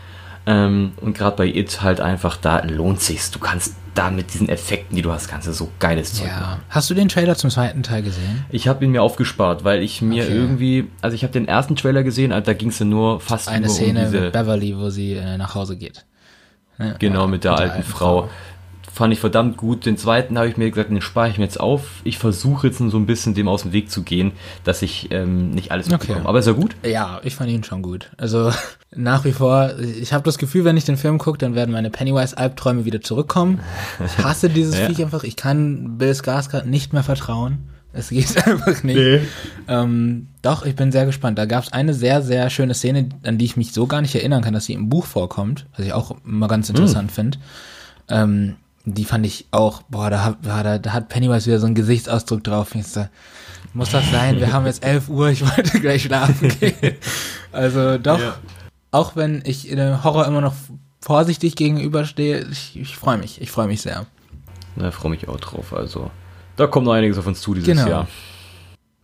Ähm, 0.47 0.93
und 1.01 1.17
gerade 1.17 1.37
bei 1.37 1.47
It 1.47 1.83
halt 1.83 2.01
einfach, 2.01 2.37
da 2.37 2.61
lohnt 2.65 3.01
sich's. 3.01 3.31
Du 3.33 3.39
kannst 3.41 3.75
da 3.95 4.11
mit 4.11 4.33
diesen 4.33 4.49
Effekten, 4.49 4.95
die 4.95 5.03
du 5.03 5.11
hast, 5.11 5.27
kannst 5.29 5.49
du 5.49 5.53
so 5.53 5.71
geiles 5.79 6.13
Zeug 6.15 6.29
machen. 6.29 6.41
Ja. 6.41 6.59
Hast 6.69 6.89
du 6.91 6.95
den 6.95 7.09
Trailer 7.09 7.35
zum 7.35 7.51
zweiten 7.51 7.83
Teil 7.83 8.03
gesehen? 8.03 8.45
Ich 8.51 8.69
habe 8.69 8.85
ihn 8.85 8.91
mir 8.93 9.03
aufgespart, 9.03 9.65
weil 9.65 9.83
ich 9.83 10.03
mir 10.03 10.23
Okay. 10.25 10.35
irgendwie, 10.35 10.89
also 11.01 11.15
ich 11.15 11.23
habe 11.23 11.33
den 11.33 11.49
ersten 11.49 11.77
Trailer 11.77 12.03
gesehen, 12.03 12.31
da 12.31 12.53
ging 12.53 12.69
es 12.69 12.79
ja 12.79 12.85
nur 12.85 13.21
fast 13.21 13.49
Eine 13.49 13.67
nur 13.67 13.75
Szene 13.75 14.01
um 14.01 14.05
diese, 14.07 14.21
mit 14.21 14.33
Beverly, 14.33 14.77
wo 14.77 14.91
sie 14.91 15.15
äh, 15.15 15.37
nach 15.39 15.55
Hause 15.55 15.77
geht. 15.77 16.05
Ne? 16.79 16.95
genau 16.99 17.27
mit 17.27 17.43
der 17.45 17.53
Mit 17.53 17.61
alten 17.61 17.83
Frau. 17.83 18.29
Fand 18.97 19.13
ich 19.13 19.21
verdammt 19.21 19.59
gut. 19.59 19.85
Den 19.85 19.99
zweiten 19.99 20.39
habe 20.39 20.49
ich 20.49 20.57
mir 20.57 20.71
gesagt, 20.71 20.89
den 20.89 21.03
spare 21.03 21.29
ich 21.29 21.37
mir 21.37 21.45
jetzt 21.45 21.61
auf. 21.61 21.83
Ich 22.03 22.17
versuche 22.17 22.69
jetzt 22.69 22.79
so 22.79 22.97
ein 22.97 23.05
bisschen 23.05 23.35
dem 23.35 23.47
aus 23.47 23.65
dem 23.65 23.73
Weg 23.75 23.91
zu 23.91 24.03
gehen, 24.03 24.33
dass 24.65 24.81
ich 24.81 25.09
ähm, 25.11 25.51
nicht 25.51 25.71
alles 25.71 25.89
Okay. 25.89 25.97
mitbekomme. 25.99 26.27
Aber 26.27 26.39
ist 26.39 26.47
ja 26.47 26.53
gut. 26.55 26.75
Ja, 26.83 27.21
ich 27.23 27.35
fand 27.35 27.51
ihn 27.51 27.63
schon 27.63 27.83
gut. 27.83 28.11
Also 28.17 28.51
nach 28.97 29.27
wie 29.27 29.33
vor, 29.33 29.79
ich 29.79 30.15
habe 30.15 30.25
das 30.25 30.39
Gefühl, 30.39 30.65
wenn 30.65 30.79
ich 30.79 30.87
den 30.87 30.97
Film 30.97 31.19
gucke, 31.19 31.37
dann 31.37 31.55
werden 31.55 31.73
meine 31.73 31.91
Pennywise-Albträume 31.91 32.87
wieder 32.87 33.03
zurückkommen. 33.03 33.61
Ich 34.03 34.25
hasse 34.25 34.49
dieses 34.49 34.79
Ja. 34.79 34.87
Viech 34.87 35.03
einfach. 35.03 35.25
Ich 35.25 35.37
kann 35.37 35.99
Bill 35.99 36.13
Skarsgård 36.13 36.65
nicht 36.65 36.95
mehr 36.95 37.03
vertrauen. 37.03 37.69
Es 37.93 38.09
geht 38.09 38.35
einfach 38.47 38.83
nicht. 38.83 39.21
Ähm, 39.69 40.29
doch, 40.41 40.65
ich 40.65 40.75
bin 40.75 40.91
sehr 40.91 41.05
gespannt. 41.05 41.39
Da 41.39 41.45
gab 41.45 41.65
es 41.65 41.73
eine 41.75 41.93
sehr, 41.93 42.23
sehr 42.23 42.49
schöne 42.49 42.73
Szene, 42.73 43.11
an 43.25 43.37
die 43.37 43.45
ich 43.45 43.59
mich 43.59 43.73
so 43.75 43.87
gar 43.87 44.01
nicht 44.01 44.15
erinnern 44.15 44.41
kann, 44.43 44.55
dass 44.55 44.65
sie 44.65 44.73
im 44.73 44.89
Buch 44.89 45.05
vorkommt, 45.05 45.67
was 45.77 45.85
ich 45.85 45.93
auch 45.93 46.17
immer 46.25 46.49
ganz 46.49 46.71
interessant 46.71 47.13
finde. 47.13 47.37
Ähm, 48.09 48.57
die 48.87 49.05
fand 49.05 49.26
ich 49.26 49.47
auch, 49.51 49.82
boah, 49.82 50.09
da, 50.11 50.24
hat- 50.24 50.39
da, 50.43 50.78
da, 50.78 50.93
hat 50.93 51.09
Pennywise 51.09 51.47
wieder 51.47 51.59
so 51.61 51.66
einen 51.66 51.74
Gesichtsausdruck 51.74 52.43
drauf. 52.45 52.74
Ich 52.74 52.87
so, 52.87 53.07
muss 53.74 53.91
das 53.91 54.11
sein? 54.11 54.39
Wir 54.39 54.53
haben 54.53 54.64
jetzt 54.64 54.82
11 54.84 55.09
Uhr, 55.09 55.28
ich 55.28 55.43
wollte 55.57 55.80
gleich 55.80 56.05
schlafen 56.05 56.49
gehen. 56.61 56.95
Also 57.53 57.99
doch, 57.99 58.18
Ja. 58.20 58.37
auch 58.93 59.16
wenn 59.16 59.43
ich 59.45 59.68
dem 59.68 60.03
Horror 60.05 60.26
immer 60.26 60.41
noch 60.41 60.55
vorsichtig 61.01 61.57
gegenüberstehe, 61.57 62.47
ich, 62.51 62.78
ich 62.78 62.97
freue 62.97 63.18
mich, 63.18 63.41
ich 63.41 63.51
freue 63.51 63.66
mich 63.66 63.82
sehr. 63.82 64.07
Da 64.76 64.91
freue 64.91 65.11
mich 65.11 65.28
auch 65.28 65.41
drauf. 65.41 65.72
Also, 65.72 66.11
da 66.57 66.66
kommt 66.66 66.87
noch 66.87 66.93
einiges 66.93 67.18
auf 67.18 67.26
uns 67.26 67.41
zu 67.41 67.55
dieses 67.55 67.68
Genau. 67.68 67.89
Jahr. 67.89 68.09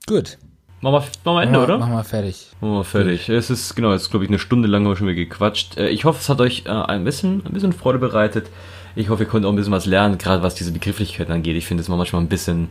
Gut. 0.07 0.39
Machen 0.81 0.95
wir, 0.95 1.01
machen 1.01 1.37
wir 1.37 1.43
Ende, 1.43 1.61
oder? 1.63 1.79
Machen 1.79 1.93
wir 1.93 2.03
fertig. 2.05 2.49
Machen 2.61 2.75
wir 2.75 2.85
fertig. 2.85 3.29
Es 3.29 3.51
ist, 3.51 3.75
genau, 3.77 3.93
jetzt 3.93 4.11
glaube 4.11 4.25
ich 4.25 4.31
eine 4.31 4.39
Stunde 4.41 4.67
lang 4.69 4.85
haben 4.85 4.91
wir 4.91 4.97
schon 4.97 5.07
wieder 5.07 5.15
gequatscht. 5.17 5.77
Äh, 5.77 5.89
Ich 5.91 6.05
hoffe, 6.05 6.19
es 6.21 6.29
hat 6.29 6.41
euch 6.41 6.65
äh, 6.67 6.71
ein 6.71 7.05
bisschen, 7.05 7.45
ein 7.47 7.53
bisschen 7.53 7.73
Freude 7.73 7.99
bereitet. 8.01 8.49
Ich 8.95 9.09
hoffe, 9.09 9.23
ihr 9.25 9.29
konntet 9.29 9.49
auch 9.49 9.53
ein 9.53 9.57
bisschen 9.57 9.73
was 9.73 9.87
lernen, 9.87 10.19
gerade 10.19 10.43
was 10.43 10.55
diese 10.55 10.73
Begrifflichkeiten 10.73 11.33
angeht. 11.33 11.57
Ich 11.57 11.67
finde 11.67 11.83
es 11.83 11.89
manchmal 11.89 12.23
ein 12.23 12.29
bisschen, 12.29 12.69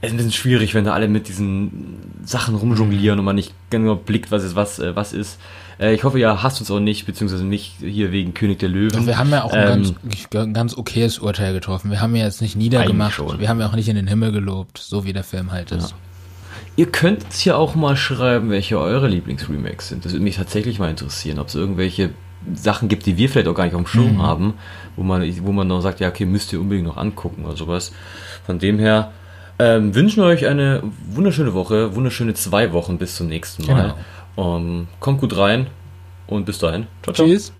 es 0.00 0.08
ist 0.08 0.14
ein 0.14 0.16
bisschen 0.18 0.32
schwierig, 0.32 0.74
wenn 0.74 0.84
da 0.84 0.92
alle 0.92 1.08
mit 1.08 1.28
diesen 1.28 1.96
Sachen 2.24 2.54
rumjonglieren 2.54 3.18
und 3.18 3.24
man 3.24 3.36
nicht 3.36 3.52
genau 3.70 3.94
blickt, 3.96 4.30
was 4.30 4.44
ist, 4.44 4.54
was, 4.54 4.78
äh, 4.78 4.94
was 4.94 5.12
ist. 5.12 5.38
Äh, 5.80 5.94
Ich 5.94 6.04
hoffe, 6.04 6.18
ihr 6.18 6.42
hasst 6.42 6.60
uns 6.60 6.70
auch 6.70 6.80
nicht, 6.80 7.06
beziehungsweise 7.06 7.44
nicht 7.44 7.76
hier 7.80 8.12
wegen 8.12 8.34
König 8.34 8.58
der 8.58 8.68
Löwen. 8.68 9.00
Und 9.00 9.06
wir 9.06 9.18
haben 9.18 9.30
ja 9.30 9.44
auch 9.44 9.52
ein 9.52 9.84
Ähm, 9.84 9.94
ganz, 9.94 10.28
ein 10.34 10.54
ganz 10.54 10.76
okayes 10.76 11.18
Urteil 11.18 11.52
getroffen. 11.54 11.90
Wir 11.90 12.00
haben 12.00 12.14
ja 12.14 12.24
jetzt 12.24 12.42
nicht 12.42 12.54
niedergemacht. 12.56 13.18
Wir 13.38 13.48
haben 13.48 13.60
ja 13.60 13.66
auch 13.68 13.74
nicht 13.76 13.88
in 13.88 13.96
den 13.96 14.06
Himmel 14.06 14.30
gelobt, 14.32 14.78
so 14.78 15.04
wie 15.04 15.12
der 15.12 15.24
Film 15.24 15.52
halt 15.52 15.72
ist. 15.72 15.94
Ihr 16.76 16.86
könnt 16.86 17.24
uns 17.24 17.38
hier 17.38 17.56
auch 17.56 17.74
mal 17.76 17.96
schreiben, 17.96 18.50
welche 18.50 18.78
eure 18.80 19.06
Lieblingsremakes 19.08 19.88
sind. 19.88 20.04
Das 20.04 20.12
würde 20.12 20.24
mich 20.24 20.36
tatsächlich 20.36 20.80
mal 20.80 20.90
interessieren, 20.90 21.38
ob 21.38 21.46
es 21.48 21.54
irgendwelche 21.54 22.10
Sachen 22.54 22.88
gibt, 22.88 23.06
die 23.06 23.16
wir 23.16 23.28
vielleicht 23.28 23.48
auch 23.48 23.54
gar 23.54 23.64
nicht 23.64 23.74
auf 23.74 23.82
dem 23.82 23.86
Schirm 23.86 24.22
haben, 24.22 24.54
wo 24.96 25.02
man, 25.02 25.22
wo 25.46 25.52
man 25.52 25.66
noch 25.66 25.80
sagt, 25.80 26.00
ja, 26.00 26.08
okay, 26.08 26.26
müsst 26.26 26.52
ihr 26.52 26.60
unbedingt 26.60 26.86
noch 26.86 26.96
angucken 26.96 27.44
oder 27.44 27.56
sowas. 27.56 27.92
Von 28.46 28.58
dem 28.58 28.78
her 28.78 29.12
ähm, 29.58 29.94
wünschen 29.94 30.22
wir 30.22 30.28
euch 30.28 30.46
eine 30.46 30.82
wunderschöne 31.08 31.54
Woche, 31.54 31.94
wunderschöne 31.94 32.34
zwei 32.34 32.72
Wochen 32.72 32.98
bis 32.98 33.16
zum 33.16 33.28
nächsten 33.28 33.66
Mal. 33.66 33.94
Ähm, 34.36 34.88
kommt 35.00 35.20
gut 35.20 35.36
rein 35.36 35.68
und 36.26 36.44
bis 36.44 36.58
dahin. 36.58 36.86
Ciao, 37.02 37.14
ciao. 37.14 37.28
Tschüss. 37.28 37.52